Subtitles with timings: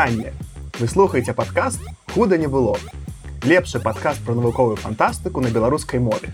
[0.00, 0.32] Прывітанне!
[0.80, 1.80] Вы слухаеце падкаст
[2.14, 2.78] худа не было.
[3.44, 6.32] Лепшы падкаст пра навуковую фантастыку на беларускай мове.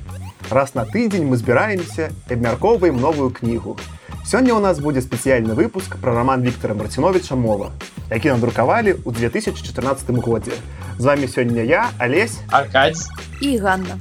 [0.49, 3.75] Раз на тыдзень мы збіраемся і абмяркоўваем новую кнігу.
[4.23, 7.73] Сёння ў нас будзе спецыяльны выпуск пра роман Віктора Марціновича мова,
[8.15, 10.55] які надрукавалі ў 2014 годзе.
[11.03, 13.99] З вами сёння я, Алесь, Аркадзь і Ганна.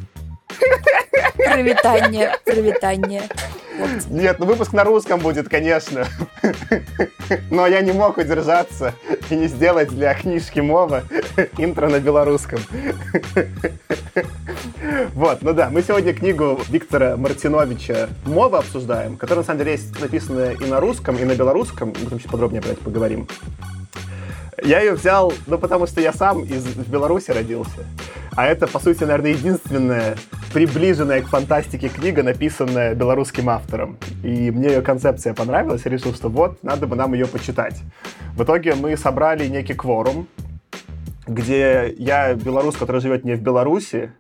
[1.33, 3.25] Прывітанне, прывітанне.
[4.10, 6.06] Нет, ну выпуск на русском будет, конечно.
[7.50, 8.94] Но я не мог удержаться
[9.30, 11.02] и не сделать для книжки Мова
[11.58, 12.60] интро на белорусском.
[15.14, 20.00] Вот, ну да, мы сегодня книгу Виктора Мартиновича «Мова» обсуждаем, которая, на самом деле, есть
[20.00, 21.88] написанная и на русском, и на белорусском.
[22.02, 23.28] Мы там чуть подробнее про это поговорим.
[24.62, 27.84] Я ее взял, ну, потому что я сам из Беларуси родился.
[28.34, 30.16] А это, по сути, наверное, единственная
[30.52, 33.98] приближенная к фантастике книга, написанная белорусским автором.
[34.22, 37.80] И мне ее концепция понравилась, я решил, что вот, надо бы нам ее почитать.
[38.34, 40.28] В итоге мы собрали некий кворум,
[41.26, 44.12] где я белорус, который живет не в Беларуси,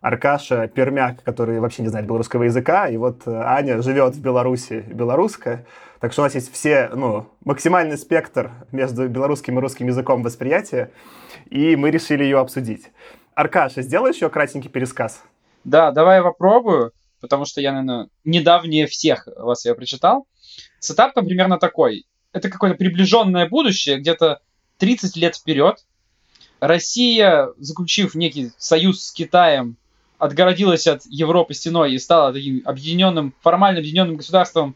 [0.00, 5.64] Аркаша Пермяк, который вообще не знает белорусского языка, и вот Аня живет в Беларуси, белорусская.
[6.02, 10.90] Так что у нас есть все, ну, максимальный спектр между белорусским и русским языком восприятия,
[11.48, 12.88] и мы решили ее обсудить.
[13.36, 15.22] Аркаша, сделаешь еще кратенький пересказ?
[15.62, 20.26] Да, давай я попробую, потому что я, наверное, недавнее всех вас я прочитал.
[20.80, 22.04] Сетап там примерно такой.
[22.32, 24.40] Это какое-то приближенное будущее, где-то
[24.78, 25.86] 30 лет вперед.
[26.58, 29.76] Россия, заключив некий союз с Китаем,
[30.18, 34.74] отгородилась от Европы стеной и стала таким объединенным, формально объединенным государством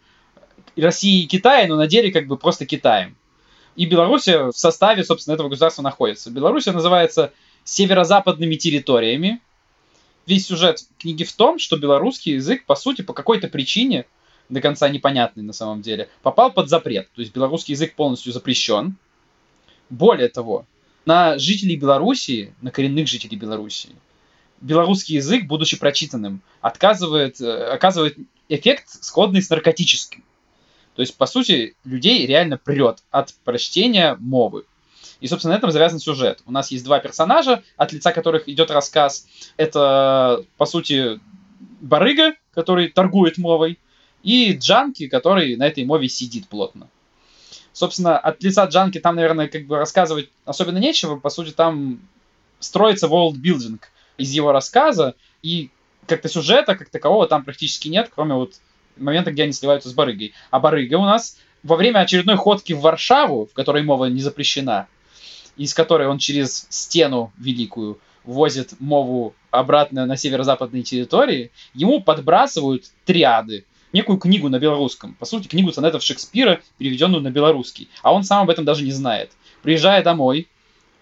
[0.82, 3.16] России и Китая, но на деле как бы просто Китаем.
[3.76, 6.30] И Белоруссия в составе, собственно, этого государства находится.
[6.30, 7.32] Белоруссия называется
[7.64, 9.40] северо-западными территориями.
[10.26, 14.06] Весь сюжет книги в том, что белорусский язык, по сути, по какой-то причине,
[14.48, 17.08] до конца непонятный на самом деле, попал под запрет.
[17.14, 18.96] То есть белорусский язык полностью запрещен.
[19.90, 20.64] Более того,
[21.04, 23.94] на жителей Белоруссии, на коренных жителей Белоруссии,
[24.60, 28.16] белорусский язык, будучи прочитанным, отказывает, э, оказывает
[28.48, 30.24] эффект, сходный с наркотическим.
[30.96, 34.64] То есть, по сути, людей реально прет от прочтения мовы.
[35.20, 36.40] И, собственно, на этом завязан сюжет.
[36.46, 39.26] У нас есть два персонажа, от лица которых идет рассказ.
[39.58, 41.20] Это, по сути,
[41.80, 43.78] барыга, который торгует мовой,
[44.22, 46.88] и Джанки, который на этой мове сидит плотно.
[47.72, 51.16] Собственно, от лица Джанки там, наверное, как бы рассказывать особенно нечего.
[51.18, 52.00] По сути, там
[52.58, 53.36] строится world
[54.16, 55.70] из его рассказа, и
[56.06, 58.54] как-то сюжета как такового там практически нет, кроме вот
[58.96, 60.34] момента, где они сливаются с барыгой.
[60.50, 64.86] А барыга у нас во время очередной ходки в Варшаву, в которой мова не запрещена,
[65.56, 73.64] из которой он через стену великую возит мову обратно на северо-западные территории, ему подбрасывают триады,
[73.92, 75.14] некую книгу на белорусском.
[75.14, 77.88] По сути, книгу сонетов Шекспира, переведенную на белорусский.
[78.02, 79.30] А он сам об этом даже не знает.
[79.62, 80.48] Приезжая домой,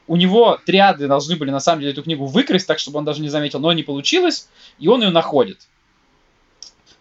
[0.07, 3.23] у него триады должны были на самом деле эту книгу выкрасть, так чтобы он даже
[3.23, 5.67] не заметил, но не получилось, и он ее находит.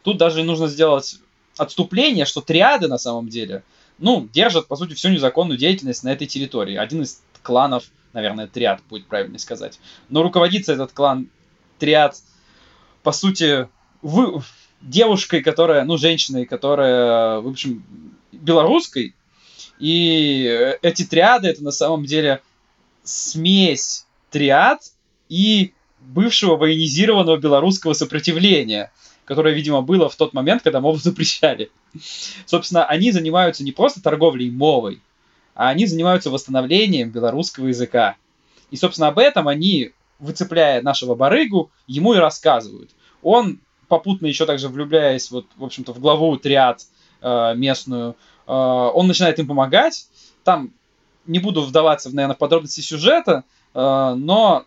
[0.04, 1.20] Тут даже нужно сделать
[1.58, 3.64] отступление, что триады на самом деле,
[3.98, 6.76] ну, держат, по сути, всю незаконную деятельность на этой территории.
[6.76, 9.80] Один из кланов, наверное, триад будет правильно сказать.
[10.10, 11.30] Но руководится этот клан
[11.80, 12.18] триад,
[13.02, 13.68] по сути,
[14.02, 14.42] вы,
[14.82, 17.84] девушкой, которая, ну, женщиной, которая, в общем,
[18.32, 19.16] белорусской.
[19.80, 22.42] И эти триады это на самом деле
[23.04, 24.82] смесь триад
[25.30, 28.92] и бывшего военизированного белорусского сопротивления,
[29.26, 31.72] которое, видимо, было в тот момент, когда мову запрещали.
[32.46, 35.02] Собственно, они занимаются не просто торговлей мовой,
[35.56, 38.16] а они занимаются восстановлением белорусского языка.
[38.72, 42.90] И, собственно, об этом они, выцепляя нашего барыгу, ему и рассказывают.
[43.22, 46.82] Он, попутно еще также влюбляясь, вот, в общем-то, в главу триад
[47.22, 48.16] э, местную,
[48.48, 50.08] э, он начинает им помогать.
[50.44, 50.72] Там
[51.28, 53.44] не буду вдаваться, наверное, в подробности сюжета,
[53.74, 54.66] э, но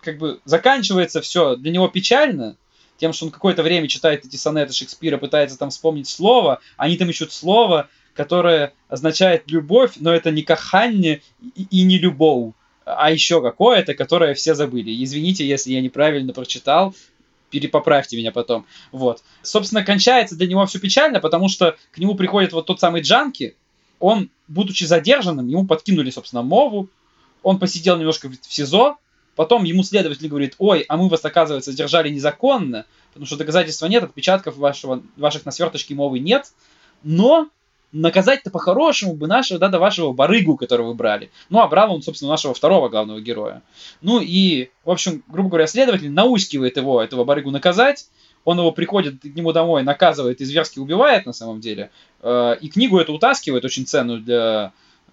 [0.00, 2.56] как бы заканчивается все для него печально,
[2.96, 7.10] тем, что он какое-то время читает эти сонеты Шекспира, пытается там вспомнить слово, они там
[7.10, 11.20] ищут слово, которое означает любовь, но это не каханне
[11.54, 12.52] и, и не любовь,
[12.84, 15.02] а еще какое-то, которое все забыли.
[15.02, 16.94] Извините, если я неправильно прочитал,
[17.50, 18.66] перепоправьте меня потом.
[18.92, 19.22] Вот.
[19.42, 23.56] Собственно, кончается для него все печально, потому что к нему приходит вот тот самый Джанки,
[24.00, 26.88] он, будучи задержанным, ему подкинули, собственно, мову,
[27.42, 28.96] он посидел немножко в СИЗО,
[29.36, 34.04] потом ему следователь говорит, ой, а мы вас, оказывается, задержали незаконно, потому что доказательства нет,
[34.04, 36.52] отпечатков вашего, ваших на сверточке мовы нет,
[37.02, 37.48] но
[37.94, 41.30] наказать-то по-хорошему бы нашего, да, до вашего барыгу, которого вы брали.
[41.48, 43.62] Ну, а брал он, собственно, нашего второго главного героя.
[44.02, 48.08] Ну и, в общем, грубо говоря, следователь наускивает его, этого барыгу, наказать.
[48.44, 51.90] Он его приходит к нему домой, наказывает и зверски убивает на самом деле.
[52.20, 54.72] Э, и книгу эту утаскивает, очень ценную для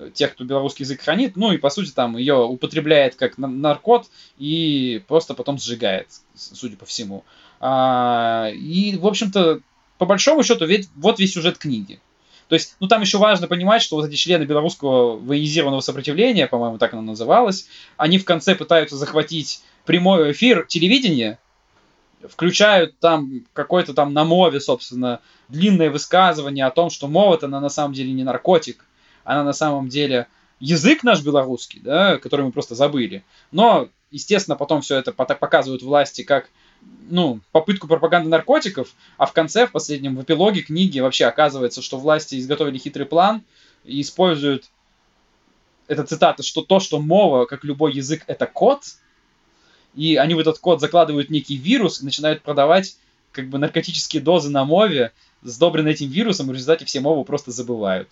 [0.09, 4.07] тех, кто белорусский язык хранит, ну и, по сути, там ее употребляет как наркот
[4.37, 7.23] и просто потом сжигает, судя по всему.
[7.59, 9.61] А, и, в общем-то,
[9.97, 11.99] по большому счету, ведь вот весь сюжет книги.
[12.47, 16.77] То есть, ну там еще важно понимать, что вот эти члены белорусского военизированного сопротивления, по-моему,
[16.79, 21.39] так оно называлось, они в конце пытаются захватить прямой эфир телевидения,
[22.27, 27.69] включают там какой-то там на мове, собственно, длинное высказывание о том, что мова это на
[27.69, 28.83] самом деле не наркотик,
[29.23, 30.27] она на самом деле
[30.59, 33.23] язык наш белорусский, да, который мы просто забыли.
[33.51, 36.49] Но, естественно, потом все это показывают власти как
[37.09, 41.97] ну, попытку пропаганды наркотиков, а в конце, в последнем, в эпилоге книги вообще оказывается, что
[41.97, 43.43] власти изготовили хитрый план
[43.83, 44.69] и используют
[45.87, 48.83] это цитата, что то, что мова, как любой язык, это код,
[49.93, 52.97] и они в этот код закладывают некий вирус и начинают продавать
[53.31, 57.51] как бы наркотические дозы на мове, сдобренные этим вирусом, и в результате все мову просто
[57.51, 58.09] забывают.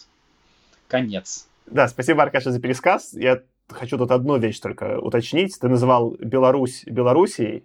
[0.89, 1.47] Конец.
[1.67, 3.13] Да, спасибо, Аркаша, за пересказ.
[3.13, 5.57] Я хочу тут одну вещь только уточнить.
[5.59, 7.63] Ты называл Беларусь Белоруссией,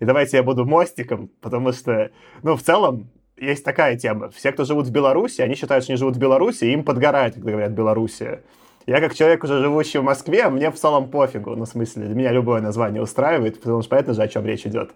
[0.00, 2.10] и давайте я буду мостиком, потому что,
[2.42, 4.30] ну, в целом, есть такая тема.
[4.30, 7.34] Все, кто живут в Беларуси, они считают, что они живут в Беларуси, и им подгорает,
[7.34, 8.42] когда говорят Белоруссия.
[8.86, 11.54] Я как человек, уже живущий в Москве, мне в целом пофигу.
[11.54, 14.90] Ну, в смысле, меня любое название устраивает, потому что понятно же, о чем речь идет.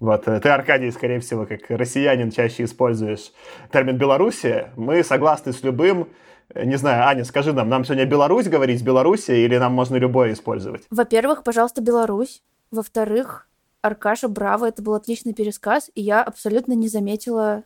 [0.00, 0.24] Вот.
[0.24, 3.32] Ты, Аркадий, скорее всего, как россиянин, чаще используешь
[3.72, 4.72] термин «Белоруссия».
[4.76, 6.08] Мы согласны с любым,
[6.54, 10.82] не знаю, Аня, скажи нам, нам сегодня Беларусь говорить, Белоруссия, или нам можно любое использовать?
[10.90, 12.42] Во-первых, пожалуйста, Беларусь.
[12.70, 13.48] Во-вторых,
[13.82, 17.64] Аркаша, браво, это был отличный пересказ, и я абсолютно не заметила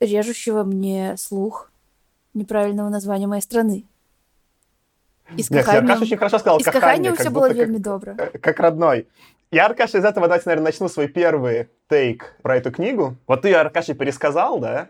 [0.00, 1.70] режущего мне слух
[2.34, 3.84] неправильного названия моей страны.
[5.36, 8.14] И с Аркаша очень хорошо сказал, и с Каханью все было вельми добро.
[8.16, 9.08] Как, как родной.
[9.50, 13.16] Я, Аркаша, из этого, давайте, наверное, начну свой первый тейк про эту книгу.
[13.26, 14.88] Вот ты, Аркаша, пересказал, да?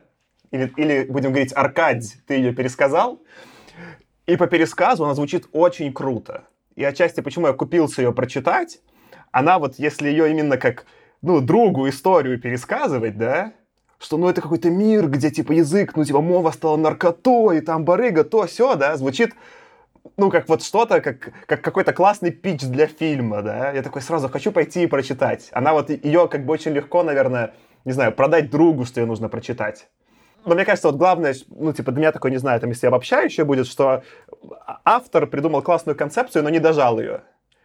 [0.50, 3.20] Или, или будем говорить, Аркадь, ты ее пересказал.
[4.26, 6.44] И по пересказу она звучит очень круто.
[6.76, 8.80] И отчасти, почему я купился ее прочитать,
[9.32, 10.86] она вот, если ее именно как,
[11.22, 13.52] ну, другу историю пересказывать, да,
[13.98, 18.24] что, ну, это какой-то мир, где, типа, язык, ну, типа, мова стала наркотой, там барыга,
[18.24, 19.34] то, все, да, звучит,
[20.16, 24.28] ну, как вот что-то, как, как какой-то классный питч для фильма, да, я такой сразу
[24.28, 25.50] хочу пойти и прочитать.
[25.52, 27.54] Она вот, ее как бы очень легко, наверное,
[27.84, 29.88] не знаю, продать другу, что ее нужно прочитать.
[30.44, 33.44] Но мне кажется, вот главное, ну, типа, для меня такое, не знаю, там, если обобщающее
[33.44, 34.02] будет, что
[34.84, 37.22] автор придумал классную концепцию, но не дожал ее.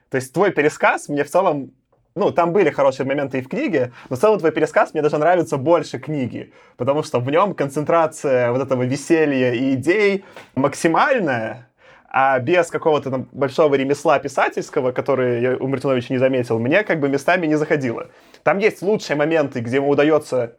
[0.10, 1.72] То есть твой пересказ мне в целом
[2.16, 5.18] ну, там были хорошие моменты и в книге, но в целом твой пересказ мне даже
[5.18, 10.24] нравится больше книги, потому что в нем концентрация вот этого веселья и идей
[10.56, 11.70] максимальная,
[12.08, 17.02] а без какого-то там большого ремесла писательского, который я у Мартиновича не заметил, мне как
[17.02, 18.08] бы местами не заходило.
[18.44, 20.56] Там есть лучшие моменты, где ему удается,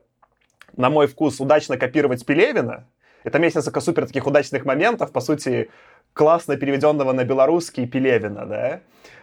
[0.77, 2.87] на мой вкус, удачно копировать Пелевина.
[3.25, 5.71] Это несколько супер таких удачных моментов, по сути,
[6.13, 8.81] классно переведенного на белорусский Пелевина, да.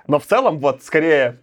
[0.08, 1.40] Но в целом, вот, скорее,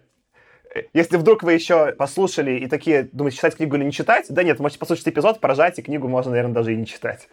[0.93, 4.59] если вдруг вы еще послушали и такие думаете, читать книгу или не читать, да нет,
[4.59, 7.27] можете послушать эпизод, поражать, и книгу можно, наверное, даже и не читать.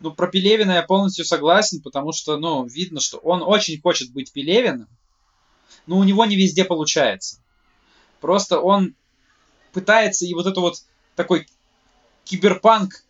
[0.00, 4.32] Ну, про Пелевина я полностью согласен, потому что, ну, видно, что он очень хочет быть
[4.32, 4.88] Пелевиным,
[5.86, 7.42] но у него не везде получается.
[8.20, 8.94] Просто он
[9.72, 10.76] пытается и вот это вот
[11.16, 11.46] такой
[12.24, 13.02] киберпанк,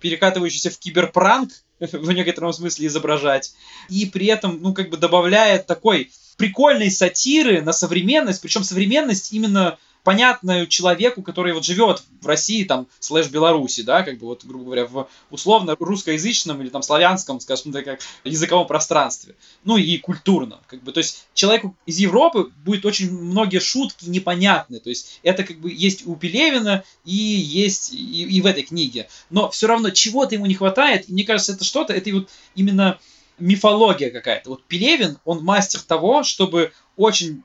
[0.00, 1.50] перекатывающийся в киберпранк,
[1.80, 3.54] в некотором смысле изображать,
[3.88, 9.78] и при этом, ну, как бы добавляет такой прикольной сатиры на современность, причем современность именно
[10.08, 14.64] понятную человеку, который вот живет в России, там, слэш Беларуси, да, как бы вот, грубо
[14.64, 19.34] говоря, в условно русскоязычном или там славянском, скажем так, как языковом пространстве.
[19.64, 24.80] Ну и культурно, как бы, то есть человеку из Европы будет очень многие шутки непонятны,
[24.80, 29.10] то есть это как бы есть у Пелевина и есть и, и в этой книге,
[29.28, 32.98] но все равно чего-то ему не хватает, и мне кажется, это что-то, это вот именно
[33.38, 34.48] мифология какая-то.
[34.48, 37.42] Вот Пелевин, он мастер того, чтобы очень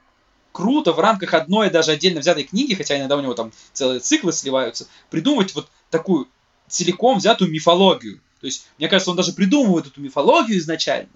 [0.53, 4.31] круто в рамках одной даже отдельно взятой книги, хотя иногда у него там целые циклы
[4.31, 6.29] сливаются, придумать вот такую
[6.69, 8.21] целиком взятую мифологию.
[8.39, 11.09] То есть, мне кажется, он даже придумывает эту мифологию изначально,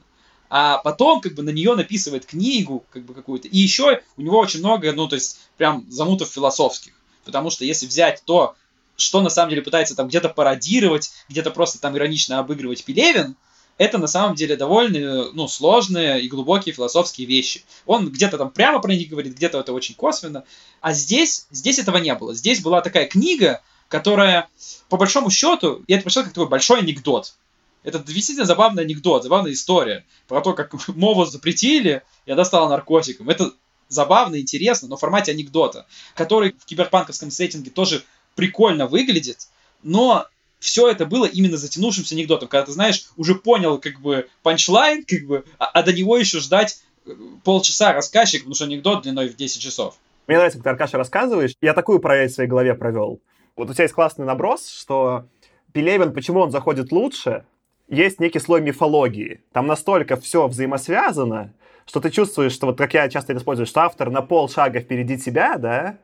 [0.50, 3.48] а потом как бы на нее написывает книгу как бы какую-то.
[3.48, 6.94] И еще у него очень много, ну, то есть, прям замутов философских.
[7.24, 8.56] Потому что если взять то,
[8.96, 13.36] что на самом деле пытается там где-то пародировать, где-то просто там иронично обыгрывать Пелевин,
[13.78, 17.64] это на самом деле довольно ну, сложные и глубокие философские вещи.
[17.86, 20.44] Он где-то там прямо про них говорит, где-то это очень косвенно.
[20.82, 22.34] А здесь, здесь этого не было.
[22.34, 24.50] Здесь была такая книга, которая,
[24.90, 27.36] по большому счету, я это прочитал как такой большой анекдот.
[27.84, 33.30] Это действительно забавный анекдот, забавная история про то, как мову запретили, и она стала наркотиком.
[33.30, 33.54] Это
[33.90, 38.04] забавно, интересно, но в формате анекдота, который в киберпанковском сеттинге тоже
[38.36, 39.48] прикольно выглядит,
[39.84, 40.28] но
[40.60, 45.24] все это было именно затянувшимся анекдотом, когда ты знаешь, уже понял как бы панчлайн, как
[45.26, 47.12] бы, а, а до него еще ждать э,
[47.44, 49.96] полчаса рассказчик, потому что анекдот длиной в 10 часов.
[50.28, 51.54] Мне нравится, ты, Аркаша, рассказываешь.
[51.62, 53.22] Я такую проверь в своей голове провел.
[53.56, 55.26] Вот у тебя есть классный наброс, что
[55.72, 57.46] Пелевин, почему он заходит лучше,
[57.88, 59.42] есть некий слой мифологии.
[59.54, 61.54] Там настолько все взаимосвязано,
[61.86, 65.18] что ты чувствуешь, что вот как я часто это использую, что автор на полшага впереди
[65.18, 65.98] тебя, да,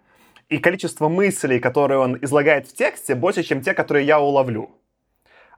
[0.49, 4.71] и количество мыслей, которые он излагает в тексте, больше, чем те, которые я уловлю.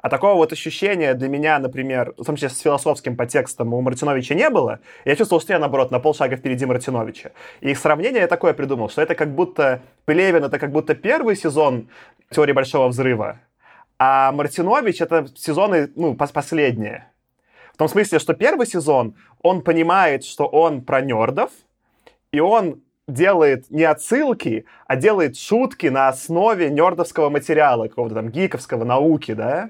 [0.02, 4.36] А такого вот ощущения для меня, например, в том числе с философским подтекстом у Мартиновича
[4.36, 4.80] не было.
[5.04, 7.32] Я чувствовал, что я, наоборот, на полшага впереди Мартиновича.
[7.62, 11.90] И сравнение я такое придумал, что это как будто Пелевин, это как будто первый сезон
[12.30, 13.40] «Теории Большого Взрыва»,
[13.98, 17.12] а Мартинович— это сезоны, ну, последние.
[17.74, 21.52] В том смысле, что первый сезон, он понимает, что он про нердов,
[22.32, 28.84] и он делает не отсылки, а делает шутки на основе нердовского материала, какого-то там гиковского
[28.84, 29.70] науки, да.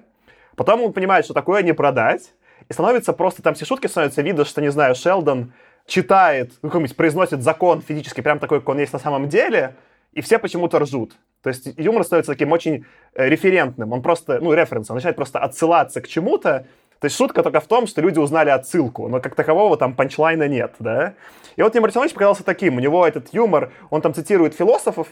[0.56, 2.34] Потом он понимает, что такое не продать,
[2.70, 5.54] и становится просто, там все шутки становятся видно, что, не знаю, Шелдон
[5.86, 9.76] читает, ну, какой-нибудь произносит закон физически прям такой, как он есть на самом деле,
[10.14, 11.18] и все почему-то ржут.
[11.44, 15.40] То есть юмор становится таким очень э, референтным, он просто, ну, референс, он начинает просто
[15.40, 16.66] отсылаться к чему-то,
[17.00, 20.48] то есть шутка только в том, что люди узнали отсылку, но как такового там панчлайна
[20.48, 21.14] нет, да.
[21.56, 25.08] И вот мне Мартинович показался таким, у него этот юмор, он там цитирует философов,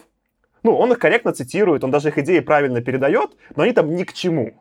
[0.64, 4.04] ну, он их корректно цитирует, он даже их идеи правильно передает, но они там ни
[4.04, 4.54] к чему.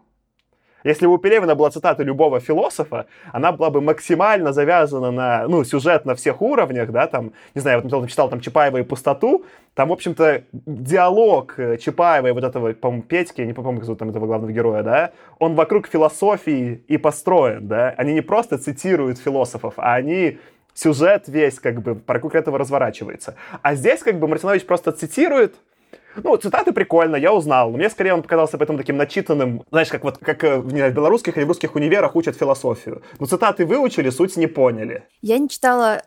[0.85, 5.63] Если бы у Пелевина была цитата любого философа, она была бы максимально завязана на, ну,
[5.65, 9.45] сюжет на всех уровнях, да, там, не знаю, вот я читал там Чапаева и пустоту,
[9.75, 13.85] там, в общем-то, диалог э, Чапаева и вот этого, по-моему, Петьки, я не помню, как
[13.85, 18.59] зовут там этого главного героя, да, он вокруг философии и построен, да, они не просто
[18.59, 20.39] цитируют философов, а они
[20.75, 23.37] сюжет весь как бы вокруг этого разворачивается.
[23.63, 25.55] А здесь как бы Мартинович просто цитирует,
[26.17, 27.71] ну, цитаты прикольно, я узнал.
[27.71, 31.45] Мне скорее он показался поэтому таким начитанным, знаешь, как вот как э, в, белорусских или
[31.45, 33.03] в русских универах учат философию.
[33.19, 35.07] Ну, цитаты выучили, суть не поняли.
[35.23, 36.03] Я не читала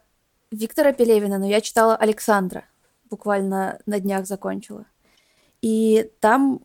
[0.51, 2.65] Виктора Пелевина, но я читала Александра.
[3.09, 4.85] Буквально на днях закончила.
[5.61, 6.61] И там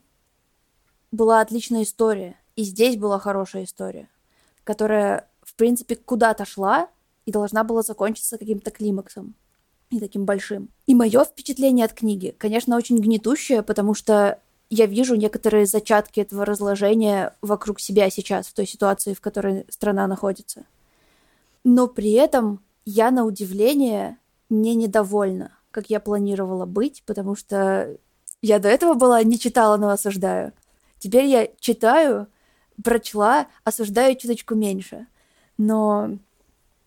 [1.13, 2.37] была отличная история.
[2.57, 4.09] И здесь была хорошая история,
[4.65, 6.89] которая, в принципе, куда-то шла
[7.27, 9.35] и должна была закончиться каким-то климаксом
[9.91, 10.69] и таким большим.
[10.87, 14.39] И мое впечатление от книги, конечно, очень гнетущее, потому что
[14.71, 20.07] я вижу некоторые зачатки этого разложения вокруг себя сейчас, в той ситуации, в которой страна
[20.07, 20.65] находится.
[21.65, 24.17] Но при этом я, на удивление,
[24.49, 27.97] не недовольна, как я планировала быть, потому что
[28.43, 30.53] я до этого была не читала, но осуждаю.
[30.99, 32.29] Теперь я читаю,
[32.83, 35.07] прочла, осуждаю чуточку меньше.
[35.59, 36.19] Но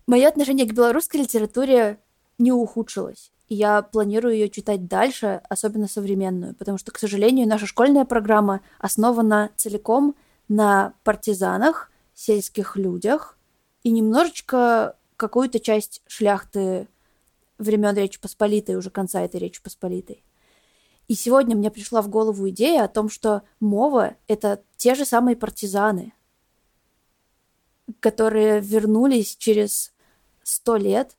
[0.06, 1.98] мое отношение к белорусской литературе
[2.38, 3.32] не ухудшилась.
[3.48, 8.62] И я планирую ее читать дальше, особенно современную, потому что, к сожалению, наша школьная программа
[8.78, 10.14] основана целиком
[10.48, 13.36] на партизанах, сельских людях
[13.82, 16.88] и немножечко какую-то часть шляхты
[17.58, 20.24] времен Речи Посполитой, уже конца этой Речи Посполитой.
[21.06, 25.36] И сегодня мне пришла в голову идея о том, что мова— это те же самые
[25.36, 26.14] партизаны,
[28.00, 29.93] которые вернулись через
[30.44, 31.16] сто лет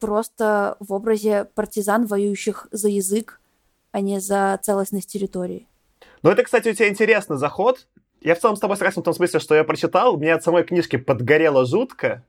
[0.00, 3.40] просто в образе партизан, воюющих за язык,
[3.92, 5.68] а не за целостность территории.
[6.22, 7.86] Ну, это, кстати, у тебя интересный заход.
[8.20, 10.64] Я в целом с тобой согласен в том смысле, что я прочитал, мне от самой
[10.64, 12.24] книжки подгорело жутко,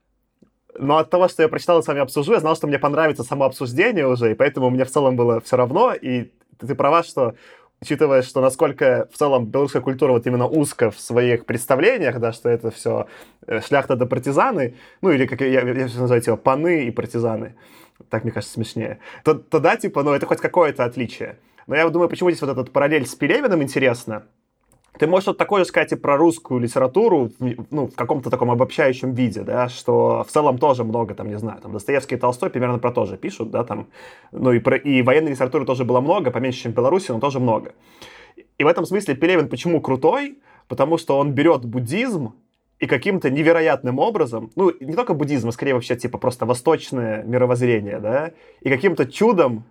[0.78, 3.24] но от того, что я прочитал и с вами обсужу, я знал, что мне понравится
[3.24, 7.34] само обсуждение уже, и поэтому мне в целом было все равно, и ты права, что
[7.80, 12.48] учитывая, что насколько в целом белорусская культура вот именно узко в своих представлениях, да, что
[12.48, 13.06] это все
[13.46, 17.54] э, шляхта да партизаны, ну или как я, я, я называю типа паны и партизаны,
[18.10, 21.38] так мне кажется смешнее, то, то да, типа, ну это хоть какое-то отличие.
[21.66, 24.24] Но я думаю, почему здесь вот этот параллель с Пелевиным интересно,
[24.98, 27.30] ты можешь что-то такое сказать и про русскую литературу,
[27.70, 31.60] ну, в каком-то таком обобщающем виде, да, что в целом тоже много, там, не знаю,
[31.60, 33.88] там, Достоевский и Толстой примерно про то же пишут, да, там,
[34.32, 37.40] ну, и, про, и военной литературы тоже было много, поменьше, чем в Беларуси, но тоже
[37.40, 37.72] много.
[38.58, 40.38] И в этом смысле Пелевин почему крутой?
[40.66, 42.34] Потому что он берет буддизм
[42.78, 47.98] и каким-то невероятным образом, ну, не только буддизм, а скорее вообще, типа, просто восточное мировоззрение,
[47.98, 49.64] да, и каким-то чудом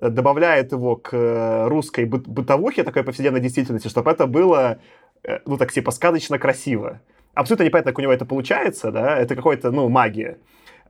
[0.00, 4.78] добавляет его к э, русской бытовухе, такой повседневной действительности, чтобы это было,
[5.22, 7.00] э, ну, так типа, сказочно красиво.
[7.34, 10.38] Абсолютно непонятно, как у него это получается, да, это какой-то, ну, магия.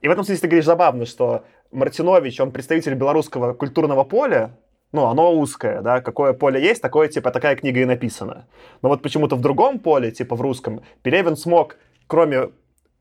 [0.01, 4.57] И в этом смысле ты говоришь забавно, что Мартинович, он представитель белорусского культурного поля,
[4.93, 8.47] ну, оно узкое, да, какое поле есть, такое, типа, такая книга и написана.
[8.81, 12.51] Но вот почему-то в другом поле, типа в русском, Пелевин смог, кроме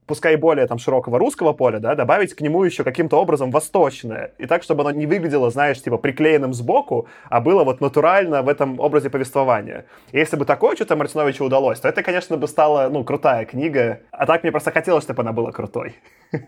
[0.05, 4.31] пускай более там широкого русского поля, да, добавить к нему еще каким-то образом восточное.
[4.37, 8.49] И так, чтобы оно не выглядело, знаешь, типа приклеенным сбоку, а было вот натурально в
[8.49, 9.85] этом образе повествования.
[10.11, 14.01] И если бы такое что-то Мартиновичу удалось, то это, конечно, бы стала, ну, крутая книга.
[14.11, 15.95] А так мне просто хотелось, чтобы она была крутой.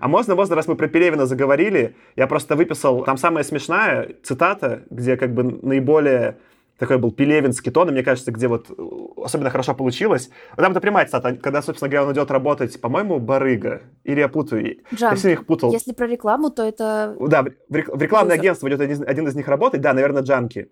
[0.00, 4.82] А можно, можно, раз мы про Пелевина заговорили, я просто выписал, там самая смешная цитата,
[4.90, 6.36] где как бы наиболее
[6.78, 8.82] такой был пелевинский тон, и мне кажется, где вот э,
[9.16, 10.30] особенно хорошо получилось.
[10.56, 14.78] Там это прямая цитата, когда, собственно говоря, он идет работать, по-моему, барыга, или я путаю.
[14.94, 15.26] Джанки.
[15.26, 15.72] Я их путал.
[15.72, 17.16] Если про рекламу, то это...
[17.20, 20.70] Да, в рекламное агентство идет один, один из них работать, да, наверное, Джанки.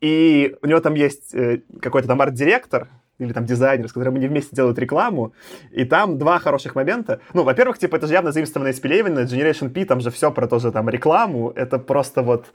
[0.00, 4.26] И у него там есть э, какой-то там арт-директор, или там дизайнер, с которым они
[4.26, 5.32] вместе делают рекламу,
[5.70, 7.20] и там два хороших момента.
[7.34, 10.48] Ну, во-первых, типа, это же явно заимствованное из Пелевина, Generation P, там же все про
[10.48, 12.46] тоже там рекламу, это просто вот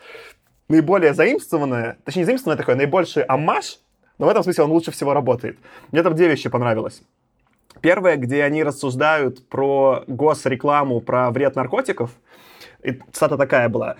[0.69, 3.79] наиболее заимствованное, точнее, не заимствованное такое, наибольший амаш,
[4.17, 5.57] но в этом смысле он лучше всего работает.
[5.91, 7.01] Мне там две вещи понравилось.
[7.81, 12.11] Первое, где они рассуждают про госрекламу, про вред наркотиков.
[12.83, 13.97] И цитата такая была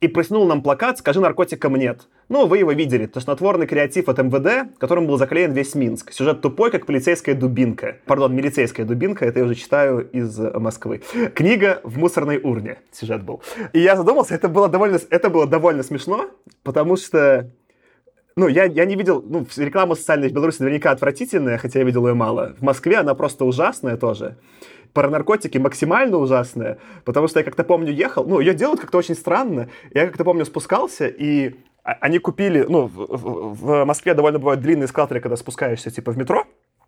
[0.00, 2.08] и приснул нам плакат «Скажи наркотикам нет».
[2.28, 3.06] Ну, вы его видели.
[3.06, 6.12] Тошнотворный креатив от МВД, которым был заклеен весь Минск.
[6.12, 7.98] Сюжет тупой, как полицейская дубинка.
[8.04, 11.02] Пардон, милицейская дубинка, это я уже читаю из Москвы.
[11.34, 12.78] Книга в мусорной урне.
[12.92, 13.42] Сюжет был.
[13.72, 16.30] И я задумался, это было довольно, это было довольно смешно,
[16.62, 17.50] потому что
[18.36, 22.06] ну, я, я не видел, ну, реклама социальная в Беларуси наверняка отвратительная, хотя я видел
[22.06, 22.54] ее мало.
[22.58, 24.36] В Москве она просто ужасная тоже
[24.92, 29.14] про наркотики максимально ужасная, потому что я как-то помню ехал, ну, ее делают как-то очень
[29.14, 29.68] странно.
[29.92, 35.20] Я как-то помню спускался, и они купили, ну, в, в, Москве довольно бывают длинные эскалаторы,
[35.20, 36.44] когда спускаешься, типа, в метро,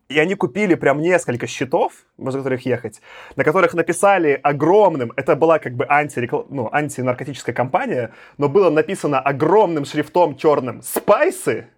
[0.09, 3.00] и они купили прям несколько счетов, возле которых ехать,
[3.37, 6.43] на которых написали огромным, это была как бы антирекл...
[6.49, 11.69] ну, антинаркотическая компания, но было написано огромным шрифтом черным «Спайсы»,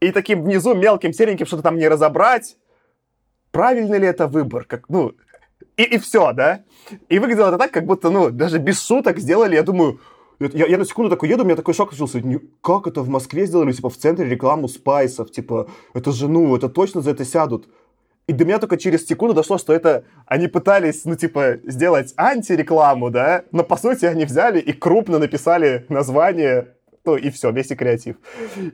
[0.00, 2.56] и таким внизу мелким сереньким что-то там не разобрать,
[3.54, 5.12] правильный ли это выбор, как, ну,
[5.76, 6.64] и, и все, да?
[7.08, 10.00] И выглядело это так, как будто, ну, даже без шуток сделали, я думаю,
[10.40, 12.20] я, я на секунду такой еду, у меня такой шок случился.
[12.60, 15.30] Как это в Москве сделали, типа, в центре рекламу спайсов?
[15.30, 17.68] Типа, это же, ну, это точно за это сядут.
[18.26, 23.10] И до меня только через секунду дошло, что это они пытались, ну, типа, сделать антирекламу,
[23.10, 27.74] да, но по сути они взяли и крупно написали название ну и все, весь и
[27.74, 28.16] креатив.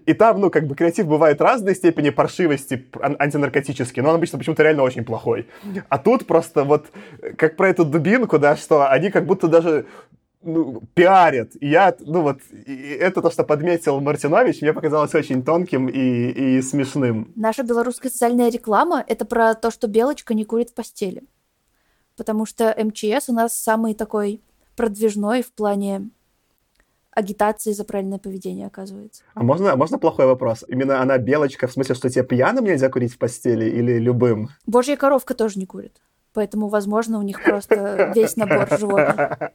[0.07, 2.87] И там, ну, как бы креатив бывает разной степени паршивости
[3.19, 5.49] антинаркотический, но он обычно почему-то реально очень плохой.
[5.89, 6.87] А тут просто вот,
[7.37, 9.87] как про эту дубинку, да, что они как будто даже
[10.43, 11.53] ну, пиарят.
[11.61, 16.57] И я, ну вот, и это то, что подметил Мартинович, мне показалось очень тонким и,
[16.57, 17.33] и смешным.
[17.37, 21.23] Наша белорусская социальная реклама— это про то, что Белочка не курит в постели.
[22.17, 24.41] Потому что МЧС у нас самый такой
[24.77, 26.11] продвижной в плане
[27.13, 29.23] агитации за правильное поведение, оказывается.
[29.35, 30.65] А можно, можно плохой вопрос?
[30.69, 34.51] Именно она белочка, в смысле, что тебе пьяным нельзя курить в постели или любым?
[34.67, 36.01] Божья коровка тоже не курит.
[36.33, 39.53] Поэтому, возможно, у них просто весь набор животных.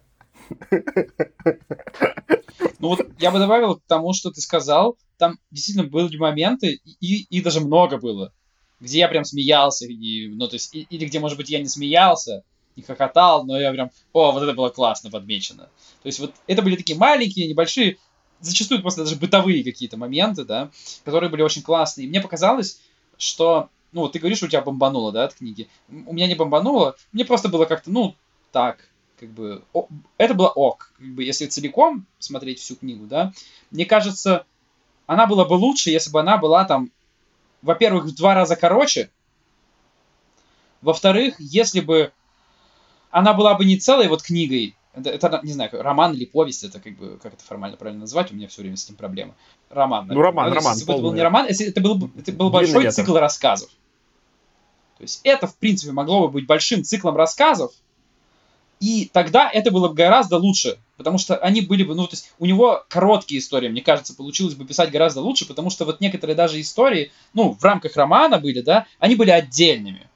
[2.79, 7.23] Ну вот я бы добавил к тому, что ты сказал, там действительно были моменты, и,
[7.23, 8.33] и даже много было,
[8.79, 11.67] где я прям смеялся, и, ну то есть, и, или где, может быть, я не
[11.67, 12.43] смеялся,
[12.75, 15.63] не хохотал, но я прям, о, вот это было классно подмечено.
[16.03, 17.97] То есть вот это были такие маленькие, небольшие,
[18.41, 20.69] зачастую просто даже бытовые какие-то моменты, да,
[21.03, 22.05] которые были очень классные.
[22.05, 22.81] И мне показалось,
[23.17, 25.69] что, ну, вот ты говоришь, у тебя бомбануло, да, от книги.
[25.89, 28.15] У меня не бомбануло, мне просто было как-то, ну,
[28.51, 30.91] так, как бы, о, это было ок.
[30.97, 33.33] Как бы, если целиком смотреть всю книгу, да,
[33.71, 34.45] мне кажется,
[35.07, 36.91] она была бы лучше, если бы она была там,
[37.61, 39.09] во-первых, в два раза короче,
[40.81, 42.11] во-вторых, если бы
[43.15, 46.81] она была бы не целой вот книгой, это, это, не знаю, роман или повесть, это
[46.81, 49.35] как бы, как это формально правильно назвать, у меня все время с этим проблема.
[49.69, 50.07] Роман.
[50.07, 50.73] Ну, роман, Но, роман.
[50.73, 53.69] Если бы это был не роман, если это был, это был большой цикл рассказов.
[54.97, 57.71] То есть это, в принципе, могло бы быть большим циклом рассказов,
[58.81, 62.33] и тогда это было бы гораздо лучше, потому что они были бы, ну, то есть
[62.37, 66.35] у него короткие истории, мне кажется, получилось бы писать гораздо лучше, потому что вот некоторые
[66.35, 70.09] даже истории, ну, в рамках романа были, да, они были отдельными.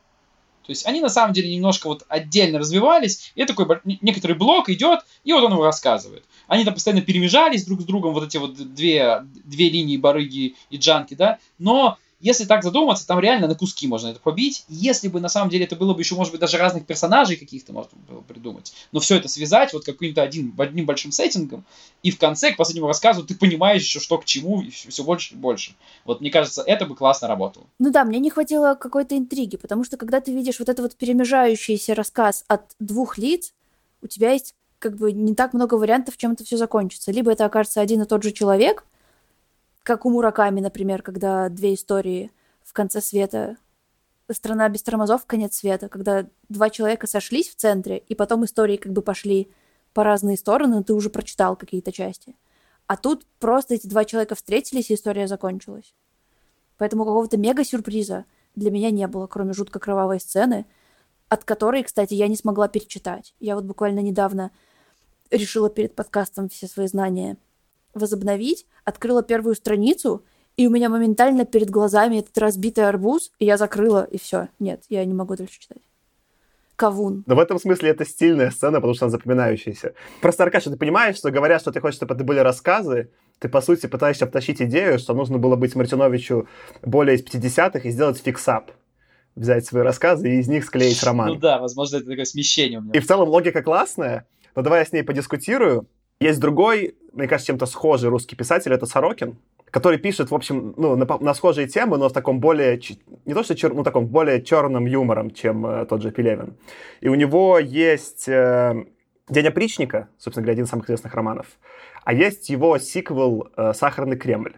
[0.66, 3.66] То есть они на самом деле немножко вот отдельно развивались, и такой
[4.02, 6.24] некоторый блок идет, и вот он его рассказывает.
[6.48, 10.78] Они там постоянно перемежались друг с другом, вот эти вот две, две линии барыги и
[10.78, 14.66] джанки, да, но если так задуматься, там реально на куски можно это побить.
[14.68, 17.72] Если бы на самом деле это было бы еще, может быть, даже разных персонажей каких-то
[17.72, 18.74] можно было придумать.
[18.92, 21.64] Но все это связать вот каким-то один, одним большим сеттингом.
[22.04, 25.34] И в конце, к последнему рассказу, ты понимаешь еще, что к чему, и все больше
[25.34, 25.76] и больше.
[26.04, 27.66] Вот мне кажется, это бы классно работало.
[27.80, 30.96] Ну да, мне не хватило какой-то интриги, потому что когда ты видишь вот этот вот
[30.96, 33.54] перемежающийся рассказ от двух лиц,
[34.02, 37.12] у тебя есть как бы не так много вариантов, чем это все закончится.
[37.12, 38.86] Либо это окажется один и тот же человек,
[39.84, 42.32] как у Мураками, например, когда две истории
[42.64, 43.58] в конце света
[44.32, 45.26] «Страна без тормозов.
[45.26, 49.52] Конец света», когда два человека сошлись в центре, и потом истории как бы пошли
[49.94, 52.36] по разные стороны, ты уже прочитал какие-то части.
[52.86, 55.96] А тут просто эти два человека встретились, и история закончилась.
[56.78, 60.66] Поэтому какого-то мега-сюрприза для меня не было, кроме жутко кровавой сцены,
[61.28, 63.36] от которой, кстати, я не смогла перечитать.
[63.40, 64.52] Я вот буквально недавно
[65.30, 67.38] решила перед подкастом все свои знания
[67.94, 70.24] возобновить, открыла первую страницу,
[70.58, 74.50] и у меня моментально перед глазами этот разбитый арбуз, и я закрыла, и все.
[74.60, 75.82] Нет, я не могу дальше читать.
[76.76, 77.24] Кавун.
[77.28, 79.94] Но в этом смысле это стильная сцена, потому что она запоминающаяся.
[80.22, 83.62] Просто, Аркаша, ты понимаешь, что говоря, что ты хочешь, чтобы это были рассказы, ты, по
[83.62, 86.48] сути, пытаешься втащить идею, что нужно было быть Мартиновичу
[86.82, 88.72] более из 50-х и сделать fix-up
[89.36, 91.30] взять свои рассказы и из них склеить роман.
[91.30, 92.92] Ну да, возможно, это такое смещение у меня.
[92.94, 95.88] И в целом логика классная, но давай я с ней подискутирую.
[96.20, 99.38] Есть другой, мне кажется, чем-то схожий русский писатель, это Сорокин,
[99.72, 102.82] который пишет, в общем, ну, на, на схожие темы, но в таком более,
[103.26, 106.56] не то что чер, ну, таком более черным юмором, чем э, тот же Пелевин.
[107.00, 108.86] И у него есть э,
[109.30, 111.48] «День опричника», собственно говоря, один из самых известных романов,
[112.04, 114.56] а есть его сиквел э, «Сахарный Кремль».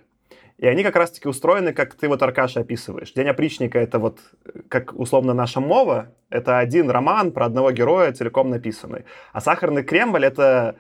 [0.58, 3.14] И они как раз-таки устроены, как ты вот, Аркаша, описываешь.
[3.14, 4.20] «День опричника»— это вот,
[4.68, 9.06] как условно наша мова, это один роман про одного героя, целиком написанный.
[9.32, 10.76] А «Сахарный Кремль»— это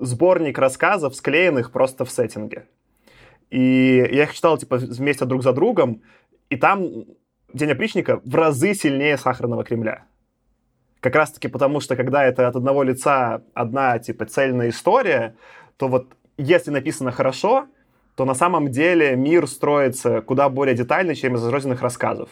[0.00, 2.66] сборник рассказов, склеенных просто в сеттинге.
[3.50, 6.02] И я их читал, типа, вместе друг за другом,
[6.50, 7.04] и там
[7.52, 10.04] «День опричника» в разы сильнее «Сахарного Кремля».
[11.00, 15.34] Как раз-таки потому, что когда это от одного лица одна, типа, цельная история,
[15.76, 17.66] то вот если написано хорошо—
[18.18, 22.28] то на самом деле мир строится куда более детально, чем из разрозненных рассказов.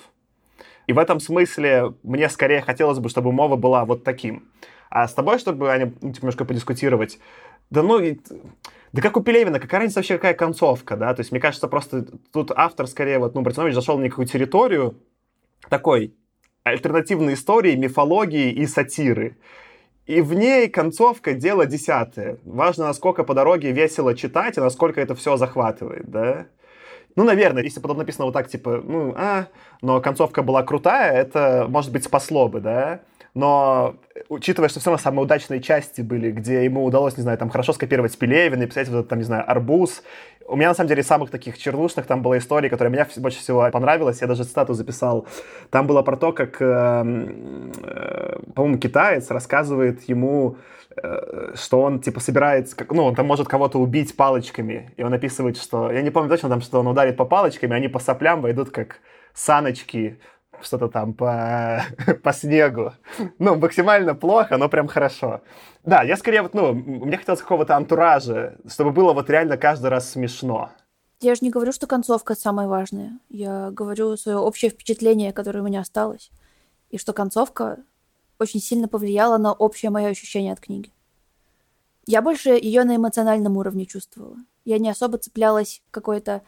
[0.89, 4.49] И в этом смысле мне скорее хотелось бы, чтобы мова была вот таким.
[4.91, 7.19] А с тобой, чтобы они ну, типа, немножко подискутировать,
[7.71, 8.01] да ну,
[8.93, 11.13] да как у Пелевина, какая разница вообще, какая концовка, да?
[11.15, 14.97] То есть, мне кажется, просто тут автор скорее, вот, ну, Братинович зашел на некую территорию
[15.69, 16.15] такой
[16.65, 19.37] альтернативной истории, мифологии и сатиры.
[20.07, 22.39] И в ней концовка дело десятое.
[22.45, 26.47] Важно, насколько по дороге весело читать и насколько это все захватывает, да?
[27.17, 29.47] Ну, наверное, если потом написано вот так, типа, ну, а,
[29.81, 33.01] но концовка была крутая, это, может быть, спасло бы, да?
[33.37, 33.97] Но,
[34.31, 37.75] учитывая, что все равно самые удачные части были, где ему удалось, не знаю, там хорошо
[37.75, 40.03] скопировать Пелевина и писать вот этот, там, не знаю, арбуз,
[40.47, 43.41] у меня, на самом деле, из самых таких чернушных там была история, которая мне больше
[43.41, 44.23] всего понравилась.
[44.23, 45.27] Я даже цитату записал.
[45.69, 50.57] Там было про то, как, э, э, по-моему, китаец рассказывает ему,
[50.97, 52.75] э, что он, типа, собирается...
[52.89, 54.93] Ну, он там может кого-то убить палочками.
[54.97, 55.93] И он описывает, что...
[55.93, 59.01] Я не помню точно, там, что он ударит по палочками, они по соплям войдут как
[59.35, 60.19] саночки
[60.63, 61.83] что-то там по,
[62.23, 62.93] по снегу.
[63.39, 65.43] Ну, максимально плохо, но прям хорошо.
[65.85, 70.11] Да, я скорее вот, ну, мне хотелось какого-то антуража, чтобы было вот реально каждый раз
[70.11, 70.71] смешно.
[71.21, 73.19] Я же не говорю, что концовка самая важная.
[73.31, 76.31] Я говорю свое общее впечатление, которое у меня осталось.
[76.91, 77.79] И что концовка
[78.39, 80.93] очень сильно повлияла на общее мое ощущение от книги.
[82.07, 84.37] Я больше ее на эмоциональном уровне чувствовала.
[84.65, 86.43] Я не особо цеплялась к какой-то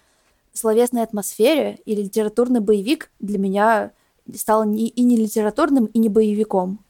[0.52, 3.92] словесной атмосфере, и литературный боевик для меня
[4.36, 6.84] стал не, и не литературным, и не боевиком,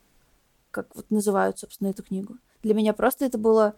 [0.71, 2.37] как вот называют, собственно, эту книгу.
[2.63, 3.75] Для меня просто это было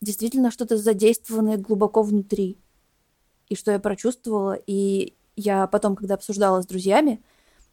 [0.00, 2.58] действительно что-то задействованное глубоко внутри.
[3.48, 7.22] И что я прочувствовала, и я потом, когда обсуждала с друзьями,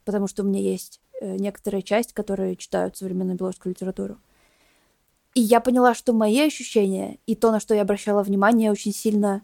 [0.05, 4.17] потому что у меня есть э, некоторая часть, которые читают современную белорусскую литературу,
[5.35, 9.41] и я поняла, что мои ощущения и то, на что я обращала внимание, очень сильно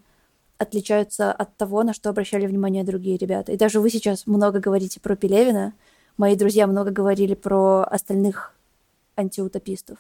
[0.58, 3.52] отличаются от того, на что обращали внимание другие ребята.
[3.52, 5.74] И даже вы сейчас много говорите про Пелевина,
[6.18, 8.56] мои друзья много говорили про остальных
[9.15, 9.98] антиутопистов.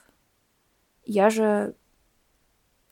[1.05, 1.75] Я же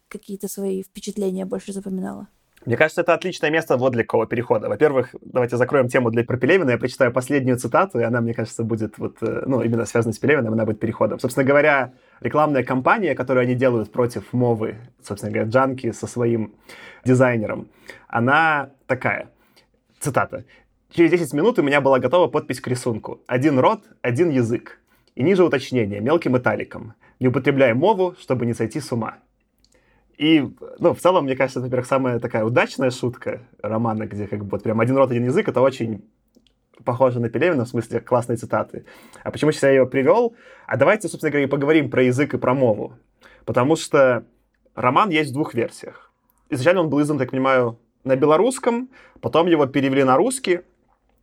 [0.08, 2.28] какие-то свои впечатления больше запоминала.
[2.66, 4.70] Мне кажется, это отличное место вот для какого перехода.
[4.70, 6.72] Во-первых, давайте закроем тему для про Пелевина.
[6.72, 10.20] Я прочитаю последнюю цитату, и она, мне кажется, будет вот, э, ну, именно связана с
[10.20, 11.20] Пелевиным, она будет переходом.
[11.20, 16.54] Собственно говоря, рекламная кампания, которую они делают против Мовы, собственно говоря, Джанки со своим
[17.04, 17.68] дизайнером,
[18.08, 19.30] она такая.
[20.00, 20.46] Цитата.
[20.90, 23.22] Через 10 минут у меня была готова подпись к рисунку.
[23.28, 24.80] Один рот, один язык.
[25.16, 26.94] И ниже уточнение, мелким италиком.
[27.20, 29.18] Не употребляй мову, чтобы не сойти с ума.
[30.18, 30.48] И,
[30.80, 34.52] ну, в целом, мне кажется, это, во-первых, самая такая удачная шутка романа, где как бы
[34.52, 36.04] вот прям один рот, один язык, это очень
[36.84, 38.86] похоже на Пелевина, в смысле классной цитаты.
[39.24, 40.36] А почему сейчас я ее привел?
[40.68, 42.98] А давайте, собственно говоря, и поговорим про язык и про мову.
[43.46, 44.26] Потому что
[44.76, 46.12] роман есть в двух версиях.
[46.50, 48.90] Изначально он был издан, так понимаю, на белорусском,
[49.22, 50.62] потом его перевели на русский.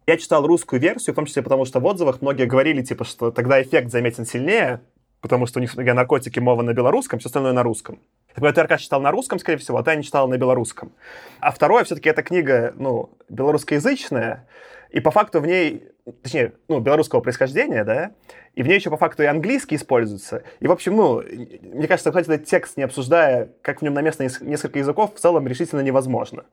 [0.06, 3.30] Я читал русскую версию, в том числе потому, что в отзывах многие говорили, типа, что
[3.30, 4.80] тогда эффект заметен сильнее,
[5.20, 8.00] потому что у них, наркотики мова на белорусском, все остальное на русском.
[8.34, 10.92] Так ты, Аркаш, читал на русском, скорее всего, а ты не читал на белорусском.
[11.40, 14.46] А второе, все-таки эта книга, ну, белорусскоязычная,
[14.90, 15.90] и по факту в ней
[16.22, 18.12] точнее, ну, белорусского происхождения, да,
[18.54, 20.42] и в ней еще по факту и английский используется.
[20.60, 24.02] И, в общем, ну, мне кажется, кстати, этот текст, не обсуждая, как в нем на
[24.02, 26.44] место несколько языков, в целом решительно невозможно.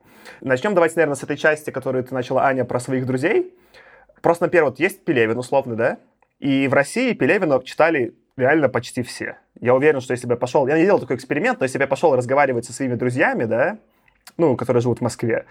[0.41, 3.53] Начнем давайте, наверное, с этой части, которую ты начала, Аня, про своих друзей.
[4.21, 5.97] Просто, например, вот есть Пелевин, условно, да,
[6.39, 9.37] и в России Пелевина читали реально почти все.
[9.59, 10.67] Я уверен, что если бы я пошел...
[10.67, 13.79] Я не делал такой эксперимент, но если бы я пошел разговаривать со своими друзьями, да,
[14.37, 15.45] ну, которые живут в Москве,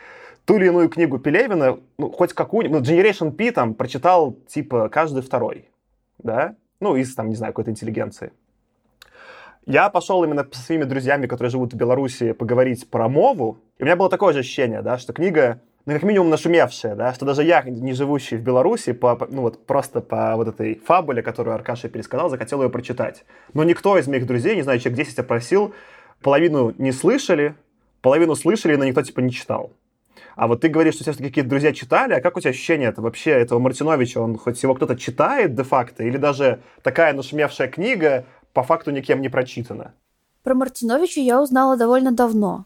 [0.44, 5.22] ту или иную книгу Пелевина, ну, хоть какую-нибудь, ну, Generation P там прочитал, типа, каждый
[5.22, 5.68] второй,
[6.18, 8.33] да, ну, из, там, не знаю, какой-то интеллигенции.
[9.66, 13.87] Я пошел именно со своими друзьями, которые живут в Беларуси, поговорить про мову, и у
[13.87, 17.44] меня было такое же ощущение, да, что книга, ну, как минимум, нашумевшая, да, что даже
[17.44, 21.88] я, не живущий в Беларуси, по, ну, вот просто по вот этой фабуле, которую Аркаша
[21.88, 23.25] пересказал, захотел ее прочитать.
[23.55, 25.75] Но никто из моих друзей, не знаю, человек 10 опросил,
[26.22, 27.55] половину не слышали,
[28.03, 29.70] половину слышали, но никто, типа, не читал.
[30.35, 33.01] А вот ты говоришь, что все-таки какие-то друзья читали, а как у тебя ощущение это
[33.01, 38.64] вообще, этого Мартиновича, он хоть его кто-то читает де-факто, или даже такая нашумевшая книга по
[38.64, 39.94] факту никем не прочитана?
[40.42, 42.64] Про Мартиновича я узнала довольно давно.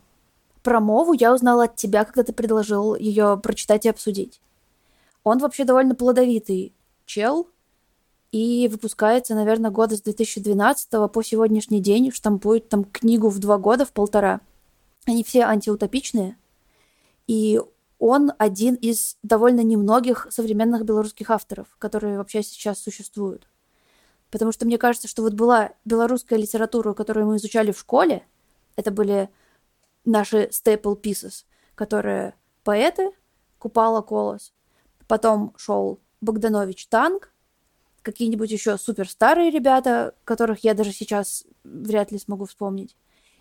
[0.62, 4.40] Про Мову я узнала от тебя, когда ты предложил ее прочитать и обсудить.
[5.24, 6.74] Он вообще довольно плодовитый
[7.06, 7.48] чел,
[8.32, 13.84] и выпускается, наверное, года с 2012 по сегодняшний день, штампует там книгу в два года,
[13.84, 14.40] в полтора.
[15.06, 16.36] Они все антиутопичные,
[17.26, 17.60] и
[17.98, 23.48] он один из довольно немногих современных белорусских авторов, которые вообще сейчас существуют.
[24.30, 28.24] Потому что мне кажется, что вот была белорусская литература, которую мы изучали в школе,
[28.76, 29.28] это были
[30.04, 32.34] наши staple pieces, которые
[32.64, 33.12] поэты,
[33.58, 34.52] Купала Колос,
[35.06, 37.32] потом шел Богданович Танк,
[38.02, 42.96] какие-нибудь еще суперстарые ребята, которых я даже сейчас вряд ли смогу вспомнить.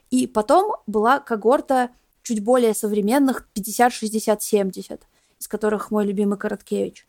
[0.09, 1.91] И потом была когорта
[2.23, 5.01] чуть более современных 50, 60, 70,
[5.39, 7.07] из которых мой любимый Короткевич.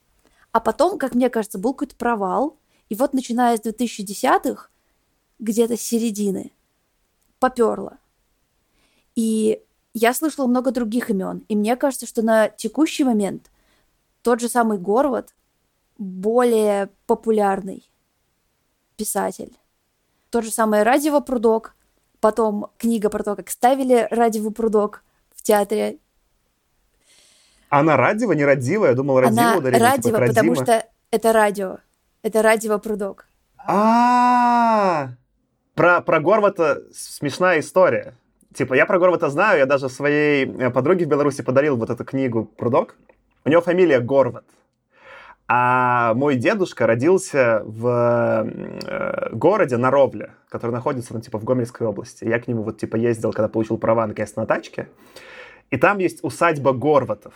[0.53, 2.57] А потом, как мне кажется, был какой-то провал.
[2.89, 4.69] И вот начиная с 2010-х,
[5.39, 6.53] где-то с середины,
[7.39, 7.99] поперло.
[9.17, 9.61] И
[9.95, 11.45] я слышала много других имен.
[11.49, 13.51] И мне кажется, что на текущий момент
[14.23, 15.35] тот же самый Горват
[15.99, 17.89] более популярный
[18.97, 19.53] писатель.
[20.31, 21.75] Тот же самый Радио Прудок,
[22.21, 25.03] потом книга про то, как ставили Радио Прудок,
[25.35, 25.99] в театре.
[27.69, 28.87] Она радио, не радио?
[28.87, 31.79] Я думал, радио Она ударили, радио, типа, потому что это радио.
[32.23, 33.27] Это радио Прудок.
[33.59, 35.11] А,
[35.75, 38.15] про про Горвата смешная история.
[38.55, 42.05] Типа, я про Горвата знаю, я даже своей э, подруге в Беларуси подарил вот эту
[42.05, 42.97] книгу Прудок.
[43.45, 44.45] У него фамилия Горват.
[45.47, 52.25] А мой дедушка родился в э, городе Наровле, который находится, ну, типа, в Гомельской области.
[52.25, 54.89] Я к нему вот, типа, ездил, когда получил права, наконец, на тачке.
[55.71, 57.35] И там есть усадьба Горватов.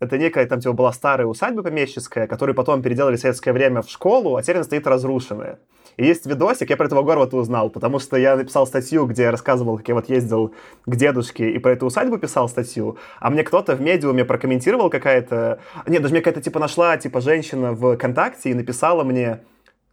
[0.00, 3.88] Это некая, там, типа, была старая усадьба помещическая, которую потом переделали в советское время в
[3.88, 5.58] школу, а теперь она стоит разрушенная.
[5.96, 9.30] И есть видосик, я про этого Горвата узнал, потому что я написал статью, где я
[9.30, 10.52] рассказывал, как я вот ездил
[10.84, 15.60] к дедушке и про эту усадьбу писал статью, а мне кто-то в медиуме прокомментировал какая-то...
[15.86, 19.44] Нет, даже мне какая-то типа нашла, типа, женщина в ВКонтакте и написала мне,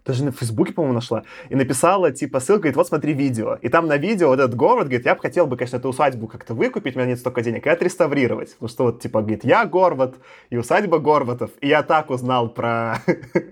[0.05, 3.57] даже на Фейсбуке, по-моему, нашла, и написала, типа, ссылку, говорит, вот смотри видео.
[3.61, 6.27] И там на видео вот этот город, говорит, я бы хотел бы, конечно, эту усадьбу
[6.27, 8.53] как-то выкупить, у меня нет столько денег, и отреставрировать.
[8.53, 10.15] Потому что вот, типа, говорит, я Горват,
[10.49, 11.51] и усадьба Горватов.
[11.61, 12.97] И я так узнал про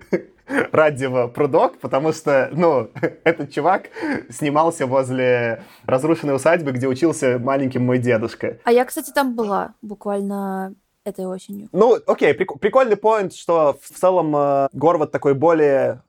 [0.72, 2.90] радио Прудок, потому что, ну,
[3.24, 3.90] этот чувак
[4.30, 8.58] снимался возле разрушенной усадьбы, где учился маленьким мой дедушка.
[8.64, 11.68] А я, кстати, там была буквально этой осенью.
[11.72, 16.02] Ну, окей, прик- прикольный поинт, что в целом э, Горват такой более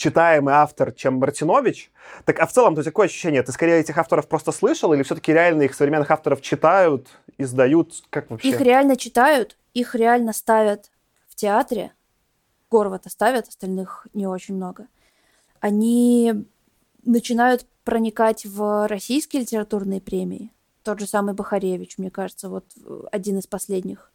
[0.00, 1.90] читаемый автор, чем Мартинович.
[2.24, 3.42] Так, а в целом, то есть какое ощущение?
[3.42, 8.02] Ты скорее этих авторов просто слышал, или все-таки реально их современных авторов читают, издают?
[8.08, 8.48] Как вообще?
[8.48, 10.90] Их реально читают, их реально ставят
[11.28, 11.92] в театре,
[12.70, 14.86] Горвата ставят, остальных не очень много,
[15.60, 16.46] они
[17.04, 20.50] начинают проникать в российские литературные премии.
[20.82, 22.64] Тот же самый Бахаревич, мне кажется, вот
[23.12, 24.10] один из последних,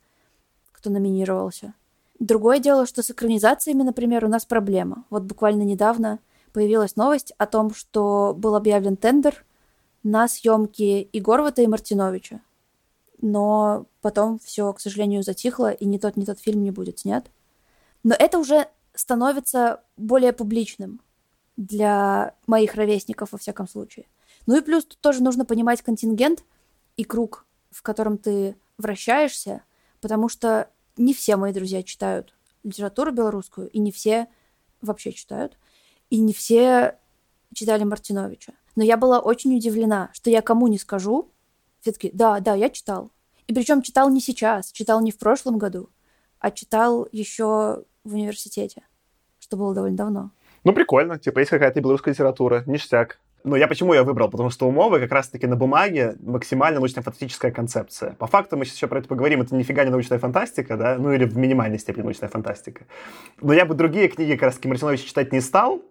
[0.71, 1.75] кто номинировался.
[2.19, 5.05] Другое дело, что с экранизациями, например, у нас проблема.
[5.09, 6.19] Вот буквально недавно
[6.53, 9.45] появилась новость о том, что был объявлен тендер
[10.03, 12.41] на съемки и Горвата, и Мартиновича.
[13.21, 17.29] Но потом все, к сожалению, затихло, и ни тот, ни тот фильм не будет снят.
[18.03, 21.01] Но это уже становится более публичным
[21.57, 24.05] для моих ровесников, во всяком случае.
[24.45, 26.43] Ну и плюс тут тоже нужно понимать контингент
[26.97, 29.63] и круг, в котором ты вращаешься,
[30.01, 34.27] потому что не все мои друзья читают литературу белорусскую, и не все
[34.81, 35.57] вообще читают,
[36.09, 36.97] и не все
[37.53, 38.53] читали Мартиновича.
[38.75, 41.31] Но я была очень удивлена, что я кому не скажу,
[41.81, 43.11] все таки да, да, я читал.
[43.47, 45.89] И причем читал не сейчас, читал не в прошлом году,
[46.39, 48.83] а читал еще в университете,
[49.39, 50.31] что было довольно давно.
[50.63, 51.19] Ну, прикольно.
[51.19, 52.63] Типа, есть какая-то белорусская литература.
[52.65, 53.19] Ништяк.
[53.45, 54.29] Ну, я почему я выбрал?
[54.29, 58.13] Потому что у Мовы как раз-таки на бумаге максимально научно-фантастическая концепция.
[58.13, 59.41] По факту мы сейчас еще про это поговорим.
[59.41, 60.97] Это нифига не научная фантастика, да?
[60.97, 62.85] Ну, или в минимальной степени научная фантастика.
[63.41, 65.83] Но я бы другие книги как раз-таки Мартиновича читать не стал,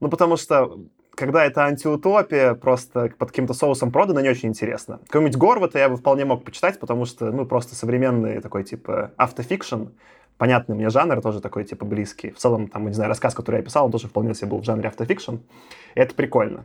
[0.00, 0.78] ну, потому что
[1.14, 5.00] когда это антиутопия, просто под каким-то соусом продано, не очень интересно.
[5.08, 9.86] Какой-нибудь Горвата я бы вполне мог почитать, потому что, ну, просто современный такой, типа, автофикшн,
[10.38, 12.30] понятный мне жанр, тоже такой, типа, близкий.
[12.30, 14.64] В целом, там, не знаю, рассказ, который я писал, он тоже вполне себе был в
[14.64, 15.34] жанре автофикшн.
[15.94, 16.64] И это прикольно.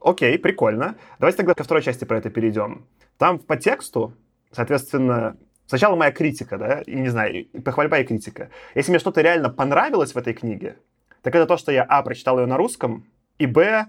[0.00, 0.96] Окей, прикольно.
[1.18, 2.84] Давайте тогда ко второй части про это перейдем.
[3.16, 4.12] Там по тексту,
[4.52, 8.50] соответственно, сначала моя критика, да, и, не знаю, похвальба и критика.
[8.74, 10.76] Если мне что-то реально понравилось в этой книге,
[11.22, 13.06] так это то, что я, а, прочитал ее на русском,
[13.38, 13.86] и, б,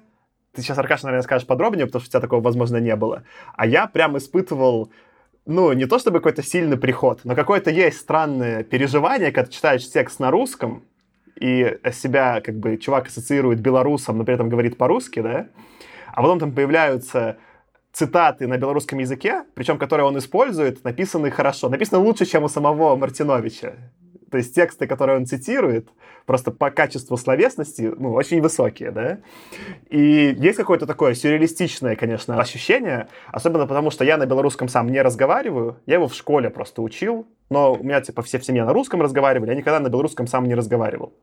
[0.53, 3.23] ты сейчас, Аркаша, наверное, скажешь подробнее, потому что у тебя такого, возможно, не было.
[3.55, 4.89] А я прям испытывал,
[5.45, 10.19] ну, не то чтобы какой-то сильный приход, но какое-то есть странное переживание, когда читаешь текст
[10.19, 10.83] на русском,
[11.39, 15.47] и себя, как бы, чувак ассоциирует белорусом, но при этом говорит по-русски, да,
[16.13, 17.37] а потом там появляются
[17.91, 22.95] цитаты на белорусском языке, причем которые он использует, написаны хорошо, написаны лучше, чем у самого
[22.95, 23.73] Мартиновича.
[24.31, 25.89] То есть тексты, которые он цитирует,
[26.25, 29.19] просто по качеству словесности, ну, очень высокие, да.
[29.89, 35.01] И есть какое-то такое сюрреалистичное, конечно, ощущение, особенно потому, что я на белорусском сам не
[35.01, 38.73] разговариваю, я его в школе просто учил, но у меня, типа, все в семье на
[38.73, 41.13] русском разговаривали, я никогда на белорусском сам не разговаривал.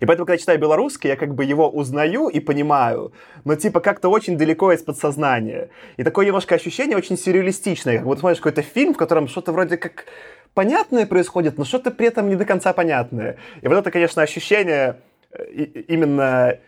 [0.00, 3.12] И поэтому, когда читаю белорусский, я как бы его узнаю и понимаю,
[3.44, 5.70] но типа как-то очень далеко из подсознания.
[5.96, 9.76] И такое немножко ощущение очень сюрреалистичное, как будто смотришь какой-то фильм, в котором что-то вроде
[9.76, 10.06] как
[10.54, 13.36] понятное происходит, но что-то при этом не до конца понятное.
[13.60, 15.00] И вот это, конечно, ощущение
[15.32, 16.58] э, именно э,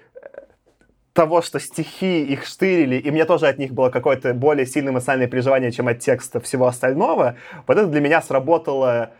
[1.13, 5.29] того, что стихи их штырили, и мне тоже от них было какое-то более сильное эмоциональное
[5.29, 9.13] переживание, чем от текста всего остального, вот это для меня сработало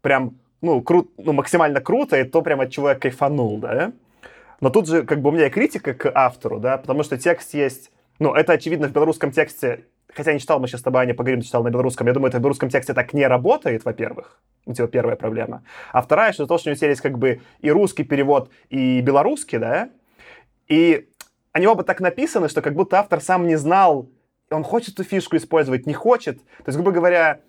[0.00, 3.92] прям ну, кру, ну, максимально круто, и то прям от чего я кайфанул, да.
[4.60, 7.54] Но тут же как бы у меня и критика к автору, да, потому что текст
[7.54, 7.90] есть...
[8.20, 11.42] Ну, это очевидно в белорусском тексте, хотя не читал, мы сейчас с тобой, Аня, поговорим,
[11.42, 12.06] читал на белорусском.
[12.06, 14.40] Я думаю, это в белорусском тексте так не работает, во-первых.
[14.66, 15.64] Ну, типа, первая проблема.
[15.92, 19.58] А вторая, что то, что у него есть как бы и русский перевод, и белорусский,
[19.58, 19.90] да,
[20.68, 21.08] и
[21.52, 24.08] они оба так написаны, что как будто автор сам не знал,
[24.50, 26.38] он хочет эту фишку использовать, не хочет.
[26.38, 27.40] То есть, грубо говоря,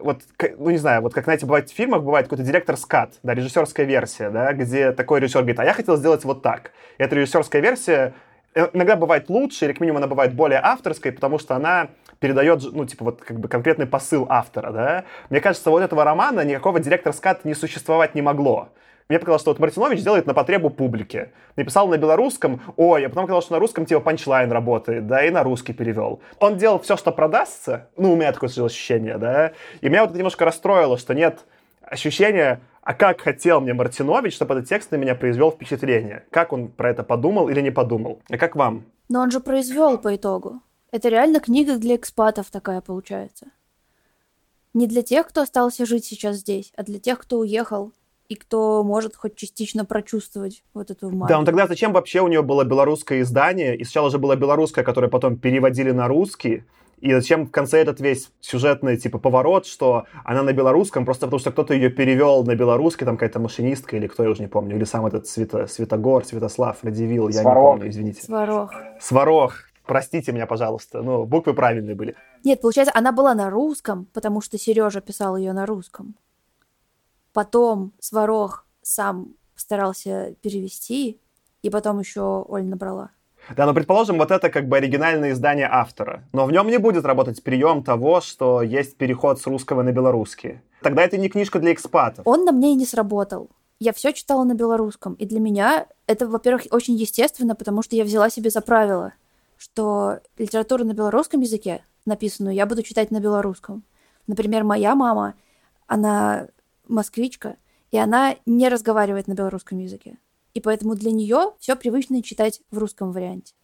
[0.00, 0.22] вот,
[0.58, 3.84] ну не знаю, вот как, знаете, бывает в фильмах, бывает какой-то директор скат, да, режиссерская
[3.84, 6.72] версия, да, где такой режиссер говорит, а я хотел сделать вот так.
[6.98, 8.14] И эта режиссерская версия
[8.54, 11.88] э, иногда бывает лучше, или как минимум она бывает более авторской, потому что она
[12.20, 15.04] передает, ну, типа, вот как бы конкретный посыл автора, да.
[15.28, 18.70] Мне кажется, вот этого романа никакого директор скат не существовать не могло.
[19.08, 21.30] Мне показалось, что вот Мартинович делает на потребу публики.
[21.54, 25.30] Написал на белорусском, ой, а потом показалось, что на русском типа панчлайн работает, да, и
[25.30, 26.20] на русский перевел.
[26.40, 30.18] Он делал все, что продастся, ну, у меня такое ощущение, да, и меня вот это
[30.18, 31.44] немножко расстроило, что нет
[31.82, 36.24] ощущения, а как хотел мне Мартинович, чтобы этот текст на меня произвел впечатление?
[36.30, 38.20] Как он про это подумал или не подумал?
[38.28, 38.86] А как вам?
[39.08, 40.62] Но он же произвел по итогу.
[40.90, 43.46] Это реально книга для экспатов такая получается.
[44.74, 47.92] Не для тех, кто остался жить сейчас здесь, а для тех, кто уехал
[48.28, 51.28] и кто может хоть частично прочувствовать вот эту магию.
[51.28, 53.76] Да, ну тогда зачем вообще у нее было белорусское издание?
[53.76, 56.64] И сначала же было белорусское, которое потом переводили на русский.
[57.00, 61.40] И зачем в конце этот весь сюжетный типа поворот, что она на белорусском, просто потому
[61.40, 64.76] что кто-то ее перевел на белорусский, там какая-то машинистка или кто, я уже не помню,
[64.76, 68.22] или сам этот Свято, Святогор, Святослав, Радивил, я не помню, извините.
[68.22, 68.72] Сварог.
[68.98, 69.52] Сварог.
[69.84, 71.02] Простите меня, пожалуйста.
[71.02, 72.16] Ну, буквы правильные были.
[72.44, 76.16] Нет, получается, она была на русском, потому что Сережа писал ее на русском.
[77.36, 81.20] Потом Сварог сам старался перевести,
[81.60, 83.10] и потом еще Оль набрала.
[83.54, 86.24] Да, но предположим, вот это как бы оригинальное издание автора.
[86.32, 90.62] Но в нем не будет работать прием того, что есть переход с русского на белорусский.
[90.80, 92.26] Тогда это не книжка для экспатов.
[92.26, 93.50] Он на мне и не сработал.
[93.80, 95.12] Я все читала на белорусском.
[95.12, 99.12] И для меня это, во-первых, очень естественно, потому что я взяла себе за правило,
[99.58, 103.82] что литературу на белорусском языке написанную я буду читать на белорусском.
[104.26, 105.34] Например, моя мама,
[105.86, 106.48] она
[106.88, 107.56] москвичка,
[107.90, 110.18] и она не разговаривает на белорусском языке.
[110.54, 113.54] И поэтому для нее все привычно читать в русском варианте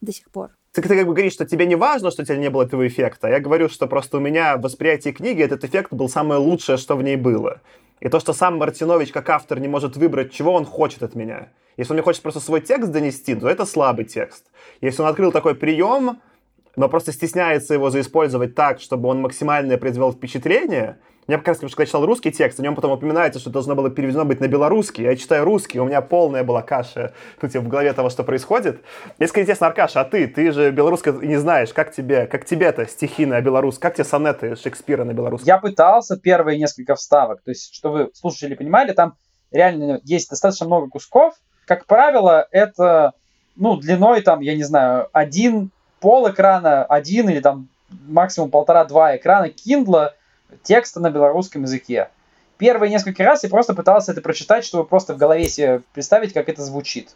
[0.00, 0.50] до сих пор.
[0.72, 2.86] Ты, ты как бы говоришь, что тебе не важно, что у тебя не было этого
[2.86, 3.28] эффекта.
[3.28, 6.96] Я говорю, что просто у меня в восприятии книги этот эффект был самое лучшее, что
[6.96, 7.60] в ней было.
[8.00, 11.48] И то, что сам Мартинович как автор не может выбрать, чего он хочет от меня.
[11.76, 14.46] Если он мне хочет просто свой текст донести, то это слабый текст.
[14.80, 16.20] Если он открыл такой прием,
[16.76, 21.86] но просто стесняется его заиспользовать так, чтобы он максимально произвел впечатление, мне как раз, когда
[21.86, 25.04] читал русский текст, о нем потом упоминается, что должно было переведено быть на белорусский.
[25.04, 28.80] Я читаю русский, у меня полная была каша ну, типа, в голове того, что происходит.
[29.18, 30.26] Если интересно, Аркаша, а ты?
[30.26, 31.72] Ты же белоруска не знаешь.
[31.72, 33.82] Как тебе, как тебе-то стихи на белорусском?
[33.82, 35.46] Как тебе сонеты Шекспира на белорусском?
[35.46, 37.42] Я пытался первые несколько вставок.
[37.42, 39.14] То есть, что вы слушатели понимали, там
[39.52, 41.34] реально есть достаточно много кусков.
[41.66, 43.12] Как правило, это,
[43.56, 47.68] ну, длиной там, я не знаю, один пол экрана, один или там
[48.08, 50.10] максимум полтора-два экрана Kindle
[50.62, 52.08] текста на белорусском языке.
[52.58, 56.48] Первые несколько раз я просто пытался это прочитать, чтобы просто в голове себе представить, как
[56.48, 57.14] это звучит.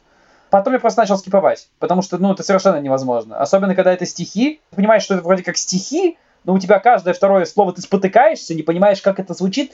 [0.51, 3.39] Потом я просто начал скиповать, потому что, ну, это совершенно невозможно.
[3.39, 4.61] Особенно, когда это стихи.
[4.71, 8.55] Ты понимаешь, что это вроде как стихи, но у тебя каждое второе слово ты спотыкаешься,
[8.55, 9.73] не понимаешь, как это звучит,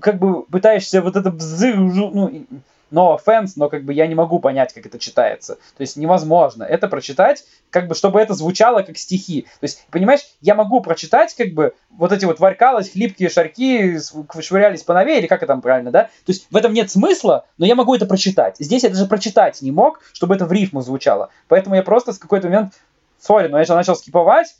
[0.00, 2.46] как бы пытаешься вот это ну,
[2.90, 5.54] no offense, но как бы я не могу понять, как это читается.
[5.54, 9.42] То есть невозможно это прочитать, как бы, чтобы это звучало как стихи.
[9.60, 13.98] То есть, понимаешь, я могу прочитать, как бы, вот эти вот варкалось, хлипкие шарки
[14.40, 16.04] швырялись по нове, или как это там правильно, да?
[16.04, 18.56] То есть в этом нет смысла, но я могу это прочитать.
[18.58, 21.30] Здесь я даже прочитать не мог, чтобы это в рифму звучало.
[21.48, 22.74] Поэтому я просто в какой-то момент,
[23.18, 24.54] сори, но я же начал скиповать,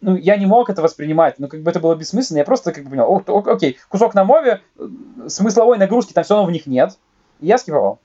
[0.00, 2.84] ну, я не мог это воспринимать, ну, как бы это было бессмысленно, я просто как
[2.84, 4.88] бы понял, окей, кусок на мове, э,
[5.28, 6.98] смысловой нагрузки там все равно в них нет,
[7.40, 8.00] и я скипывал.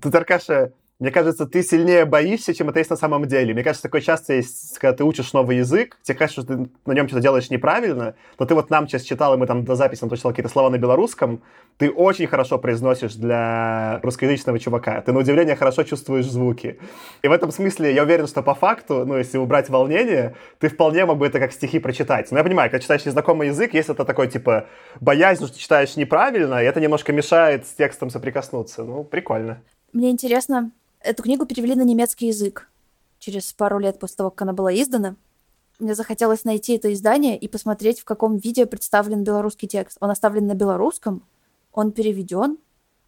[0.00, 3.52] Тут, Аркаша, мне кажется, ты сильнее боишься, чем это есть на самом деле.
[3.52, 6.92] Мне кажется, такое часто есть, когда ты учишь новый язык, тебе кажется, что ты на
[6.92, 10.02] нем что-то делаешь неправильно, но ты вот нам сейчас читал, и мы там до записи
[10.04, 11.42] наточили какие-то слова на белорусском,
[11.76, 15.02] ты очень хорошо произносишь для русскоязычного чувака.
[15.02, 16.78] Ты, на удивление, хорошо чувствуешь звуки.
[17.22, 21.04] И в этом смысле я уверен, что по факту, ну, если убрать волнение, ты вполне
[21.04, 22.30] мог бы это как стихи прочитать.
[22.30, 24.66] Но я понимаю, когда читаешь незнакомый язык, есть это такой, типа,
[25.00, 28.82] боязнь, что ты читаешь неправильно, и это немножко мешает с текстом соприкоснуться.
[28.82, 29.60] Ну, прикольно.
[29.92, 30.70] Мне интересно,
[31.00, 32.68] Эту книгу перевели на немецкий язык
[33.18, 35.16] через пару лет после того, как она была издана.
[35.78, 39.98] Мне захотелось найти это издание и посмотреть, в каком виде представлен белорусский текст.
[40.00, 41.22] Он оставлен на белорусском,
[41.72, 42.58] он переведен.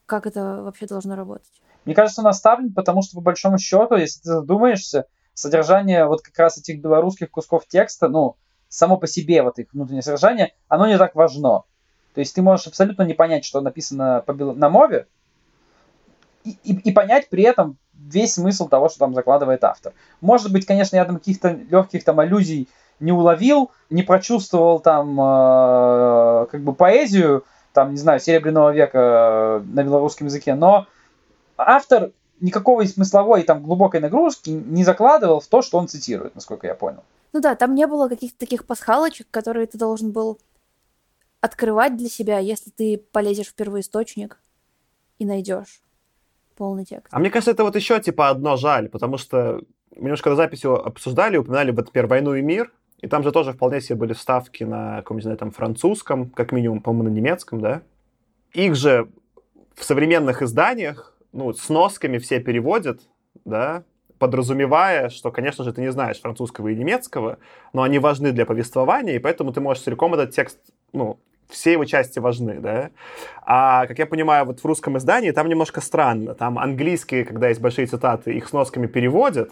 [0.07, 1.53] Как это вообще должно работать?
[1.85, 6.39] Мне кажется, он оставлен, потому что, по большому счету, если ты задумаешься, содержание вот как
[6.39, 8.37] раз этих белорусских кусков текста, ну,
[8.69, 11.63] само по себе вот их внутреннее содержание, оно не так важно.
[12.15, 15.07] То есть ты можешь абсолютно не понять, что написано по, на мове,
[16.65, 19.93] и, и, понять при этом весь смысл того, что там закладывает автор.
[20.21, 22.69] Может быть, конечно, я там каких-то легких там аллюзий
[23.01, 29.61] не уловил, не прочувствовал там э, как бы поэзию, там, не знаю, Серебряного века э,
[29.67, 30.87] на белорусском языке, но
[31.57, 36.75] автор никакого смысловой там глубокой нагрузки не закладывал в то, что он цитирует, насколько я
[36.75, 37.03] понял.
[37.33, 40.39] Ну да, там не было каких-то таких пасхалочек, которые ты должен был
[41.41, 44.39] открывать для себя, если ты полезешь в первоисточник
[45.19, 45.83] и найдешь
[46.59, 47.07] полный текст.
[47.11, 49.63] А мне кажется, это вот еще типа одно жаль, потому что
[49.97, 53.81] мы немножко до записи обсуждали, упоминали, например, «Войну и мир», и там же тоже вполне
[53.81, 57.83] себе были вставки на каком-нибудь, знаю, там, французском, как минимум, по-моему, на немецком, да?
[58.53, 59.09] Их же
[59.75, 63.03] в современных изданиях, ну, с носками все переводят,
[63.45, 63.85] да,
[64.19, 67.39] подразумевая, что, конечно же, ты не знаешь французского и немецкого,
[67.73, 70.59] но они важны для повествования, и поэтому ты можешь целиком этот текст,
[70.93, 72.91] ну, все его части важны, да.
[73.43, 76.35] А, как я понимаю, вот в русском издании там немножко странно.
[76.35, 79.51] Там английские, когда есть большие цитаты, их с носками переводят,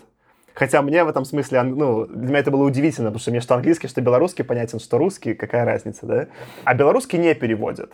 [0.57, 3.55] Хотя мне в этом смысле, ну, для меня это было удивительно, потому что мне что
[3.57, 6.29] английский, что белорусский понятен, что русский, какая разница, да?
[6.65, 7.93] А белорусский не переводят.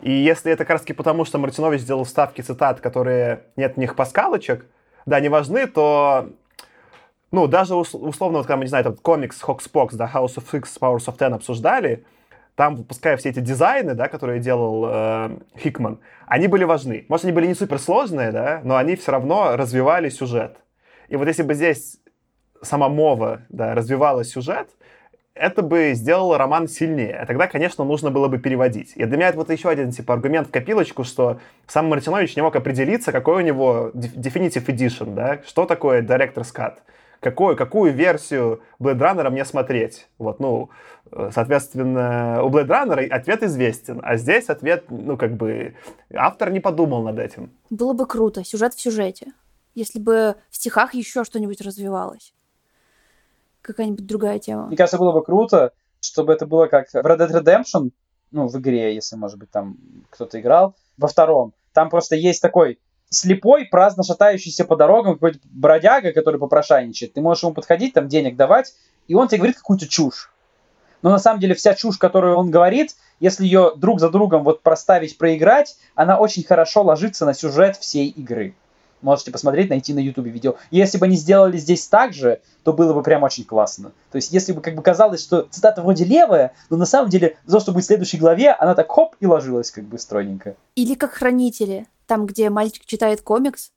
[0.00, 3.96] И если это как раз потому, что Мартинович сделал вставки цитат, которые нет в них
[3.96, 4.64] паскалочек,
[5.06, 6.30] да, не важны, то
[7.32, 10.78] ну, даже условно, вот, когда мы, не знаю, там, комикс Hoxpox, да, House of X,
[10.80, 12.04] Powers of Ten обсуждали,
[12.56, 17.04] там, выпуская все эти дизайны, да, которые делал э, Хикман, они были важны.
[17.08, 20.56] Может, они были не суперсложные, да, но они все равно развивали сюжет.
[21.08, 21.98] И вот если бы здесь
[22.62, 24.68] сама мова, да, развивала сюжет,
[25.34, 27.16] это бы сделало роман сильнее.
[27.16, 28.92] А тогда, конечно, нужно было бы переводить.
[28.94, 32.42] И для меня это вот еще один типа аргумент в копилочку, что сам Мартинович не
[32.42, 36.74] мог определиться, какой у него Definitive Edition, да, что такое Director's Cut
[37.24, 40.08] какую, какую версию Blade Runner мне смотреть.
[40.18, 40.68] Вот, ну,
[41.30, 45.74] соответственно, у Blade Runner ответ известен, а здесь ответ, ну, как бы,
[46.14, 47.50] автор не подумал над этим.
[47.70, 49.32] Было бы круто, сюжет в сюжете.
[49.74, 52.34] Если бы в стихах еще что-нибудь развивалось.
[53.62, 54.66] Какая-нибудь другая тема.
[54.66, 57.90] Мне кажется, было бы круто, чтобы это было как в Red Dead Redemption,
[58.32, 59.78] ну, в игре, если, может быть, там
[60.10, 61.54] кто-то играл, во втором.
[61.72, 62.78] Там просто есть такой
[63.10, 67.12] слепой, праздно шатающийся по дорогам какой-то бродяга, который попрошайничает.
[67.12, 68.74] Ты можешь ему подходить, там денег давать,
[69.08, 70.30] и он тебе говорит какую-то чушь.
[71.02, 74.62] Но на самом деле вся чушь, которую он говорит, если ее друг за другом вот
[74.62, 78.54] проставить, проиграть, она очень хорошо ложится на сюжет всей игры.
[79.02, 80.54] Можете посмотреть, найти на ютубе видео.
[80.70, 83.92] Если бы они сделали здесь так же, то было бы прям очень классно.
[84.10, 87.36] То есть, если бы как бы казалось, что цитата вроде левая, но на самом деле,
[87.44, 90.56] за то, что будет в следующей главе, она так хоп и ложилась как бы стройненько.
[90.74, 93.72] Или как хранители там, где мальчик читает комикс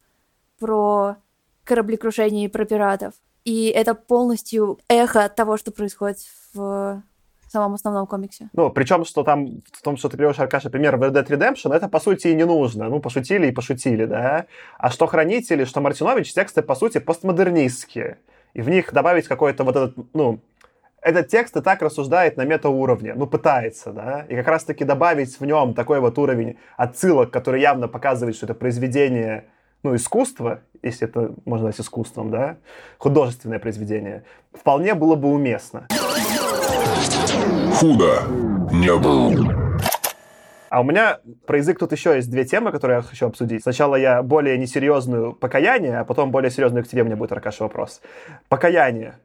[0.59, 1.17] про
[1.63, 3.13] кораблекрушение и про пиратов.
[3.45, 6.17] И это полностью эхо того, что происходит
[6.53, 7.01] в
[7.49, 8.49] самом основном комиксе.
[8.53, 11.73] Ну, причем, что там, в том, что ты приводишь, Аркаша, пример в Red Dead Redemption,
[11.73, 12.89] это, по сути, и не нужно.
[12.89, 14.47] Ну, пошутили и пошутили, да.
[14.77, 18.19] А что Хранители, что Мартинович, тексты, по сути, постмодернистские.
[18.53, 20.39] И в них добавить какой-то вот этот, ну,
[21.07, 25.45] этот текст и так рассуждает на метауровне, ну, пытается, да, и как раз-таки добавить в
[25.45, 29.45] нем такой вот уровень отсылок, который явно показывает, что это произведение,
[29.83, 32.57] ну, искусства, если это можно назвать искусством, да,
[32.97, 35.87] художественное произведение, вполне было бы уместно.
[37.75, 38.23] Худо
[38.73, 39.77] не было.
[40.69, 43.63] А у меня про язык тут еще есть две темы, которые я хочу обсудить.
[43.63, 48.01] Сначала я более несерьезную покаяние, а потом более серьезную к тебе мне будет, Аркаша, вопрос.
[48.49, 49.15] Покаяние.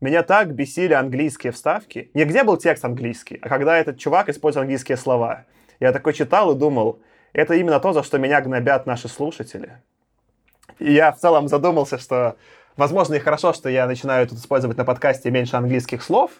[0.00, 2.10] Меня так бесили английские вставки.
[2.12, 5.46] Не где был текст английский, а когда этот чувак использовал английские слова.
[5.80, 7.00] Я такой читал и думал,
[7.32, 9.78] это именно то, за что меня гнобят наши слушатели.
[10.78, 12.36] И я в целом задумался, что,
[12.76, 16.30] возможно, и хорошо, что я начинаю тут использовать на подкасте меньше английских слов,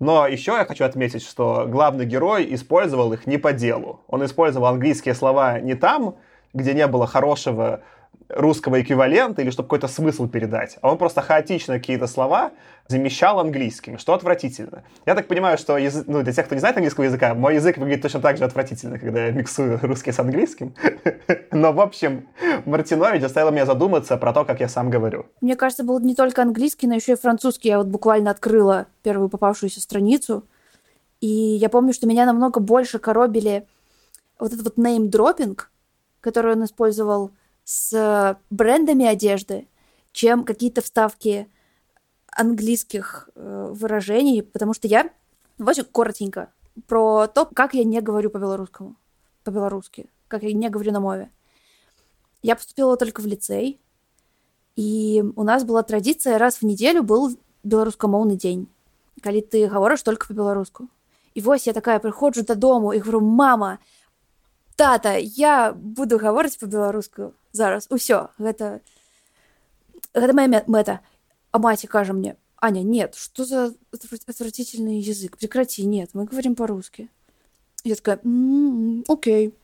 [0.00, 4.00] но еще я хочу отметить, что главный герой использовал их не по делу.
[4.08, 6.16] Он использовал английские слова не там,
[6.52, 7.82] где не было хорошего
[8.28, 12.52] русского эквивалента или чтобы какой-то смысл передать, а он просто хаотично какие-то слова
[12.88, 14.84] замещал английскими, что отвратительно.
[15.06, 16.04] Я так понимаю, что язы...
[16.06, 18.98] ну, для тех, кто не знает английского языка, мой язык выглядит точно так же отвратительно,
[18.98, 20.74] когда я миксую русский с английским.
[21.50, 22.28] Но, в общем,
[22.64, 25.26] Мартинович заставил меня задуматься про то, как я сам говорю.
[25.40, 27.68] Мне кажется, был не только английский, но еще и французский.
[27.68, 30.44] Я вот буквально открыла первую попавшуюся страницу,
[31.20, 33.66] и я помню, что меня намного больше коробили
[34.38, 35.58] вот этот вот name-dropping,
[36.20, 37.30] который он использовал
[37.65, 39.67] с брендами одежды,
[40.11, 41.49] чем какие-то вставки
[42.27, 45.09] английских э, выражений, потому что я,
[45.57, 46.51] ну, очень коротенько,
[46.87, 48.95] про то, как я не говорю по-белорусскому,
[49.43, 51.29] по-белорусски, как я не говорю на мове.
[52.41, 53.79] Я поступила только в лицей,
[54.75, 58.67] и у нас была традиция, раз в неделю был беларускамоўны день,
[59.21, 60.87] калі ты гаворыш только по-беларуску.
[61.33, 63.77] І вось я такая прыходжу дадому і говорю мама
[64.76, 67.88] тата я буду гаворыць по-беларуску зараз.
[67.90, 68.80] Усё гэта
[70.14, 71.00] гэта моя мэта
[71.52, 73.74] а маці кажа мне аня нет что за
[74.26, 75.38] отвратительный язык?
[75.38, 77.08] Прекрати нет мы говорим по-русски
[77.84, 79.54] я такая м-м, окей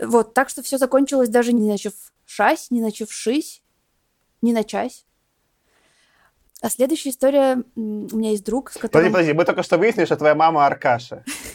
[0.00, 1.94] вот так что все закончилось даже не начав
[2.26, 3.62] шась не начавшись
[4.42, 5.04] не начась.
[6.60, 8.90] А следующая история у меня есть друг, с которым...
[8.90, 11.24] Подожди, подожди, мы только что выяснили, что твоя мама Аркаша.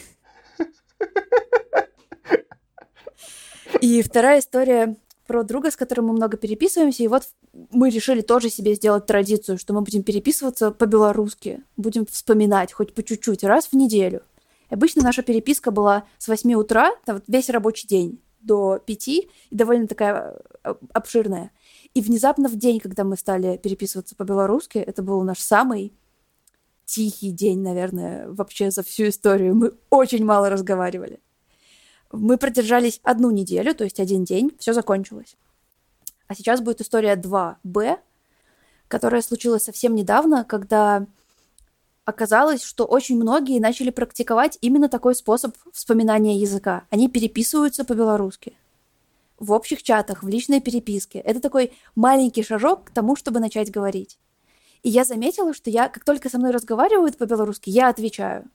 [3.84, 4.96] И вторая история
[5.28, 7.24] про друга, с которым мы много переписываемся, и вот
[7.70, 13.04] мы решили тоже себе сделать традицию, что мы будем переписываться по-белорусски, будем вспоминать хоть по
[13.04, 14.22] чуть-чуть, раз в неделю.
[14.70, 19.30] Обычно наша переписка была с 8 утра, там вот весь рабочий день, до 5, и
[19.52, 21.52] довольно такая э, обширная.
[21.94, 25.92] И внезапно в день, когда мы стали переписываться по-белорусски, это был наш самый
[26.86, 29.56] тихий день, наверное, вообще за всю историю.
[29.56, 31.20] Мы очень мало разговаривали.
[32.14, 35.36] Мы продержались одну неделю, то есть один день, все закончилось.
[36.28, 37.98] А сейчас будет история 2Б,
[38.88, 41.08] которая случилась совсем недавно, когда
[42.06, 46.84] оказалось, что очень многие начали практиковать именно такой способ вспоминания языка.
[46.92, 48.54] Они переписываются по-белорусски.
[49.40, 51.18] В общих чатах, в личной переписке.
[51.18, 54.20] Это такой маленький шажок к тому, чтобы начать говорить.
[54.84, 58.46] И я заметила, что я, как только со мной разговаривают по-белорусски, я отвечаю.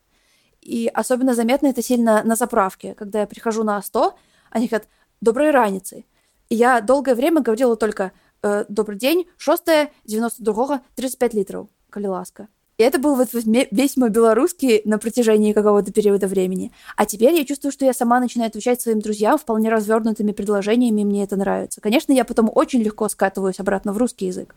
[0.69, 4.15] И особенно заметно это сильно на заправке, когда я прихожу на 100,
[4.51, 4.87] они говорят
[5.23, 6.05] «доброй раницы».
[6.51, 8.13] И я долгое время говорила только
[8.43, 9.65] э, «добрый день, 6
[10.05, 12.49] 92 35 литров, коли ласка».
[12.77, 16.71] И это был вот весь мой белорусский на протяжении какого-то периода времени.
[16.97, 21.05] А теперь я чувствую, что я сама начинаю отвечать своим друзьям вполне развернутыми предложениями, и
[21.07, 21.81] мне это нравится.
[21.81, 24.55] Конечно, я потом очень легко скатываюсь обратно в русский язык.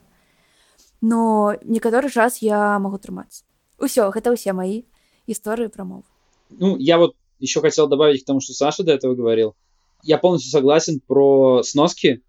[1.00, 3.46] Но некоторый раз я могу трымацца.
[3.80, 4.84] Усё, это все мои
[5.32, 6.06] истории про мову.
[6.50, 9.56] Ну, я вот еще хотел добавить к тому, что Саша до этого говорил.
[10.04, 12.22] Я полностью согласен про сноски.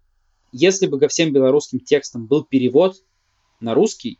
[0.51, 2.95] Если бы ко всем белорусским текстам был перевод
[3.59, 4.19] на русский,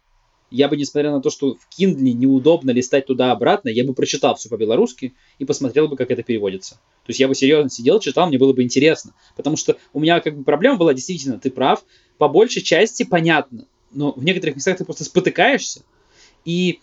[0.49, 4.49] я бы, несмотря на то, что в Kindle неудобно листать туда-обратно, я бы прочитал все
[4.49, 6.75] по-белорусски и посмотрел бы, как это переводится.
[6.75, 9.13] То есть я бы серьезно сидел, читал, мне было бы интересно.
[9.35, 11.83] Потому что у меня как бы проблема была, действительно, ты прав,
[12.19, 13.65] по большей части понятно.
[13.91, 15.81] Но в некоторых местах ты просто спотыкаешься,
[16.45, 16.79] и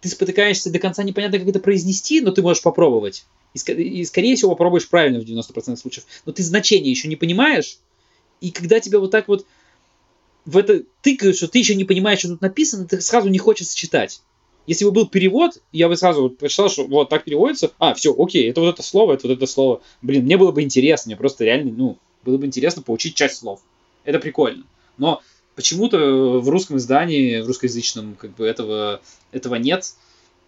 [0.00, 3.24] ты спотыкаешься до конца непонятно, как это произнести, но ты можешь попробовать.
[3.54, 6.06] И, и скорее всего, попробуешь правильно в 90% случаев.
[6.24, 7.78] Но ты значение еще не понимаешь,
[8.40, 9.44] и когда тебя вот так вот
[10.44, 13.76] в это тыкают, что ты еще не понимаешь, что тут написано, ты сразу не хочется
[13.76, 14.22] читать.
[14.66, 18.14] Если бы был перевод, я бы сразу вот прочитал, что вот так переводится, а, все,
[18.16, 19.82] окей, это вот это слово, это вот это слово.
[20.00, 23.60] Блин, мне было бы интересно, мне просто реально, ну, было бы интересно получить часть слов.
[24.04, 24.64] Это прикольно.
[24.96, 25.22] Но
[25.60, 29.92] почему-то в русском издании, в русскоязычном, как бы этого, этого нет.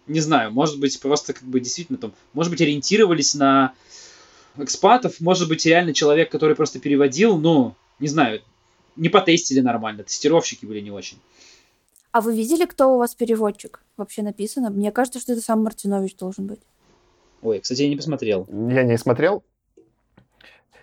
[0.06, 3.74] не знаю, может быть, просто как бы действительно там, может быть, ориентировались на
[4.56, 8.40] экспатов, может быть, реально человек, который просто переводил, ну, не знаю,
[8.96, 11.18] не потестили нормально, тестировщики были не очень.
[12.10, 13.82] А вы видели, кто у вас переводчик?
[13.98, 14.70] Вообще написано.
[14.70, 16.60] Мне кажется, что это сам Мартинович должен быть.
[17.42, 18.46] Ой, кстати, я не посмотрел.
[18.50, 19.42] Я не смотрел.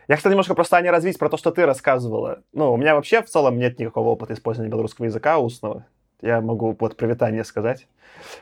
[0.09, 2.39] Я хотел немножко просто, Аня, развить про то, что ты рассказывала.
[2.51, 5.85] Ну, у меня вообще в целом нет никакого опыта использования белорусского языка устного.
[6.19, 7.87] Я могу вот про Витание сказать.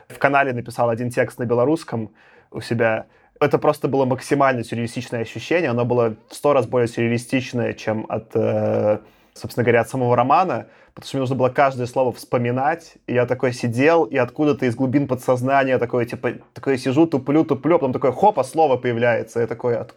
[0.08, 2.10] В канале написал один текст на белорусском
[2.50, 3.04] у себя.
[3.38, 5.68] Это просто было максимально сюрреалистичное ощущение.
[5.68, 9.00] Оно было в сто раз более сюрреалистичное, чем от, э,
[9.34, 12.94] собственно говоря, от самого романа, потому что мне нужно было каждое слово вспоминать.
[13.06, 17.76] И я такой сидел, и откуда-то из глубин подсознания такой, типа, такой сижу, туплю, туплю,
[17.76, 19.40] а потом такое, хопа, слово появляется.
[19.40, 19.94] Я такой, от...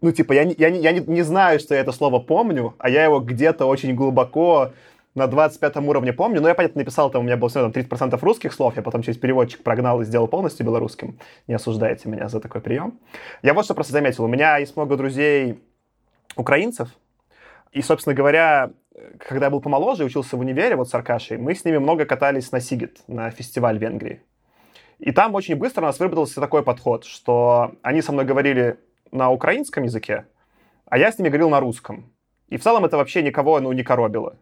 [0.00, 3.04] ну, типа, я, я, я не, не знаю, что я это слово помню, а я
[3.04, 4.72] его где-то очень глубоко
[5.14, 8.52] на 25 уровне помню, но я, понятно, написал, там у меня было там 30% русских
[8.52, 11.18] слов, я потом через переводчик прогнал и сделал полностью белорусским.
[11.46, 12.98] Не осуждайте меня за такой прием.
[13.42, 14.24] Я вот что просто заметил.
[14.24, 15.58] У меня есть много друзей
[16.36, 16.90] украинцев,
[17.72, 18.70] и, собственно говоря,
[19.18, 22.52] когда я был помоложе, учился в универе, вот с Аркашей, мы с ними много катались
[22.52, 24.22] на Сигет, на фестиваль в Венгрии.
[24.98, 28.78] И там очень быстро у нас выработался такой подход, что они со мной говорили
[29.16, 30.26] на украинском языке,
[30.86, 32.12] а я с ними говорил на русском.
[32.48, 34.36] И в целом это вообще никого ну, не коробило.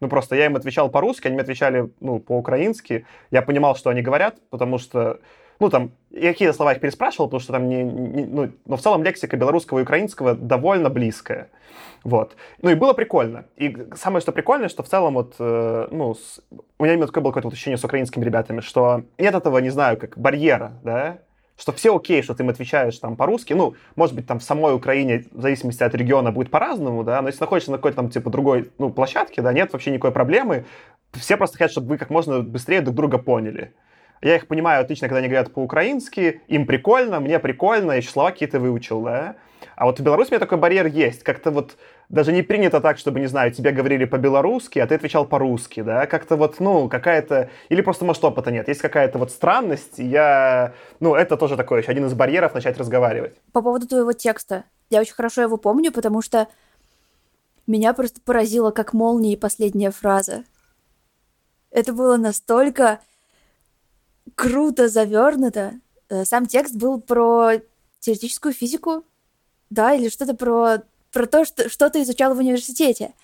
[0.00, 3.06] Ну, просто я им отвечал по-русски, они мне отвечали, ну, по-украински.
[3.30, 5.20] Я понимал, что они говорят, потому что,
[5.58, 9.02] ну, там, какие-то слова их переспрашивал, потому что там не, не ну, но в целом
[9.02, 11.48] лексика белорусского и украинского довольно близкая.
[12.04, 12.36] Вот.
[12.60, 13.46] Ну, и было прикольно.
[13.56, 16.40] И самое, что прикольное, что в целом вот, э, ну, с...
[16.78, 19.70] у меня именно такое было какое-то вот ощущение с украинскими ребятами, что нет этого, не
[19.70, 21.18] знаю, как барьера, да,
[21.58, 24.74] что все окей, что ты им отвечаешь там по-русски, ну, может быть, там в самой
[24.74, 28.30] Украине, в зависимости от региона, будет по-разному, да, но если находишься на какой-то там, типа,
[28.30, 30.66] другой, ну, площадке, да, нет вообще никакой проблемы,
[31.12, 33.74] все просто хотят, чтобы вы как можно быстрее друг друга поняли.
[34.22, 38.30] Я их понимаю отлично, когда они говорят по-украински, им прикольно, мне прикольно, я еще слова
[38.30, 39.36] какие-то выучил, да.
[39.76, 41.22] А вот в Беларуси у меня такой барьер есть.
[41.22, 41.76] Как-то вот
[42.08, 46.06] даже не принято так, чтобы, не знаю, тебе говорили по-белорусски, а ты отвечал по-русски, да,
[46.06, 51.14] как-то вот, ну, какая-то, или просто, может, опыта нет, есть какая-то вот странность, я, ну,
[51.14, 53.36] это тоже такой еще один из барьеров начать разговаривать.
[53.52, 56.48] По поводу твоего текста, я очень хорошо его помню, потому что
[57.66, 60.44] меня просто поразила как молнией последняя фраза.
[61.70, 63.00] Это было настолько
[64.34, 65.74] круто завернуто.
[66.08, 67.54] Э, сам текст был про
[68.00, 69.04] теоретическую физику,
[69.70, 73.14] да, или что-то про про то, что, что ты изучал в университете.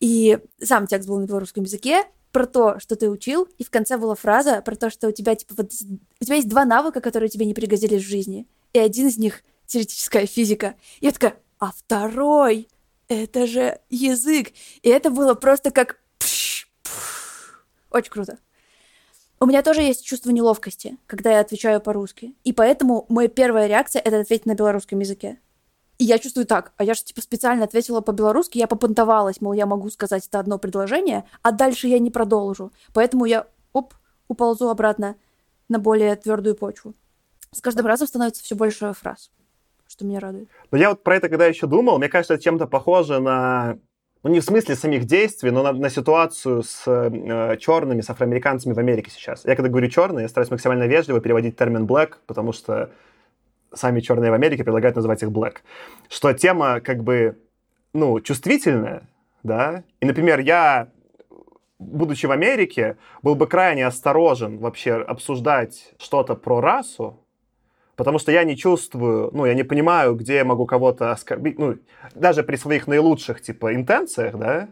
[0.00, 3.96] И сам текст был на белорусском языке, про то, что ты учил, и в конце
[3.96, 5.70] была фраза про то, что у тебя, типа, вот,
[6.20, 9.44] у тебя есть два навыка, которые тебе не пригодились в жизни, и один из них—
[9.66, 10.74] теоретическая физика.
[11.00, 12.68] И я такая, а второй—
[13.08, 14.52] это же язык.
[14.82, 15.98] И это было просто как...
[17.90, 18.38] Очень круто.
[19.38, 22.34] У меня тоже есть чувство неловкости, когда я отвечаю по-русски.
[22.44, 25.38] И поэтому моя первая реакция— это ответить на белорусском языке.
[26.02, 29.66] И я чувствую так, а я же типа специально ответила по-белорусски, я попонтовалась, мол, я
[29.66, 32.72] могу сказать это одно предложение, а дальше я не продолжу.
[32.92, 33.94] Поэтому я, оп,
[34.26, 35.14] уползу обратно
[35.68, 36.94] на более твердую почву.
[37.52, 39.30] С каждым разом становится все больше фраз,
[39.86, 40.48] что меня радует.
[40.72, 43.78] Но я вот про это когда еще думал, мне кажется, это чем-то похоже на
[44.24, 48.72] ну не в смысле самих действий, но на, на ситуацию с э, черными, с афроамериканцами
[48.72, 49.44] в Америке сейчас.
[49.44, 52.90] Я когда говорю черные, я стараюсь максимально вежливо переводить термин black, потому что
[53.74, 55.56] сами черные в Америке предлагают называть их black.
[56.08, 57.38] Что тема как бы,
[57.92, 59.02] ну, чувствительная,
[59.42, 60.88] да, и, например, я,
[61.78, 67.18] будучи в Америке, был бы крайне осторожен вообще обсуждать что-то про расу,
[67.96, 71.76] потому что я не чувствую, ну, я не понимаю, где я могу кого-то оскорбить, ну,
[72.14, 74.68] даже при своих наилучших, типа, интенциях, да,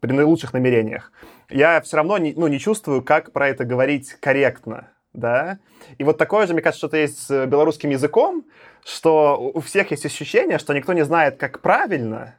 [0.00, 1.12] при наилучших намерениях,
[1.50, 5.58] я все равно не, ну, не чувствую, как про это говорить корректно, да.
[5.98, 8.44] И вот такое же, мне кажется, что-то есть с белорусским языком,
[8.84, 12.36] что у всех есть ощущение, что никто не знает, как правильно.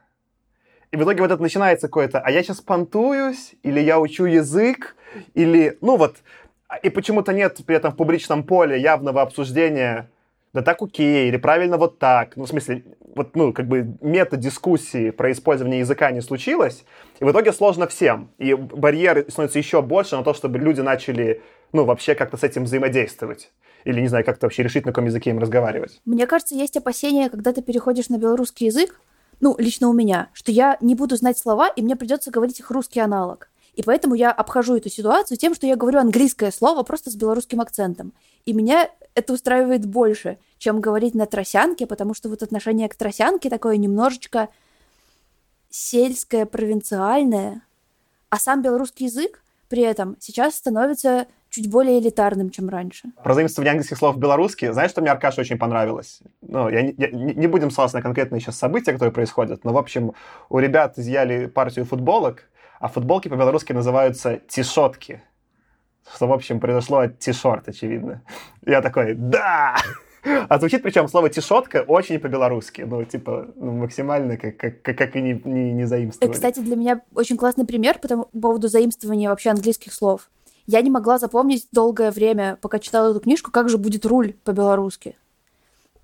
[0.90, 4.94] И в итоге вот это начинается какое-то, а я сейчас понтуюсь, или я учу язык,
[5.34, 6.18] или, ну вот,
[6.82, 10.10] и почему-то нет при этом в публичном поле явного обсуждения,
[10.52, 12.36] да так окей, или правильно вот так.
[12.36, 16.84] Ну, в смысле, вот, ну, как бы мета-дискуссии про использование языка не случилось,
[17.20, 18.30] и в итоге сложно всем.
[18.38, 21.40] И барьер становится еще больше на то, чтобы люди начали
[21.72, 23.50] ну, вообще как-то с этим взаимодействовать.
[23.84, 26.00] Или, не знаю, как-то вообще решить, на каком языке им разговаривать.
[26.04, 29.00] Мне кажется, есть опасения, когда ты переходишь на белорусский язык,
[29.40, 32.70] ну, лично у меня, что я не буду знать слова, и мне придется говорить их
[32.70, 33.50] русский аналог.
[33.74, 37.60] И поэтому я обхожу эту ситуацию тем, что я говорю английское слово просто с белорусским
[37.60, 38.12] акцентом.
[38.44, 43.50] И меня это устраивает больше, чем говорить на тросянке, потому что вот отношение к тросянке
[43.50, 44.48] такое немножечко
[45.70, 47.62] сельское, провинциальное.
[48.28, 53.12] А сам белорусский язык при этом сейчас становится чуть более элитарным, чем раньше.
[53.22, 54.72] Про заимствование английских слов в белорусский.
[54.72, 56.20] Знаешь, что мне Аркаша очень понравилось?
[56.40, 59.76] Ну, я не, я не будем ссылаться на конкретные сейчас события, которые происходят, но, в
[59.76, 60.14] общем,
[60.48, 62.48] у ребят изъяли партию футболок,
[62.80, 65.22] а футболки по-белорусски называются тишотки.
[66.14, 68.22] Что, в общем, произошло от тишорт, очевидно.
[68.66, 69.76] Я такой, да!
[70.48, 72.82] А звучит причем слово тишотка очень по-белорусски.
[72.82, 76.32] Ну, типа, ну, максимально как, как, как и не, не, не заимствовали.
[76.32, 80.30] Кстати, для меня очень классный пример по поводу заимствования вообще английских слов.
[80.66, 85.16] Я не могла запомнить долгое время, пока читала эту книжку, как же будет руль по-белорусски.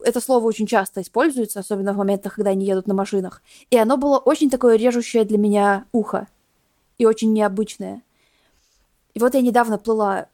[0.00, 3.42] Это слово очень часто используется, особенно в моментах, когда они едут на машинах.
[3.70, 6.28] И оно было очень такое режущее для меня ухо.
[6.98, 8.02] И очень необычное.
[9.14, 10.28] И вот я недавно плыла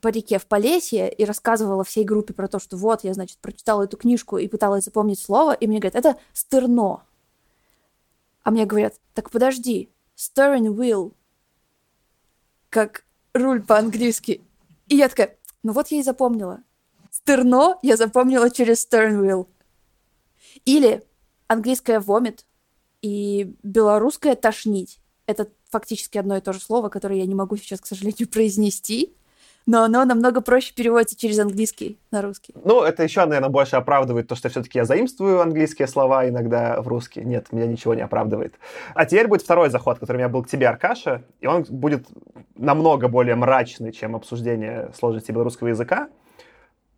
[0.00, 3.82] по реке в Полесье и рассказывала всей группе про то, что вот, я, значит, прочитала
[3.82, 7.02] эту книжку и пыталась запомнить слово, и мне говорят, это стерно.
[8.44, 11.12] А мне говорят, так подожди, steering wheel,
[12.70, 13.04] как
[13.34, 14.42] руль по-английски.
[14.88, 16.62] И я такая, ну вот я и запомнила.
[17.10, 19.46] Стерно я запомнила через steering.
[20.64, 21.04] Или
[21.46, 22.46] английское вомит
[23.00, 24.98] и белорусское тошнить.
[25.26, 29.14] Это фактически одно и то же слово, которое я не могу сейчас, к сожалению, произнести
[29.66, 32.54] но оно намного проще переводится через английский на русский.
[32.64, 36.88] Ну, это еще, наверное, больше оправдывает то, что все-таки я заимствую английские слова иногда в
[36.88, 37.22] русский.
[37.22, 38.54] Нет, меня ничего не оправдывает.
[38.94, 42.06] А теперь будет второй заход, который у меня был к тебе, Аркаша, и он будет
[42.56, 46.08] намного более мрачный, чем обсуждение сложности белорусского языка.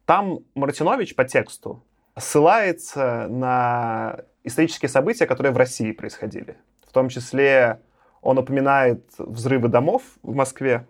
[0.07, 1.83] Там Мартинович по тексту
[2.17, 6.57] ссылается на исторические события, которые в России происходили.
[6.87, 7.81] В том числе
[8.21, 10.87] он упоминает взрывы домов в Москве,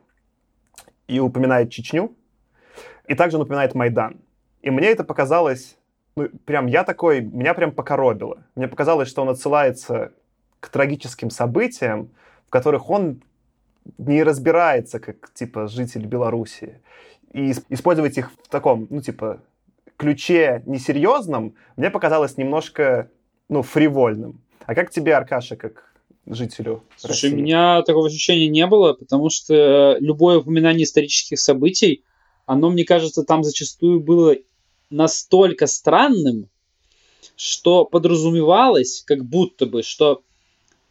[1.09, 2.15] и упоминает Чечню,
[3.07, 4.21] и также он упоминает Майдан.
[4.63, 5.77] И мне это показалось,
[6.17, 8.45] ну, прям я такой, меня прям покоробило.
[8.55, 10.13] Мне показалось, что он отсылается
[10.61, 12.11] к трагическим событиям,
[12.47, 13.23] в которых он
[13.99, 16.81] не разбирается, как, типа, житель Белоруссии.
[17.33, 19.41] И использовать их в таком, ну, типа,
[19.97, 23.11] ключе несерьезном, мне показалось немножко,
[23.49, 24.41] ну, фривольным.
[24.67, 25.94] А как тебе, Аркаша, как
[26.27, 27.29] жителю Слушай, России?
[27.35, 32.03] у меня такого ощущения не было, потому что любое упоминание исторических событий,
[32.47, 34.37] оно, мне кажется, там зачастую было
[34.91, 36.49] настолько странным,
[37.37, 40.23] что подразумевалось, как будто бы, что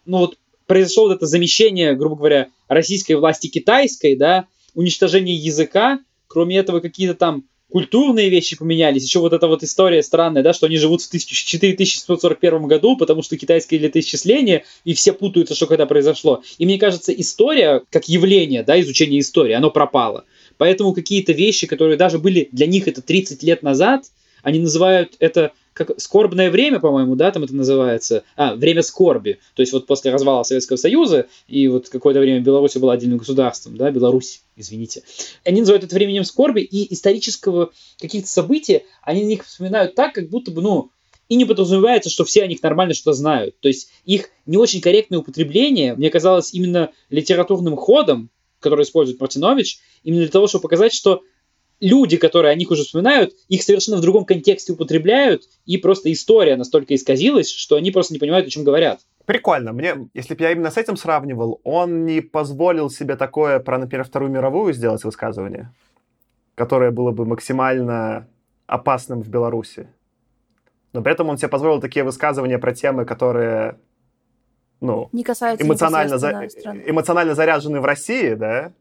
[0.05, 6.57] ну вот произошло вот это замещение, грубо говоря, российской власти китайской, да, уничтожение языка, кроме
[6.57, 9.03] этого какие-то там культурные вещи поменялись.
[9.03, 13.35] Еще вот эта вот история странная, да, что они живут в 4741 году, потому что
[13.35, 16.43] китайское летоисчисление, и все путаются, что когда произошло.
[16.59, 20.25] И мне кажется, история, как явление, да, изучение истории, оно пропало.
[20.57, 24.03] Поэтому какие-то вещи, которые даже были для них это 30 лет назад,
[24.43, 29.61] они называют это как скорбное время, по-моему, да, там это называется, а, время скорби, то
[29.61, 33.91] есть вот после развала Советского Союза, и вот какое-то время Беларусь была отдельным государством, да,
[33.91, 35.03] Беларусь, извините.
[35.43, 40.29] Они называют это временем скорби, и исторического каких-то событий, они на них вспоминают так, как
[40.29, 40.91] будто бы, ну,
[41.29, 43.55] и не подразумевается, что все о них нормально что знают.
[43.59, 49.79] То есть их не очень корректное употребление, мне казалось, именно литературным ходом, который использует Мартинович,
[50.03, 51.21] именно для того, чтобы показать, что
[51.83, 56.55] люди, которые о них уже вспоминают, их совершенно в другом контексте употребляют, и просто история
[56.55, 59.01] настолько исказилась, что они просто не понимают, о чем говорят.
[59.25, 59.73] Прикольно.
[59.73, 64.05] Мне, если бы я именно с этим сравнивал, он не позволил себе такое про, например,
[64.05, 65.73] Вторую мировую сделать высказывание,
[66.55, 68.27] которое было бы максимально
[68.65, 69.87] опасным в Беларуси.
[70.93, 73.77] Но при этом он себе позволил такие высказывания про темы, которые
[74.79, 76.47] ну, не касаются эмоционально, за...
[76.85, 78.71] эмоционально заряжены в России, да,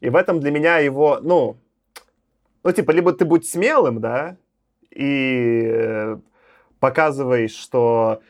[0.00, 1.56] и в этом для меня его, ну,
[2.64, 4.36] ну, типа, либо ты будь смелым, да,
[4.90, 6.18] и э,
[6.80, 8.20] показываешь, что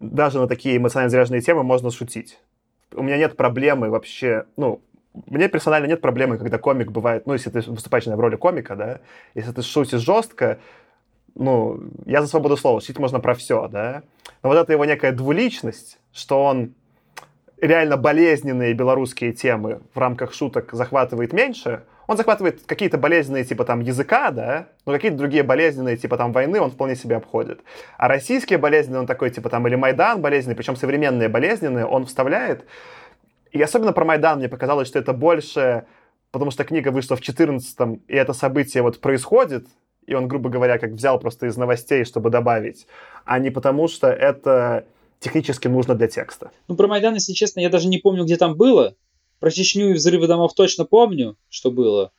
[0.00, 2.38] даже на такие эмоционально заряженные темы можно шутить.
[2.92, 4.80] У меня нет проблемы вообще, ну,
[5.26, 9.00] мне персонально нет проблемы, когда комик бывает, ну, если ты выступаешь в роли комика, да,
[9.34, 10.58] если ты шутишь жестко,
[11.34, 14.02] ну, я за свободу слова, шутить можно про все, да,
[14.42, 16.74] но вот эта его некая двуличность, что он
[17.58, 23.80] реально болезненные белорусские темы в рамках шуток захватывает меньше, он захватывает какие-то болезненные типа там
[23.80, 27.60] языка, да, но какие-то другие болезненные типа там войны он вполне себе обходит.
[27.98, 32.64] А российские болезненные он такой типа там или Майдан болезненный, причем современные болезненные он вставляет.
[33.52, 35.86] И особенно про Майдан мне показалось, что это больше,
[36.30, 39.66] потому что книга вышла в 14-м, и это событие вот происходит,
[40.06, 42.86] и он, грубо говоря, как взял просто из новостей, чтобы добавить,
[43.24, 44.84] а не потому что это
[45.18, 46.50] технически нужно для текста.
[46.68, 48.94] Ну, про Майдан, если честно, я даже не помню, где там было.
[49.40, 52.12] Про Чечню и взрывы домов точно помню, что было.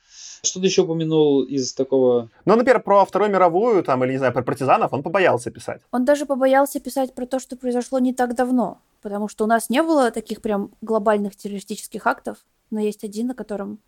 [0.44, 2.30] Что ты еще упомянул из такого...
[2.46, 5.82] Ну, например, про Вторую мировую, там, или, не знаю, про партизанов он побоялся писать.
[5.92, 9.70] Он даже побоялся писать про то, что произошло не так давно, потому что у нас
[9.70, 12.38] не было таких прям глобальных террористических актов,
[12.70, 13.80] но есть один, на котором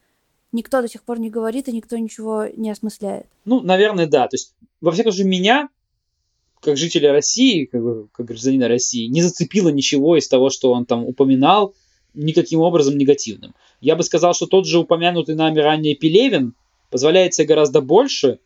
[0.52, 3.28] никто до сих пор не говорит и никто ничего не осмысляет.
[3.46, 4.28] Ну, наверное, да.
[4.28, 5.70] То есть, во всяком случае, меня,
[6.62, 10.86] как жителя России, как, бы, как гражданина России, не зацепило ничего из того, что он
[10.86, 11.76] там упоминал,
[12.14, 13.54] никаким образом негативным.
[13.82, 16.54] Я бы сказал, что тот же упомянутый нами ранее Пелевин
[16.90, 18.40] позволяет себе гораздо больше,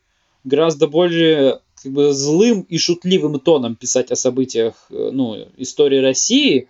[0.44, 6.70] гораздо более как бы, злым и шутливым тоном писать о событиях э, ну, истории России.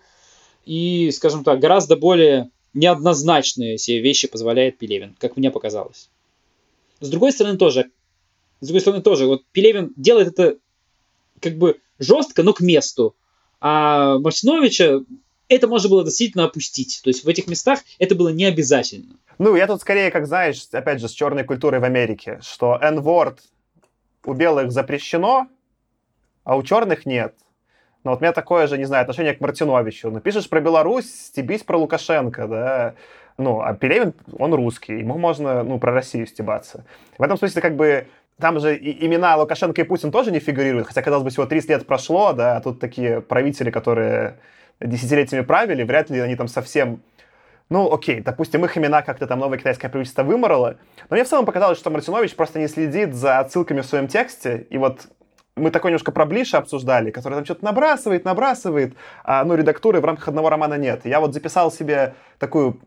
[0.64, 6.08] И, скажем так, гораздо более неоднозначные все вещи позволяет Пелевин, как мне показалось.
[7.00, 7.90] С другой стороны тоже,
[8.60, 10.56] с другой стороны тоже, вот Пелевин делает это
[11.40, 13.14] как бы жестко, но к месту.
[13.60, 15.00] А Мартиновича
[15.48, 17.00] это можно было действительно опустить.
[17.02, 19.16] То есть в этих местах это было не обязательно.
[19.38, 23.38] Ну, я тут скорее, как знаешь, опять же, с черной культурой в Америке, что N-word
[24.24, 25.48] у белых запрещено,
[26.44, 27.34] а у черных нет.
[28.04, 30.10] Но вот у меня такое же, не знаю, отношение к Мартиновичу.
[30.10, 32.94] Ну, пишешь про Беларусь, стебись про Лукашенко, да.
[33.38, 36.84] Ну, а Пелевин, он русский, ему можно, ну, про Россию стебаться.
[37.18, 38.06] В этом смысле, как бы,
[38.38, 41.70] там же и имена Лукашенко и Путин тоже не фигурируют, хотя, казалось бы, всего 30
[41.70, 44.38] лет прошло, да, а тут такие правители, которые
[44.86, 47.02] десятилетиями правили, вряд ли они там совсем
[47.70, 50.76] ну, окей, допустим, их имена как-то там новое китайское правительство выморало,
[51.08, 54.66] но мне в целом показалось, что Мартинович просто не следит за отсылками в своем тексте,
[54.68, 55.08] и вот
[55.56, 60.04] мы такой немножко про Блиша обсуждали, который там что-то набрасывает, набрасывает, а, ну, редактуры в
[60.04, 61.02] рамках одного романа нет.
[61.04, 62.80] Я вот записал себе такую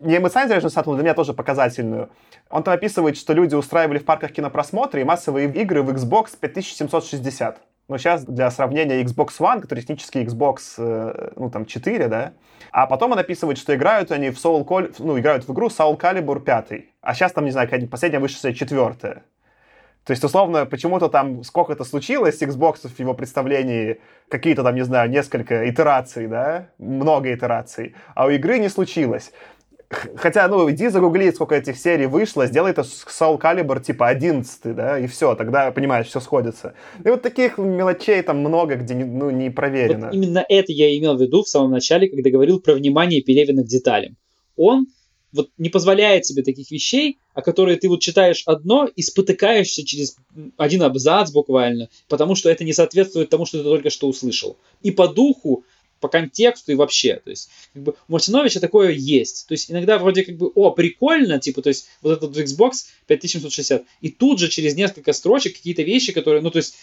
[0.00, 2.10] не эмоциональную статую, для меня тоже показательную.
[2.50, 7.58] Он там описывает, что люди устраивали в парках кинопросмотры и массовые игры в Xbox 5760.
[7.92, 12.32] Но сейчас для сравнения Xbox One, который технически Xbox, э, ну, там, 4, да,
[12.70, 14.94] а потом он описывает, что играют они в Soul Cal...
[14.98, 16.84] ну, играют в игру Soul Calibur 5.
[17.02, 19.24] А сейчас там, не знаю, последняя вышедшая четвертая.
[20.04, 25.10] То есть, условно, почему-то там сколько-то случилось Xbox в его представлении, какие-то там, не знаю,
[25.10, 29.32] несколько итераций, да, много итераций, а у игры не случилось.
[30.16, 34.74] Хотя, ну, иди загугли, сколько этих серий вышло, сделай это с Soul Calibur типа 11,
[34.74, 36.74] да, и все, тогда, понимаешь, все сходится.
[37.04, 40.06] И вот таких мелочей там много, где, ну, не проверено.
[40.06, 43.62] Вот именно это я имел в виду в самом начале, когда говорил про внимание Пелевина
[43.62, 44.16] к деталям.
[44.56, 44.86] Он
[45.32, 50.16] вот не позволяет себе таких вещей, о которые ты вот читаешь одно и спотыкаешься через
[50.56, 54.58] один абзац буквально, потому что это не соответствует тому, что ты только что услышал.
[54.82, 55.64] И по духу
[56.02, 57.22] по контексту и вообще.
[57.24, 59.46] То есть, как бы, у Мартиновича такое есть.
[59.46, 63.84] То есть, иногда вроде как бы, о, прикольно, типа, то есть, вот этот Xbox 5760,
[64.02, 66.74] и тут же через несколько строчек какие-то вещи, которые, ну, то есть,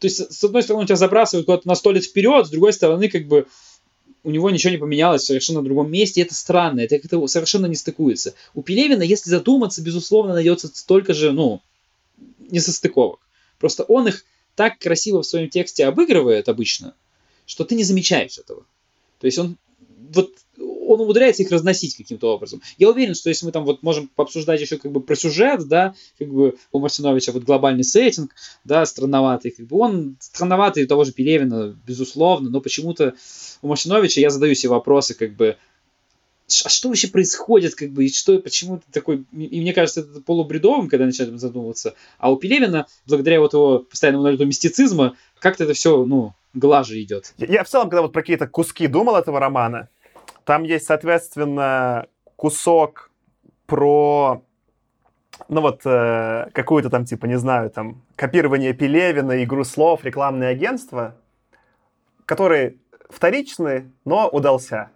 [0.00, 3.26] то есть, с одной стороны, тебя забрасывают куда-то на сто вперед, с другой стороны, как
[3.28, 3.46] бы,
[4.24, 7.76] у него ничего не поменялось в совершенно другом месте, это странно, это как-то совершенно не
[7.76, 8.34] стыкуется.
[8.54, 11.60] У Пелевина, если задуматься, безусловно, найдется столько же, ну,
[12.50, 13.20] несостыковок.
[13.58, 14.24] Просто он их
[14.56, 16.94] так красиво в своем тексте обыгрывает обычно,
[17.46, 18.64] что ты не замечаешь этого.
[19.20, 19.56] То есть он
[20.14, 20.30] вот
[20.86, 22.62] он умудряется их разносить каким-то образом.
[22.78, 25.94] Я уверен, что если мы там вот можем пообсуждать еще как бы про сюжет, да,
[26.18, 28.34] как бы у Мартиновича вот глобальный сеттинг,
[28.64, 33.14] да, странноватый, как бы он странноватый у того же Пелевина, безусловно, но почему-то
[33.62, 35.56] у Мартиновича я задаю себе вопросы, как бы,
[36.64, 40.20] а что вообще происходит, как бы, и что, почему ты такой, и мне кажется, это
[40.20, 45.72] полубредовым, когда начинаем задумываться, а у Пелевина, благодаря вот его постоянному налету мистицизма, как-то это
[45.72, 47.34] все, ну, глаже идет.
[47.36, 49.88] Я, я в целом, когда вот про какие-то куски думал этого романа,
[50.44, 53.10] там есть, соответственно, кусок
[53.66, 54.42] про
[55.48, 61.16] ну вот э, какую-то там, типа, не знаю, там, копирование Пелевина, игру слов, рекламное агентство,
[62.24, 62.78] который
[63.10, 64.90] вторичный, но удался,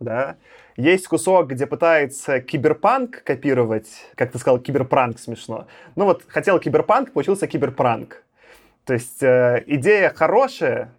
[0.00, 0.36] да.
[0.76, 5.68] Есть кусок, где пытается киберпанк копировать, как ты сказал, киберпранк смешно.
[5.94, 8.22] Ну вот, хотел киберпанк, получился киберпранк.
[8.84, 10.92] То есть э, идея хорошая,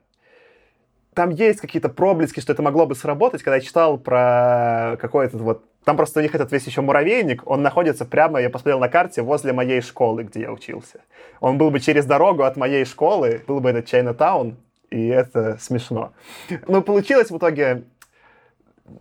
[1.16, 5.64] там есть какие-то проблески, что это могло бы сработать, когда я читал про какой-то вот...
[5.86, 9.22] Там просто у них этот весь еще муравейник, он находится прямо, я посмотрел на карте,
[9.22, 11.00] возле моей школы, где я учился.
[11.40, 14.56] Он был бы через дорогу от моей школы, был бы этот Чайна-таун,
[14.90, 16.12] и это смешно.
[16.68, 17.84] Но получилось в итоге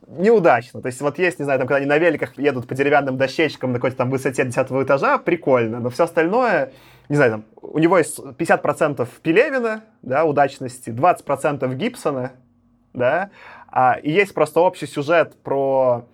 [0.07, 0.83] неудачно.
[0.83, 3.73] То есть вот есть, не знаю, там, когда они на великах едут по деревянным дощечкам
[3.73, 6.71] на какой-то там высоте 10 этажа, прикольно, но все остальное,
[7.09, 12.33] не знаю, там, у него есть 50% Пелевина, да, удачности, 20% Гибсона,
[12.93, 13.31] да,
[13.69, 16.07] а, и есть просто общий сюжет про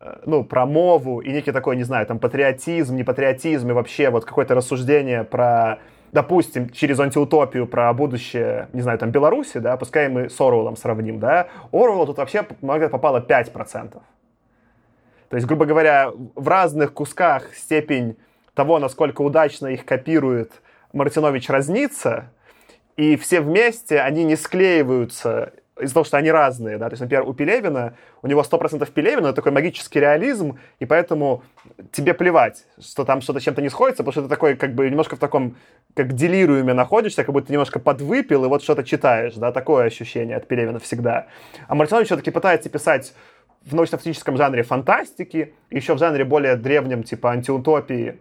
[0.00, 4.10] э, ну, про мову и некий такой, не знаю, там, патриотизм, не патриотизм и вообще
[4.10, 5.78] вот какое-то рассуждение про
[6.12, 11.18] допустим, через антиутопию про будущее, не знаю, там, Беларуси, да, пускай мы с Оруэллом сравним,
[11.18, 14.00] да, Оруэллу тут вообще попало 5%.
[15.28, 18.16] То есть, грубо говоря, в разных кусках степень
[18.56, 20.50] того, насколько удачно их копирует
[20.92, 22.32] Мартинович разнится,
[22.96, 27.28] и все вместе они не склеиваются из-за того, что они разные, да, то есть, например,
[27.28, 31.42] у Пелевина, у него 100% Пелевина, такой магический реализм, и поэтому
[31.92, 35.16] тебе плевать, что там что-то чем-то не сходится, потому что ты такой, как бы, немножко
[35.16, 35.56] в таком,
[35.94, 40.48] как делируме находишься, как будто немножко подвыпил, и вот что-то читаешь, да, такое ощущение от
[40.48, 41.26] Пелевина всегда.
[41.68, 43.12] А Мартинович все-таки пытается писать
[43.66, 48.18] в научно-фантастическом жанре фантастики, еще в жанре более древнем, типа антиутопии,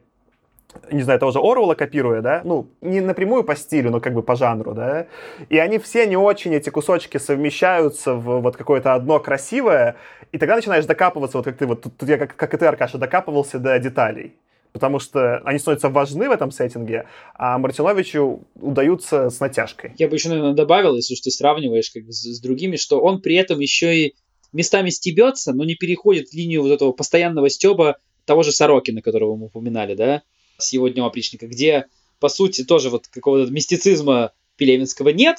[0.92, 4.24] не знаю, того же Оруэлла копируя, да, ну, не напрямую по стилю, но как бы
[4.24, 5.08] по жанру, да,
[5.50, 9.96] и они все не очень, эти кусочки совмещаются в вот какое-то одно красивое,
[10.32, 12.66] и тогда начинаешь докапываться, вот как ты, вот тут, тут я, как, как и ты,
[12.66, 14.34] Аркаша, докапывался до деталей,
[14.74, 19.94] потому что они становятся важны в этом сеттинге, а Мартиновичу удаются с натяжкой.
[19.98, 23.22] Я бы еще, наверное, добавил, если уж ты сравниваешь как с, с другими, что он
[23.22, 24.16] при этом еще и
[24.52, 29.46] местами стебется, но не переходит линию вот этого постоянного стеба того же Сорокина, которого мы
[29.48, 30.24] упоминали, да,
[30.58, 31.86] с его днем опричника, где,
[32.20, 35.38] по сути, тоже вот какого-то мистицизма Пелевинского нет.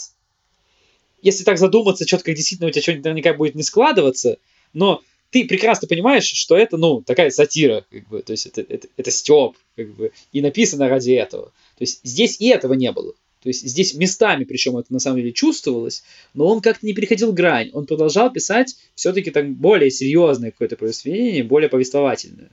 [1.22, 4.38] Если так задуматься, как действительно у тебя что-нибудь наверняка будет не складываться,
[4.72, 8.88] но ты прекрасно понимаешь, что это, ну, такая сатира, как бы, то есть это, это,
[8.96, 11.46] это стёб, как бы, и написано ради этого.
[11.46, 13.12] То есть здесь и этого не было.
[13.42, 16.02] То есть здесь местами, причем это на самом деле чувствовалось,
[16.34, 17.70] но он как-то не переходил грань.
[17.74, 22.50] Он продолжал писать все-таки так более серьезное какое-то произведение, более повествовательное.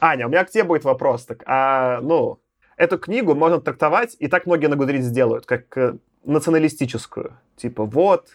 [0.00, 1.24] Аня, у меня к тебе будет вопрос.
[1.24, 2.40] Так, а, ну,
[2.76, 7.32] эту книгу можно трактовать, и так многие на Гудриц сделают, как э, националистическую.
[7.56, 8.28] Типа, вот,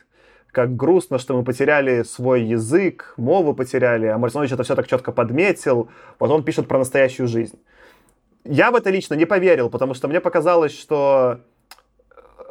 [0.51, 5.11] как грустно, что мы потеряли свой язык, мову потеряли, а Мартинович это все так четко
[5.11, 5.89] подметил,
[6.19, 7.59] вот он пишет про настоящую жизнь.
[8.43, 11.41] Я в это лично не поверил, потому что мне показалось, что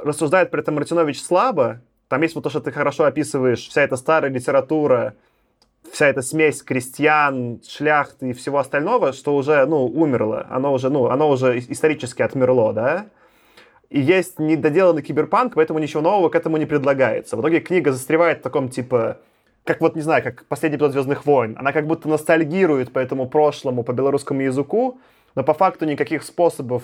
[0.03, 3.97] рассуждает при этом Мартинович слабо, там есть вот то, что ты хорошо описываешь, вся эта
[3.97, 5.15] старая литература,
[5.93, 10.47] вся эта смесь крестьян, шляхты и всего остального, что уже, ну, умерло.
[10.51, 13.07] Оно уже, ну, оно уже исторически отмерло, да?
[13.91, 17.37] И есть недоделанный киберпанк, поэтому ничего нового к этому не предлагается.
[17.37, 19.19] В итоге книга застревает в таком, типа,
[19.65, 21.57] как вот, не знаю, как последний эпизод «Звездных войн».
[21.59, 24.99] Она как будто ностальгирует по этому прошлому, по белорусскому языку,
[25.35, 26.83] но по факту никаких способов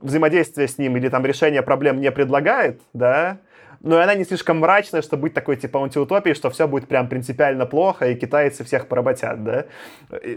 [0.00, 3.38] взаимодействия с ним или там решения проблем не предлагает, да,
[3.82, 7.66] но она не слишком мрачная, чтобы быть такой, типа, антиутопией, что все будет прям принципиально
[7.66, 9.66] плохо, и китайцы всех поработят, да?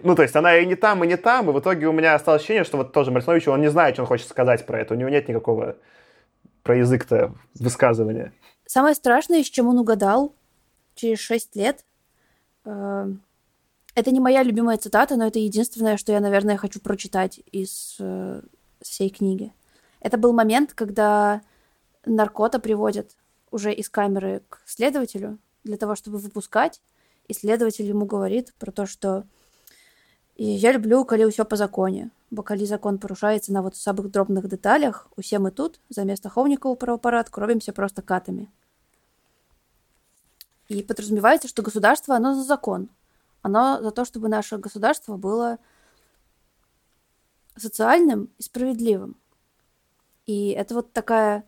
[0.04, 2.16] Ну, то есть она и не там, и не там, и в итоге у меня
[2.16, 4.96] осталось ощущение, что вот тоже Марсинович, он не знает, что он хочет сказать про это,
[4.96, 5.76] у него нет никакого
[6.64, 8.34] про язык-то высказывания.
[8.66, 10.34] Самое страшное, с чем он угадал
[10.96, 11.86] через шесть лет,
[12.66, 13.08] э,
[13.93, 18.41] это не моя любимая цитата, но это единственное, что я, наверное, хочу прочитать из э,
[18.82, 19.54] всей книги.
[20.00, 21.41] Это был момент, когда
[22.08, 23.12] наркота приводят
[23.55, 26.80] уже из камеры к следователю для того, чтобы выпускать.
[27.28, 29.24] И следователь ему говорит про то, что
[30.41, 32.11] и я люблю, коли ўсё по законе.
[32.30, 37.41] Бо калі закон парушаецца на вот самых дробных деталях, усе мы тут замест ахоўнікаў правапарадку
[37.41, 38.49] робімся просто катами.
[40.68, 42.88] И подразумевается, что государство, оно за закон.
[43.43, 45.59] Оно за то, чтобы наше государство было
[47.57, 49.16] социальным и справедливым.
[50.24, 51.45] И это вот такая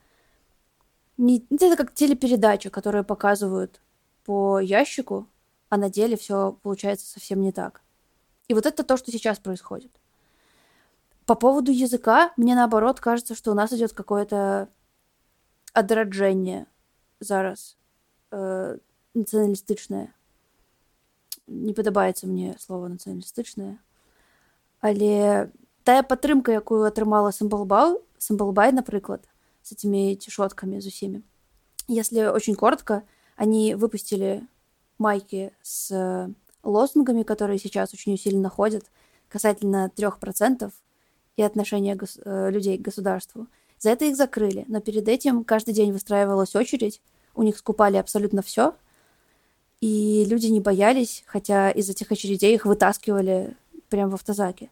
[1.18, 3.82] не, ну, это как телепередача, которую показывают
[4.26, 5.28] по ящику,
[5.70, 7.82] а на деле все получается совсем не так.
[8.48, 9.92] И вот это то, что сейчас происходит.
[11.26, 14.70] По поводу языка, мне наоборот кажется, что у нас идет какое-то
[15.74, 16.68] одраджение
[17.20, 17.78] зараз
[18.32, 18.78] э,
[19.14, 20.14] националистичное.
[21.48, 23.80] Не падабаецца мне слово нацыяналістычнае
[24.82, 25.52] але
[25.84, 29.26] тая падтрымка якую атрымала самбалбау самбалбай напрыклад
[29.68, 31.24] с этими тишотками зусими.
[31.88, 33.04] Если очень коротко,
[33.36, 34.48] они выпустили
[34.98, 36.30] майки с э,
[36.64, 38.86] лозунгами, которые сейчас очень усиленно ходят,
[39.30, 40.72] касательно трех процентов
[41.36, 43.48] и отношения гос- э, людей к государству.
[43.78, 47.02] За это их закрыли, но перед этим каждый день выстраивалась очередь,
[47.36, 48.74] у них скупали абсолютно все,
[49.82, 53.56] и люди не боялись, хотя из этих очередей их вытаскивали
[53.90, 54.72] прямо в автозаке.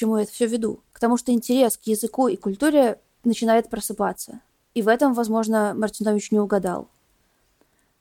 [0.00, 0.80] Чему я это все веду?
[0.94, 4.40] К тому, что интерес к языку и культуре начинает просыпаться.
[4.72, 6.88] И в этом, возможно, Мартинович не угадал.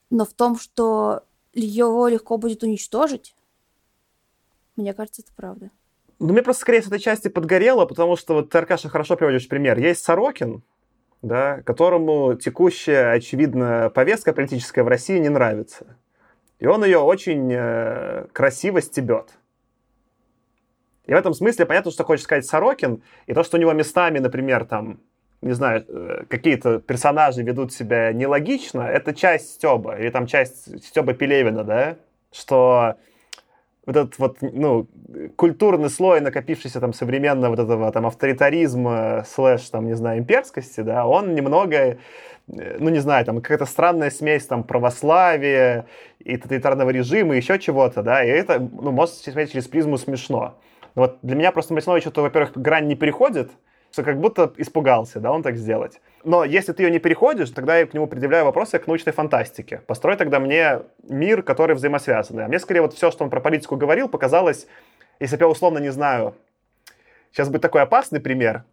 [0.10, 3.36] Но в том, что его легко будет уничтожить,
[4.78, 5.72] мне кажется, это правда.
[6.20, 9.50] Ну, мне просто скорее с этой части подгорело, потому что вот ты, Аркаша, хорошо приводишь
[9.50, 9.78] пример.
[9.78, 10.64] Есть Сорокин,
[11.22, 15.97] да, которому текущая, очевидно, повестка политическая в России не нравится.
[16.60, 19.39] И он ее очень э, красиво стебет.
[21.10, 24.20] И в этом смысле понятно, что хочет сказать Сорокин, и то, что у него местами,
[24.20, 24.99] например, там,
[25.41, 31.14] не знаю, э, какие-то персонажи ведут себя нелогично, это часть Стеба, или там часть Стеба
[31.14, 31.95] Пелевина, да,
[32.32, 32.93] что
[33.88, 34.86] вот этот вот, ну,
[35.36, 41.07] культурный слой, накопившийся там современного вот этого там авторитаризма слэш, там, не знаю, имперскости, да,
[41.07, 41.97] он немного, э,
[42.78, 45.88] ну, не знаю, там, какая-то странная смесь там православия
[46.20, 50.53] и тоталитарного режима, еще чего-то, да, и это, ну, может смотреть через призму смешно.
[51.00, 53.52] Вот для меня просто Мартинович, это, во-первых, грань не переходит,
[53.89, 56.02] что как будто испугался, да, он так сделать.
[56.26, 59.82] Но если ты ее не переходишь, тогда я к нему предъявляю вопросы к научной фантастике.
[59.88, 62.43] Построй тогда мне мир, который взаимосвязанный.
[62.43, 64.68] А мне скорее вот все, что он про политику говорил, показалось,
[65.22, 66.36] если бы я условно не знаю,
[67.32, 68.66] сейчас будет такой опасный пример,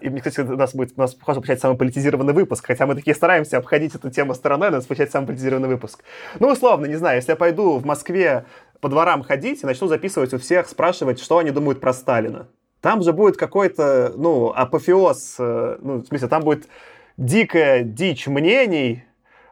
[0.00, 2.94] и мне, кстати, у нас будет, у нас, похоже, получается самый политизированный выпуск, хотя мы
[2.94, 6.04] такие стараемся обходить эту тему стороной, у нас получается самый политизированный выпуск.
[6.38, 8.44] Ну, условно, не знаю, если я пойду в Москве
[8.80, 12.48] по дворам ходить и начну записывать у всех, спрашивать, что они думают про Сталина,
[12.80, 16.68] там же будет какой-то, ну, апофеоз, э, ну, в смысле, там будет
[17.16, 19.04] дикая дичь мнений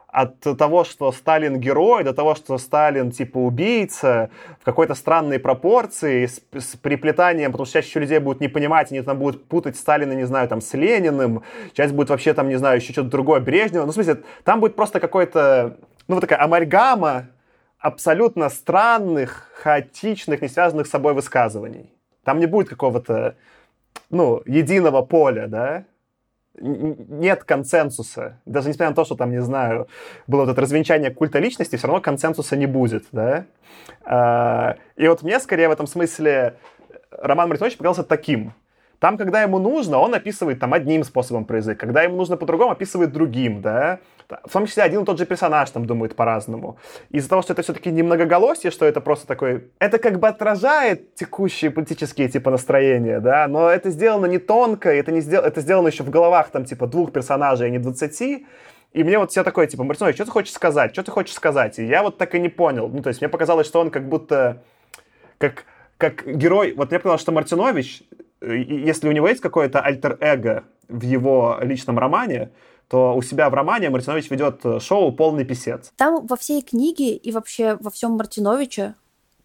[0.07, 4.29] от того, что Сталин герой, до того, что Сталин типа убийца,
[4.61, 9.01] в какой-то странной пропорции, с, с приплетанием, потому что чаще людей будут не понимать, они
[9.01, 12.79] там будут путать Сталина, не знаю, там, с Лениным, часть будет вообще там, не знаю,
[12.79, 13.85] еще что-то другое, Брежнева.
[13.85, 17.27] Ну, в смысле, там будет просто какой-то, ну, вот такая амальгама
[17.79, 21.93] абсолютно странных, хаотичных, не связанных с собой высказываний.
[22.23, 23.35] Там не будет какого-то,
[24.09, 25.85] ну, единого поля, да?
[26.59, 28.41] Нет консенсуса.
[28.45, 29.87] Даже несмотря на то, что там, не знаю,
[30.25, 33.45] было вот это развенчание культа личности, все равно консенсуса не будет, да?
[34.03, 36.57] А, и вот мне скорее в этом смысле
[37.11, 38.53] Роман Маритинович показался таким.
[38.99, 41.79] Там, когда ему нужно, он описывает там одним способом про язык.
[41.79, 43.99] Когда ему нужно по-другому, описывает другим, да.
[44.29, 46.77] В том числе один и тот же персонаж там думает по-разному.
[47.09, 49.71] Из-за того, что это все-таки не многоголосие, что это просто такой...
[49.79, 55.11] Это как бы отражает текущие политические типа настроения, да, но это сделано не тонко, это,
[55.11, 55.41] не сдел...
[55.41, 58.45] это сделано еще в головах там типа двух персонажей, а не двадцати.
[58.93, 60.91] И мне вот все такое, типа, Мартинович, что ты хочешь сказать?
[60.91, 61.79] Что ты хочешь сказать?
[61.79, 62.87] И я вот так и не понял.
[62.87, 64.63] Ну, то есть мне показалось, что он как будто...
[65.37, 65.65] Как,
[65.97, 66.73] как герой...
[66.73, 68.03] Вот мне показалось, что Мартинович
[68.41, 72.51] если у него есть какое-то альтер-эго в его личном романе,
[72.87, 75.91] то у себя в романе Мартинович ведет э, шоу «Полный писец».
[75.97, 78.95] Там во всей книге и вообще во всем Мартиновиче,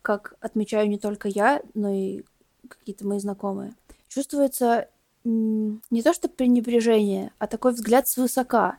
[0.01, 2.23] как отмечаю не только я, но и
[2.69, 3.75] какие-то мои знакомые,
[4.09, 4.89] чувствуется
[5.25, 8.79] не то что пренебрежение, а такой взгляд свысока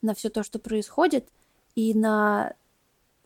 [0.00, 1.28] на все то, что происходит,
[1.76, 2.54] и на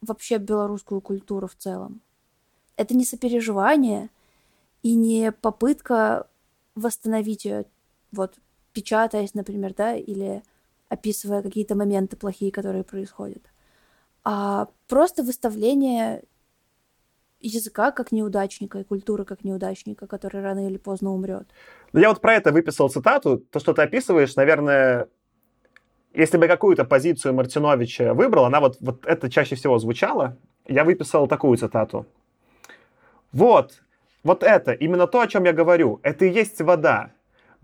[0.02, 2.00] вообще белорусскую культуру в целом.
[2.76, 4.10] Это не сопереживание,
[4.82, 6.26] и не попытка
[6.74, 7.64] восстановить ее,
[8.12, 8.34] вот,
[8.76, 10.42] печатаясь, например, да, или
[10.90, 13.42] описывая какие-то моменты плохие, которые происходят,
[14.22, 16.22] а просто выставление
[17.40, 21.46] языка как неудачника и культуры как неудачника, который рано или поздно умрет.
[21.94, 23.38] Ну, я вот про это выписал цитату.
[23.38, 25.08] То, что ты описываешь, наверное,
[26.12, 31.28] если бы какую-то позицию Мартиновича выбрал, она вот, вот это чаще всего звучало, я выписал
[31.28, 32.04] такую цитату.
[33.32, 33.82] Вот,
[34.22, 36.00] вот это, именно то, о чем я говорю.
[36.02, 37.12] Это и есть вода.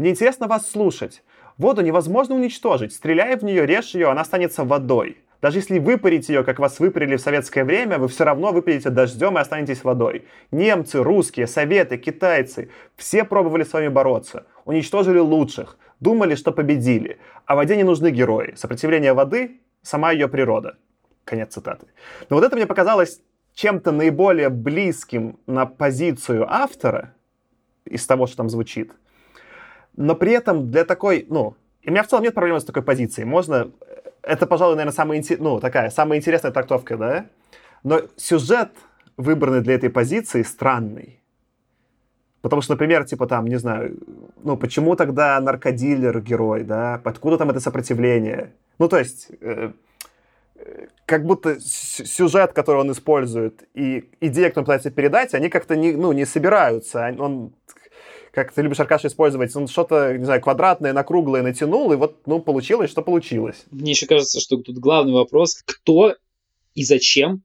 [0.03, 1.23] Мне интересно вас слушать.
[1.59, 2.93] Воду невозможно уничтожить.
[2.93, 5.19] Стреляя в нее, режь ее, она останется водой.
[5.41, 9.39] Даже если выпарить ее, как вас выпарили в советское время, вы все равно выпарите дождем
[9.39, 10.27] и останетесь водой.
[10.51, 14.45] Немцы, русские, советы, китайцы– все пробовали с вами бороться.
[14.65, 15.79] Уничтожили лучших.
[16.01, 17.19] Думали, что победили.
[17.47, 18.55] А воде не нужны герои.
[18.57, 20.79] Сопротивление воды– сама ее природа.
[21.25, 21.87] Конец цитаты.
[22.29, 23.21] Но вот это мне показалось
[23.55, 27.15] чем-то наиболее близким на позицию автора
[27.85, 28.95] из того, что там звучит.
[29.97, 31.55] Но при этом для такой, ну,
[31.85, 33.25] у меня в целом нет проблемы с такой позицией.
[33.27, 33.71] Можно,
[34.23, 37.27] это, пожалуй, наверное, самая, ну, такая, самая интересная трактовка, да?
[37.83, 38.71] Но сюжет,
[39.17, 41.21] выбранный для этой позиции, странный.
[42.41, 43.99] Потому что, например, типа там, не знаю,
[44.43, 47.01] ну почему тогда наркодилер герой, да?
[47.05, 48.53] Откуда там это сопротивление?
[48.79, 49.73] Ну, то есть, э,
[51.07, 55.93] как будто сюжет, который он использует, и идея, которую он пытается передать, они как-то не,
[55.93, 57.15] ну, не собираются.
[57.19, 57.53] Он,
[58.33, 62.17] как ты любишь, Аркаша, использовать, он что-то, не знаю, квадратное на круглое натянул, и вот,
[62.27, 63.65] ну, получилось, что получилось.
[63.71, 66.17] Мне еще кажется, что тут главный вопрос, кто
[66.75, 67.43] и зачем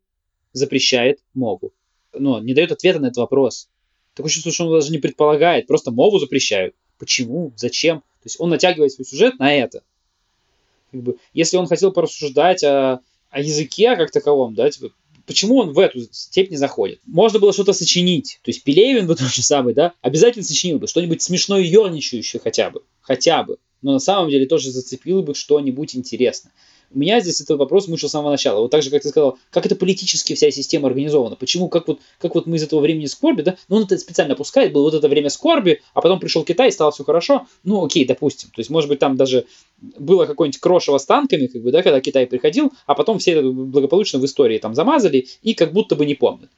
[0.54, 1.74] запрещает мову?
[2.14, 3.70] Ну, не дает ответа на этот вопрос.
[4.14, 6.74] Такое чувство, что он даже не предполагает, просто мову запрещают.
[6.98, 7.52] Почему?
[7.58, 8.00] Зачем?
[8.00, 9.84] То есть он натягивает свой сюжет на это.
[10.92, 14.94] Как бы, если он хотел порассуждать о, о языке как таковом, да, типа,
[15.28, 17.00] почему он в эту степь не заходит?
[17.06, 18.40] Можно было что-то сочинить.
[18.44, 22.72] То есть Пелевин бы тот же самый, да, обязательно сочинил бы что-нибудь смешное ерничающее хотя
[22.72, 22.82] бы.
[23.02, 23.58] Хотя бы.
[23.84, 26.52] Но на самом деле тоже зацепил бы что-нибудь интересное.
[26.92, 28.62] Меня здесь этот вопрос мучил с самого начала.
[28.62, 31.36] Вот так же, как ты сказал, как это политически вся система организована.
[31.36, 34.34] Почему, как вот, как вот мы из этого времени скорби, да, ну он это специально
[34.34, 37.46] опускает, было вот это время скорби, а потом пришел Китай, стало все хорошо.
[37.64, 38.50] Ну окей, допустим.
[38.50, 39.46] То есть, может быть, там даже
[39.82, 43.50] было какое-нибудь крошево с танками, как бы, да, когда Китай приходил, а потом все это
[43.50, 46.50] благополучно в истории там замазали и как будто бы не помнят.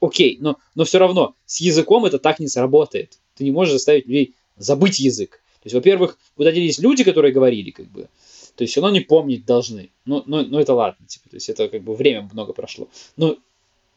[0.00, 3.18] окей, но, но все равно с языком это так не сработает.
[3.36, 5.42] Ты не можешь заставить людей забыть язык.
[5.62, 8.08] То есть, во-первых, вот один есть люди, которые говорили, как бы,
[8.56, 9.90] то есть все равно не помнить должны.
[10.04, 12.88] Ну, ну, ну это ладно, типа, то есть это как бы время много прошло.
[13.16, 13.36] Но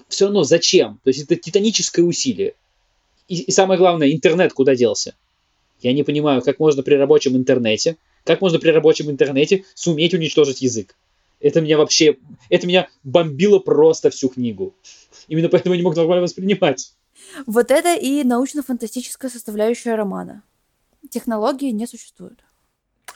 [0.08, 1.00] все равно зачем?
[1.04, 2.56] То есть это титаническое усилие.
[3.28, 5.16] И, и самое главное, интернет куда делся?
[5.82, 10.62] Я не понимаю, как можно при рабочем интернете, как можно при рабочем интернете суметь уничтожить
[10.62, 10.96] язык.
[11.40, 12.18] Это меня вообще,
[12.50, 14.74] это меня бомбило просто всю книгу.
[15.28, 16.94] Именно поэтому я не мог нормально воспринимать.
[17.46, 20.42] Вот это и научно-фантастическая составляющая романа.
[21.10, 22.40] Технологии не существуют.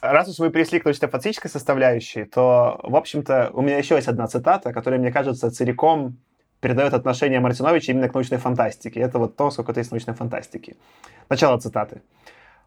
[0.02, 4.26] Раз уж вы пришли к научно-фантастической составляющей, то, в общем-то, у меня еще есть одна
[4.26, 6.18] цитата, которая, мне кажется, целиком
[6.60, 9.00] передает отношение Мартиновича именно к научной фантастике.
[9.00, 10.76] Это вот то, сколько это есть научной фантастики.
[11.30, 12.02] Начало цитаты.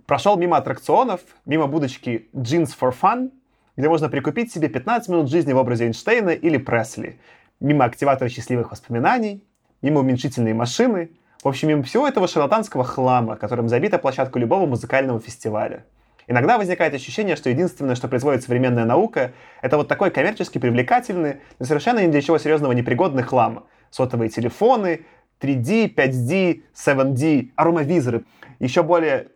[0.06, 3.32] «Прошел мимо аттракционов, мимо будочки Jeans for Fun,
[3.76, 7.18] где можно прикупить себе 15 минут жизни в образе Эйнштейна или Пресли,
[7.58, 9.42] мимо активатора счастливых воспоминаний,
[9.82, 11.10] мимо уменьшительной машины,
[11.42, 15.84] в общем, мимо всего этого шарлатанского хлама, которым забита площадка любого музыкального фестиваля.
[16.26, 19.32] Иногда возникает ощущение, что единственное, что производит современная наука,
[19.62, 23.66] это вот такой коммерчески привлекательный, но совершенно ни для чего серьезного непригодный хлам.
[23.90, 25.06] Сотовые телефоны,
[25.40, 28.24] 3D, 5D, 7D, аромавизоры,
[28.58, 29.28] еще более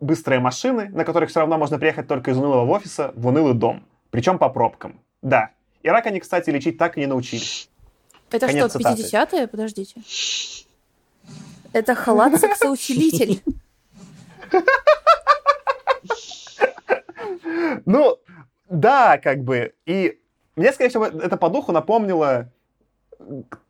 [0.00, 3.84] быстрые машины, на которых все равно можно приехать только из унылого офиса в унылый дом.
[4.10, 5.00] Причем по пробкам.
[5.22, 5.50] Да.
[5.82, 7.68] И рак они, кстати, лечить так и не научились.
[8.30, 9.48] Это Конец что, 50-е?
[9.48, 10.00] Подождите.
[11.72, 13.42] Это халат сексоусилитель.
[17.86, 18.18] Ну,
[18.68, 19.74] да, как бы.
[19.86, 20.18] И
[20.56, 22.50] мне, скорее всего, это по духу напомнило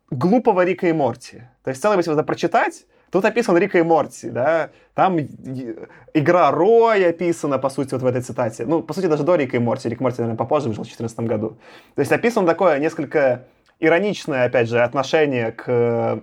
[0.09, 1.43] глупого Рика и Морти.
[1.63, 6.51] То есть, в целом, если это прочитать, тут описан Рика и Морти, да, там игра
[6.51, 8.65] Рой описана, по сути, вот в этой цитате.
[8.65, 9.89] Ну, по сути, даже до Рика и Морти.
[9.89, 11.57] Рик Морти, наверное, попозже вышел в 2014 году.
[11.95, 13.45] То есть описано такое несколько
[13.79, 16.21] ироничное, опять же, отношение к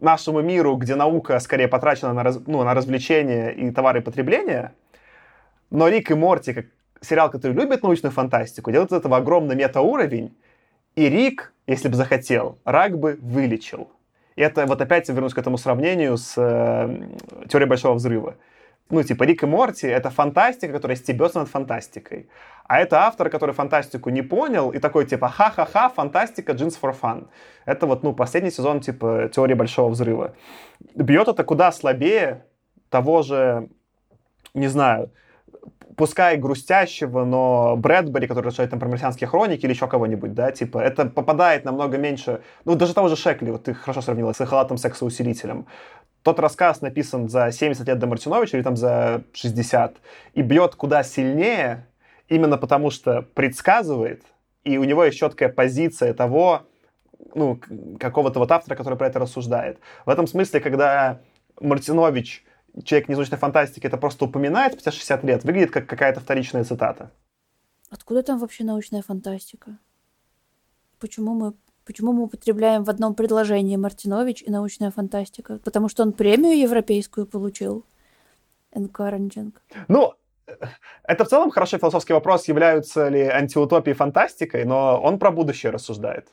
[0.00, 4.72] нашему миру, где наука скорее потрачена на, раз, ну, на развлечения и товары потребления,
[5.70, 6.66] но Рик и Морти, как
[7.00, 10.36] сериал, который любит научную фантастику, делает из этого огромный метауровень,
[10.96, 13.90] и Рик, если бы захотел, рак бы вылечил.
[14.36, 18.36] И это вот опять вернусь к этому сравнению с э, теорией Большого Взрыва.
[18.90, 22.28] Ну, типа, Рик и Морти— это фантастика, которая стебется над фантастикой.
[22.64, 27.28] А это автор, который фантастику не понял, и такой, типа, ха-ха-ха, фантастика, джинс for fun.
[27.66, 30.34] Это вот, ну, последний сезон, типа, теории Большого Взрыва.
[30.94, 32.44] Бьет это куда слабее
[32.88, 33.68] того же,
[34.54, 35.10] не знаю,
[35.96, 41.06] пускай грустящего, но Брэдбери, который там про марсианские хроники или еще кого-нибудь, да, типа, это
[41.06, 45.66] попадает намного меньше, ну, даже того же Шекли, вот ты хорошо сравнила с халатом сексоусилителем.
[46.22, 49.96] Тот рассказ написан за 70 лет до Мартиновича или там за 60,
[50.34, 51.86] и бьет куда сильнее,
[52.28, 54.22] именно потому что предсказывает,
[54.62, 56.62] и у него есть четкая позиция того,
[57.34, 57.60] ну,
[57.98, 59.78] какого-то вот автора, который про это рассуждает.
[60.06, 61.20] В этом смысле, когда
[61.60, 62.44] Мартинович
[62.84, 67.10] человек незвучной фантастики это просто упоминает спустя 60 лет, выглядит как какая-то вторичная цитата.
[67.90, 69.78] Откуда там вообще научная фантастика?
[70.98, 71.54] Почему мы,
[71.84, 75.58] почему мы употребляем в одном предложении Мартинович и научная фантастика?
[75.64, 77.84] Потому что он премию европейскую получил.
[78.72, 79.54] Encouraging.
[79.88, 80.12] Ну,
[81.04, 86.28] это в целом хороший философский вопрос, являются ли антиутопии фантастикой, но он про будущее рассуждает.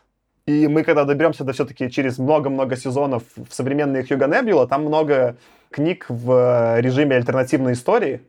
[0.45, 5.37] И мы, когда доберемся до все-таки через много-много сезонов в современные Хьюга Небюла, там много
[5.75, 8.21] книг в режиме альтернативной истории.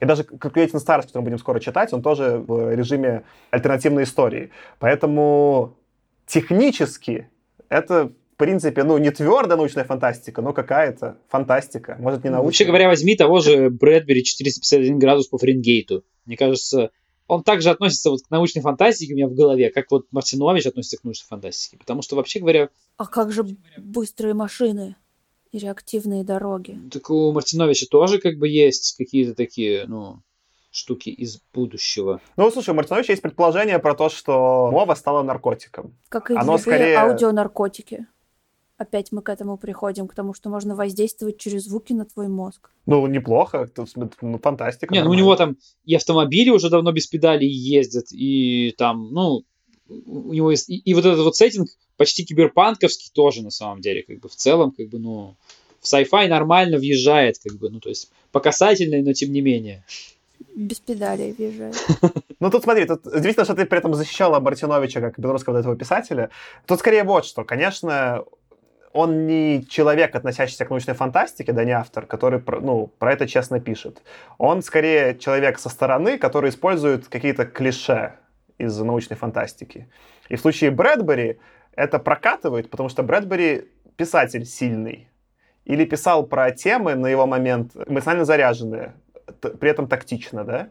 [0.00, 4.50] И даже Calculating Stars, который мы будем скоро читать, он тоже в режиме альтернативной истории.
[4.78, 5.76] Поэтому
[6.26, 7.28] технически
[7.68, 11.96] это в принципе, ну, не твердая научная фантастика, но какая-то фантастика.
[12.00, 12.46] Может, не научная.
[12.46, 16.02] Вообще говоря, возьми того же Брэдбери 451 градус по Фаренгейту.
[16.26, 16.90] Мне кажется,
[17.28, 20.96] он также относится вот к научной фантастике у меня в голове, как вот Мартинович относится
[20.96, 21.76] к научной фантастике.
[21.78, 22.70] Потому что, вообще говоря...
[22.96, 23.44] А как же
[23.78, 24.96] быстрые машины
[25.54, 26.78] и реактивные дороги?
[26.90, 30.20] Так у Мартиновича тоже как бы есть какие-то такие, ну,
[30.70, 32.20] штуки из будущего.
[32.36, 35.96] Ну, слушай, у Мартиновича есть предположение про то, что мова стала наркотиком.
[36.08, 36.98] Как и Оно скорее...
[36.98, 38.06] аудионаркотики
[38.76, 42.70] опять мы к этому приходим, к тому, что можно воздействовать через звуки на твой мозг.
[42.86, 43.68] Ну, неплохо,
[44.20, 44.92] ну, фантастика.
[44.92, 49.44] Не, ну у него там и автомобили уже давно без педалей ездят, и там, ну,
[49.86, 50.68] у него есть...
[50.68, 54.34] И, и вот этот вот сеттинг почти киберпанковский тоже, на самом деле, как бы в
[54.34, 55.36] целом, как бы, ну,
[55.80, 59.84] в sci-fi нормально въезжает, как бы, ну, то есть по касательной, но тем не менее.
[60.54, 61.76] Без педалей въезжает.
[62.40, 66.28] Ну, тут смотри, тут удивительно, что ты при этом защищала Мартиновича как белорусского этого писателя.
[66.66, 67.42] Тут скорее вот что.
[67.42, 68.24] Конечно,
[68.92, 73.60] он не человек, относящийся к научной фантастике, да не автор, который ну, про это честно
[73.60, 74.02] пишет.
[74.36, 78.16] Он скорее человек со стороны, который использует какие-то клише
[78.58, 79.88] из научной фантастики.
[80.28, 81.38] И в случае Брэдбери
[81.76, 85.08] это прокатывает, потому что Брэдбери писатель сильный
[85.64, 88.94] или писал про темы на его момент эмоционально заряженные,
[89.40, 90.68] при этом тактично, да?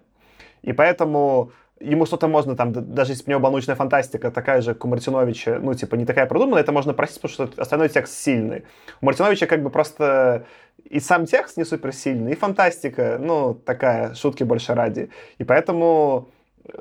[0.61, 4.73] И поэтому ему что-то можно там, даже если у него была научная фантастика, такая же,
[4.73, 8.13] как у Мартиновича, ну, типа, не такая продуманная, это можно простить, потому что остальной текст
[8.13, 8.63] сильный.
[9.01, 10.45] У Мартиновича как бы просто
[10.85, 15.09] и сам текст не суперсильный, и фантастика, ну, такая, шутки больше ради.
[15.37, 16.29] И поэтому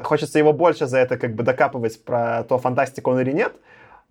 [0.02, 3.54] хочется его больше за это как бы докапывать про то, фантастика он или нет,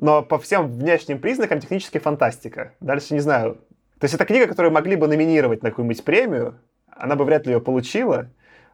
[0.02, 2.74] но по всем внешним признакам технически фантастика.
[2.82, 3.56] Дальше не знаю.
[4.00, 6.60] То есть это книга, которую могли бы номинировать на какую-нибудь премию,
[6.90, 8.28] она бы вряд ли ее получила,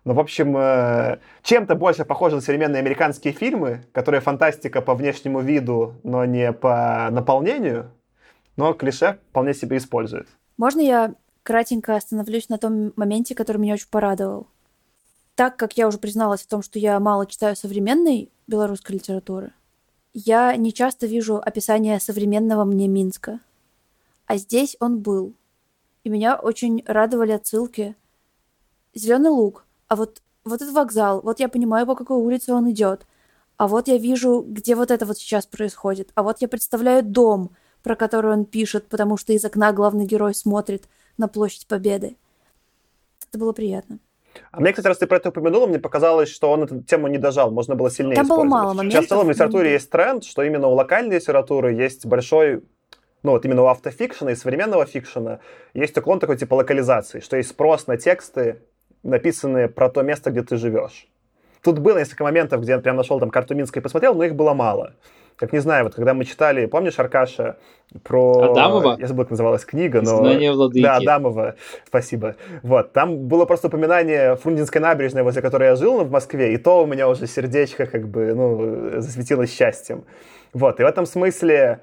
[0.05, 5.41] но, в общем, э, чем-то больше похоже на современные американские фильмы, которые фантастика по внешнему
[5.41, 7.91] виду, но не по наполнению,
[8.55, 10.29] но клише вполне себе использует.
[10.55, 11.13] Можно я
[11.43, 14.47] кратенько остановлюсь на том моменте, который меня очень порадовал?
[15.35, 19.51] Так как я уже призналась в том, что я мало читаю современной белорусской литературы,
[20.19, 23.39] я не часто вижу описание современного мне Минска.
[24.25, 25.35] А здесь он был.
[26.03, 27.95] И меня очень радовали отсылки.
[28.95, 33.05] Зеленый луг, а вот, вот этот вокзал, вот я понимаю, по какой улице он идет,
[33.57, 37.51] а вот я вижу, где вот это вот сейчас происходит, а вот я представляю дом,
[37.83, 42.17] про который он пишет, потому что из окна главный герой смотрит на площадь Победы.
[43.29, 43.99] Это было приятно.
[44.51, 47.17] А мне, кстати, раз ты про это упомянула, мне показалось, что он эту тему не
[47.17, 48.93] дожал, можно было сильнее Там было мало моментов.
[48.93, 52.63] Сейчас в целом в литературе есть тренд, что именно у локальной литературы есть большой
[53.23, 55.39] ну вот именно у автофикшена и современного фикшена
[55.73, 58.61] есть уклон такой типа локализации, что есть спрос на тексты
[59.03, 61.07] написанные про то место, где ты живешь.
[61.63, 64.35] Тут было несколько моментов, где я прям нашел там карту Минска и посмотрел, но их
[64.35, 64.93] было мало.
[65.37, 67.57] Как не знаю, вот когда мы читали, помнишь, Аркаша,
[68.03, 68.51] про...
[68.51, 68.97] Адамова?
[68.99, 70.17] Я забыл, как называлась книга, но...
[70.17, 70.81] Знание владыки.
[70.81, 71.55] Да, Адамова,
[71.85, 72.35] спасибо.
[72.63, 76.81] Вот, там было просто упоминание Фрунзенской набережной, возле которой я жил в Москве, и то
[76.81, 80.05] у меня уже сердечко как бы, ну, засветилось счастьем.
[80.53, 81.81] Вот, и в этом смысле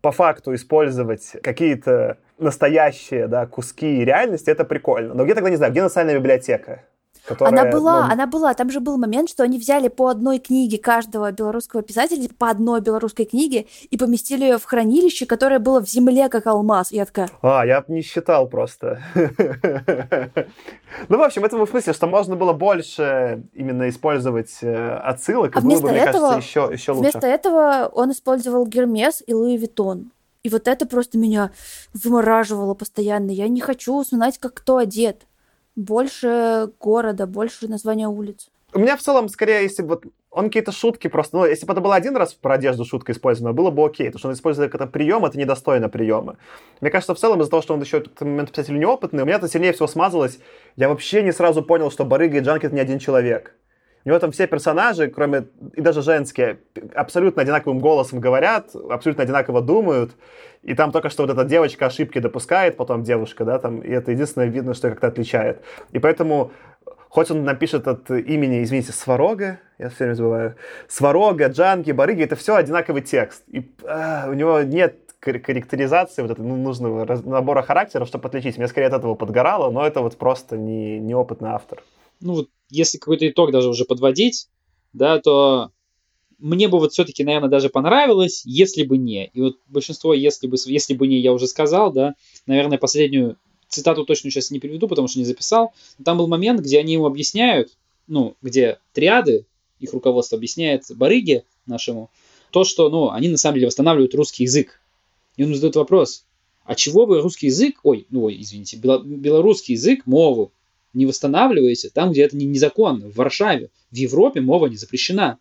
[0.00, 5.12] по факту использовать какие-то настоящие да, куски реальности, это прикольно.
[5.12, 6.82] Но где тогда, не знаю, где национальная библиотека?
[7.26, 8.12] Которая, она была, ну...
[8.12, 8.54] она была.
[8.54, 12.80] Там же был момент, что они взяли по одной книге каждого белорусского писателя, по одной
[12.80, 16.92] белорусской книге, и поместили ее в хранилище, которое было в земле, как алмаз.
[16.92, 17.28] Я такая...
[17.42, 19.00] А, я не считал просто.
[21.08, 25.60] Ну, в общем, это в смысле, что можно было больше именно использовать э, отсылок, а
[25.60, 27.10] вместо этого, еще, еще лучше.
[27.10, 30.10] Вместо этого он использовал Гермес и Луи Виттон.
[30.42, 31.50] И вот это просто меня
[31.92, 33.30] вымораживало постоянно.
[33.30, 35.26] Я не хочу узнать, как кто одет
[35.76, 38.48] больше города, больше названия улиц.
[38.72, 41.36] У меня в целом, скорее, если вот он какие-то шутки просто...
[41.36, 44.08] Ну, если бы это было один раз про одежду шутка использована, было бы окей.
[44.08, 46.36] Потому что он использует какой-то прием, это недостойно приема.
[46.82, 49.26] Мне кажется, в целом из-за того, что он еще в этот момент писатель неопытный, у
[49.26, 50.38] меня это сильнее всего смазалось.
[50.76, 53.54] Я вообще не сразу понял, что Барыга и Джанки— это не один человек.
[54.06, 56.60] У него там все персонажи, кроме и даже женские,
[56.94, 60.12] абсолютно одинаковым голосом говорят, абсолютно одинаково думают.
[60.62, 64.12] И там только что вот эта девочка ошибки допускает, потом девушка, да, там, и это
[64.12, 65.60] единственное видно, что как-то отличает.
[65.90, 66.52] И поэтому,
[67.08, 70.54] хоть он напишет от имени, извините, Сварога, я все время забываю,
[70.86, 73.42] Сварога, Джанги, Барыги, это все одинаковый текст.
[73.48, 78.56] И а, у него нет характеризации вот этого ну, нужного набора характеров, чтобы отличить.
[78.56, 81.82] Мне скорее от этого подгорало, но это вот просто не, неопытный автор.
[82.20, 84.48] Ну вот если какой-то итог даже уже подводить,
[84.92, 85.70] да, то
[86.38, 89.28] мне бы вот все-таки, наверное, даже понравилось, если бы не.
[89.28, 92.14] И вот большинство, если бы, если бы не, я уже сказал, да,
[92.46, 93.36] наверное, последнюю
[93.68, 95.72] цитату точно сейчас не приведу, потому что не записал.
[96.04, 97.76] Там был момент, где они ему объясняют,
[98.06, 99.46] ну, где триады,
[99.80, 102.10] их руководство объясняет Барыге нашему,
[102.50, 104.80] то, что, ну, они на самом деле восстанавливают русский язык.
[105.36, 106.24] И он задает вопрос,
[106.64, 110.52] а чего вы русский язык, ой, ну, ой, извините, белорусский язык, мову,
[110.96, 115.38] не восстанавливаете там, где это незаконно, в Варшаве, в Европе мова не запрещена.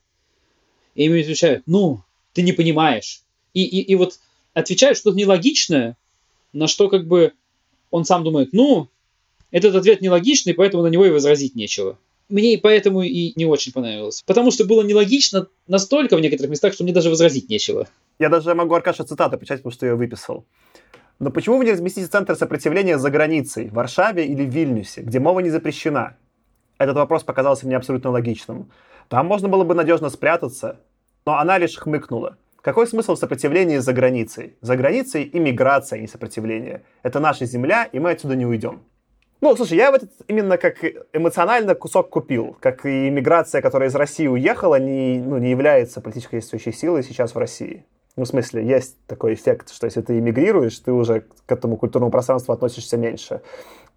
[0.94, 2.02] И ему отвечают, ну,
[2.34, 3.22] ты не понимаешь.
[3.53, 4.19] И, и, и вот
[4.53, 5.98] отвечают что-то нелогичное,
[6.53, 7.34] на что как бы
[7.90, 8.90] он сам думает, ну,
[9.52, 11.98] этот ответ нелогичный, поэтому на него и возразить нечего.
[12.27, 14.23] Мне поэтому и не очень понравилось.
[14.26, 17.88] Потому что было нелогично настолько в некоторых местах, что мне даже возразить нечего.
[18.19, 20.45] Я даже могу Аркаша цитату почитать, потому что я ее выписал.
[21.19, 25.19] Но почему вы не разместите центр сопротивления за границей, в Варшаве или в Вильнюсе, где
[25.19, 26.17] мова не запрещена?
[26.77, 28.69] Этот вопрос показался мне абсолютно логичным.
[29.07, 30.81] Там можно было бы надежно спрятаться,
[31.25, 32.37] но она лишь хмыкнула.
[32.61, 34.57] Какой смысл в сопротивлении за границей?
[34.59, 36.83] За границей иммиграция, а не сопротивление.
[37.03, 38.81] Это наша земля, и мы отсюда не уйдем.
[39.39, 40.83] Ну, слушай, я в этот именно как
[41.13, 42.57] эмоционально кусок купил.
[42.59, 47.35] Как и иммиграция, которая из России уехала, не, ну, не является политической действующей силой сейчас
[47.35, 47.85] в России.
[48.17, 52.11] Ну, в смысле, есть такой эффект, что если ты эмигрируешь, ты уже к этому культурному
[52.11, 53.41] пространству относишься меньше.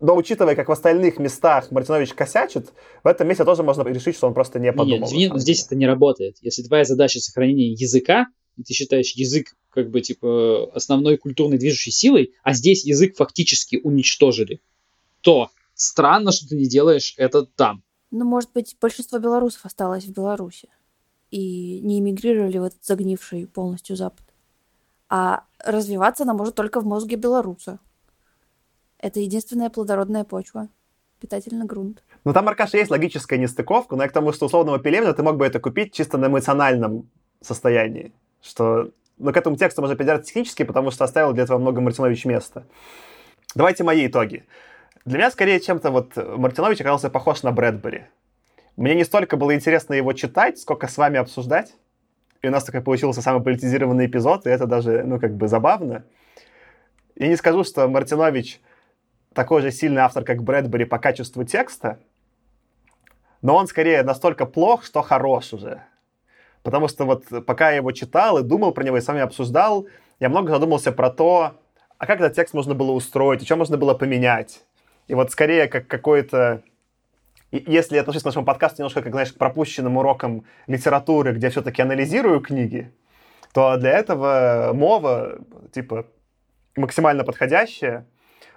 [0.00, 2.72] Но учитывая, как в остальных местах Мартинович косячит,
[3.04, 5.08] в этом месте тоже можно решить, что он просто не подумал.
[5.10, 6.36] Нет, нет здесь это не работает.
[6.40, 8.26] Если твоя задача сохранения языка,
[8.56, 13.80] и ты считаешь язык как бы, типа, основной культурной движущей силой, а здесь язык фактически
[13.82, 14.60] уничтожили,
[15.20, 17.84] то странно, что ты не делаешь это там.
[18.10, 20.68] Ну, может быть, большинство белорусов осталось в Беларуси
[21.30, 24.24] и не эмигрировали в этот загнивший полностью Запад.
[25.09, 27.78] А развиваться она может только в мозге белоруса.
[28.98, 30.68] Это единственная плодородная почва.
[31.20, 32.05] Питательный грунт.
[32.24, 35.36] Ну, там, Аркаша, есть логическая нестыковка, но я к тому, что условного Пелевина ты мог
[35.36, 37.09] бы это купить чисто на эмоциональном
[37.40, 38.12] состоянии.
[38.40, 42.24] Что, ну, к этому тексту можно придираться технически, потому что оставил для этого много Мартинович
[42.24, 42.66] места.
[43.55, 44.44] Давайте мои итоги.
[45.05, 48.05] Для меня скорее чем-то вот Мартинович оказался похож на Брэдбери.
[48.78, 51.74] Мне не столько было интересно его читать, сколько с вами обсуждать.
[52.42, 56.05] И у нас такой получился самый политизированный эпизод, и это даже, ну, как бы забавно.
[57.16, 58.60] Я не скажу, что Мартинович
[59.34, 61.98] такой же сильный автор, как Брэдбери по качеству текста,
[63.42, 65.82] но он скорее настолько плох, что хорош уже.
[66.62, 69.88] Потому что вот пока я его читал и думал про него, и с вами обсуждал,
[70.20, 71.60] я много задумался про то,
[71.98, 74.62] а как этот текст можно было устроить, и что можно было поменять.
[75.09, 76.62] И вот скорее как какой-то...
[77.50, 82.40] Если отношусь к нашему подкасту немножко, как, знаешь, к пропущенным урокам литературы, где все-таки анализирую
[82.40, 82.92] книги,
[83.54, 85.38] то для этого мова,
[85.72, 86.06] типа,
[86.76, 88.06] максимально подходящая.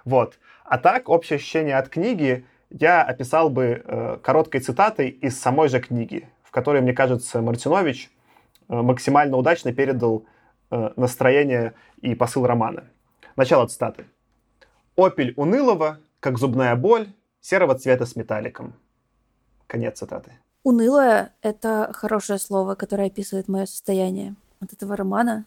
[0.04, 0.38] Вот.
[0.64, 5.80] А так, общее ощущение от книги я описал бы э, короткой цитатой из самой же
[5.80, 8.10] книги, в которой, мне кажется, Мартинович
[8.68, 10.26] э, максимально удачно передал
[10.70, 12.84] э, настроение и посыл романа.
[13.36, 14.04] Начало цитаты.
[14.96, 17.08] «Опель унылого, как зубная боль,
[17.40, 18.74] серого цвета с металликом».
[19.72, 20.32] Конец цитаты.
[20.64, 25.46] Унылое— это хорошее слово, которое описывает мое состояние от этого романа.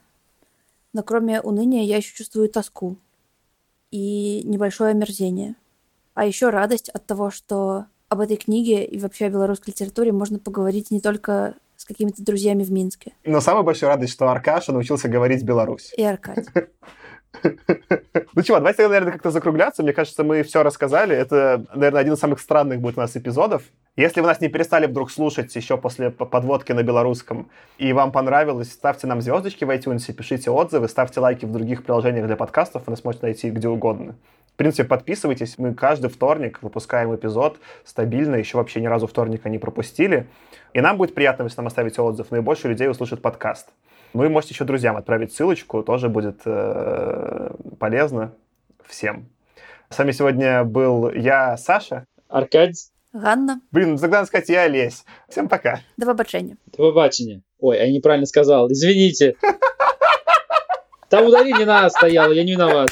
[0.93, 2.97] Но кроме уныния я еще чувствую тоску
[3.91, 5.53] и небольшое омерзение.
[6.15, 10.39] А еще радость от того, что об этой книге и вообще о белорусской литературе можно
[10.39, 13.13] поговорить не только с какими-то друзьями в Минске.
[13.25, 15.93] Но самая большая радость, что Аркаша научился говорить Беларусь.
[15.95, 16.49] И Аркадий.
[17.43, 19.83] Ну чего, давайте, наверное, как-то закругляться.
[19.83, 21.15] Мне кажется, мы все рассказали.
[21.15, 23.63] Это, наверное, один из самых странных будет у нас эпизодов.
[23.95, 28.71] Если вы нас не перестали вдруг слушать еще после подводки на белорусском, и вам понравилось,
[28.71, 32.91] ставьте нам звездочки в iTunes, пишите отзывы, ставьте лайки в других приложениях для подкастов, вы
[32.91, 34.15] нас можете найти где угодно.
[34.55, 35.57] В принципе, подписывайтесь.
[35.57, 38.37] Мы каждый вторник выпускаем эпизод стабильно.
[38.37, 40.27] Еще вообще ни разу вторника не пропустили.
[40.71, 42.31] И нам будет приятно, если нам оставите отзыв.
[42.31, 43.67] Наибольше людей услышит подкаст.
[44.15, 48.31] Ну и можете еще друзьям отправить ссылочку, тоже будет э, полезно
[48.87, 49.27] всем.
[49.89, 52.05] С вами сегодня был я, Саша.
[52.29, 52.79] Аркадий.
[53.11, 53.59] Ганна.
[53.71, 55.03] Блин, ну тогда надо сказать я, Олесь.
[55.27, 55.81] Всем пока.
[55.97, 56.55] До побачення.
[56.67, 57.41] До побачення.
[57.59, 58.71] Ой, я неправильно сказал.
[58.71, 59.33] Извините.
[61.09, 62.89] Там ударение на стояло, я не виноват.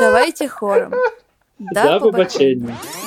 [0.00, 0.92] Давайте хором.
[1.58, 2.66] До До побачення.
[2.66, 3.05] побачення.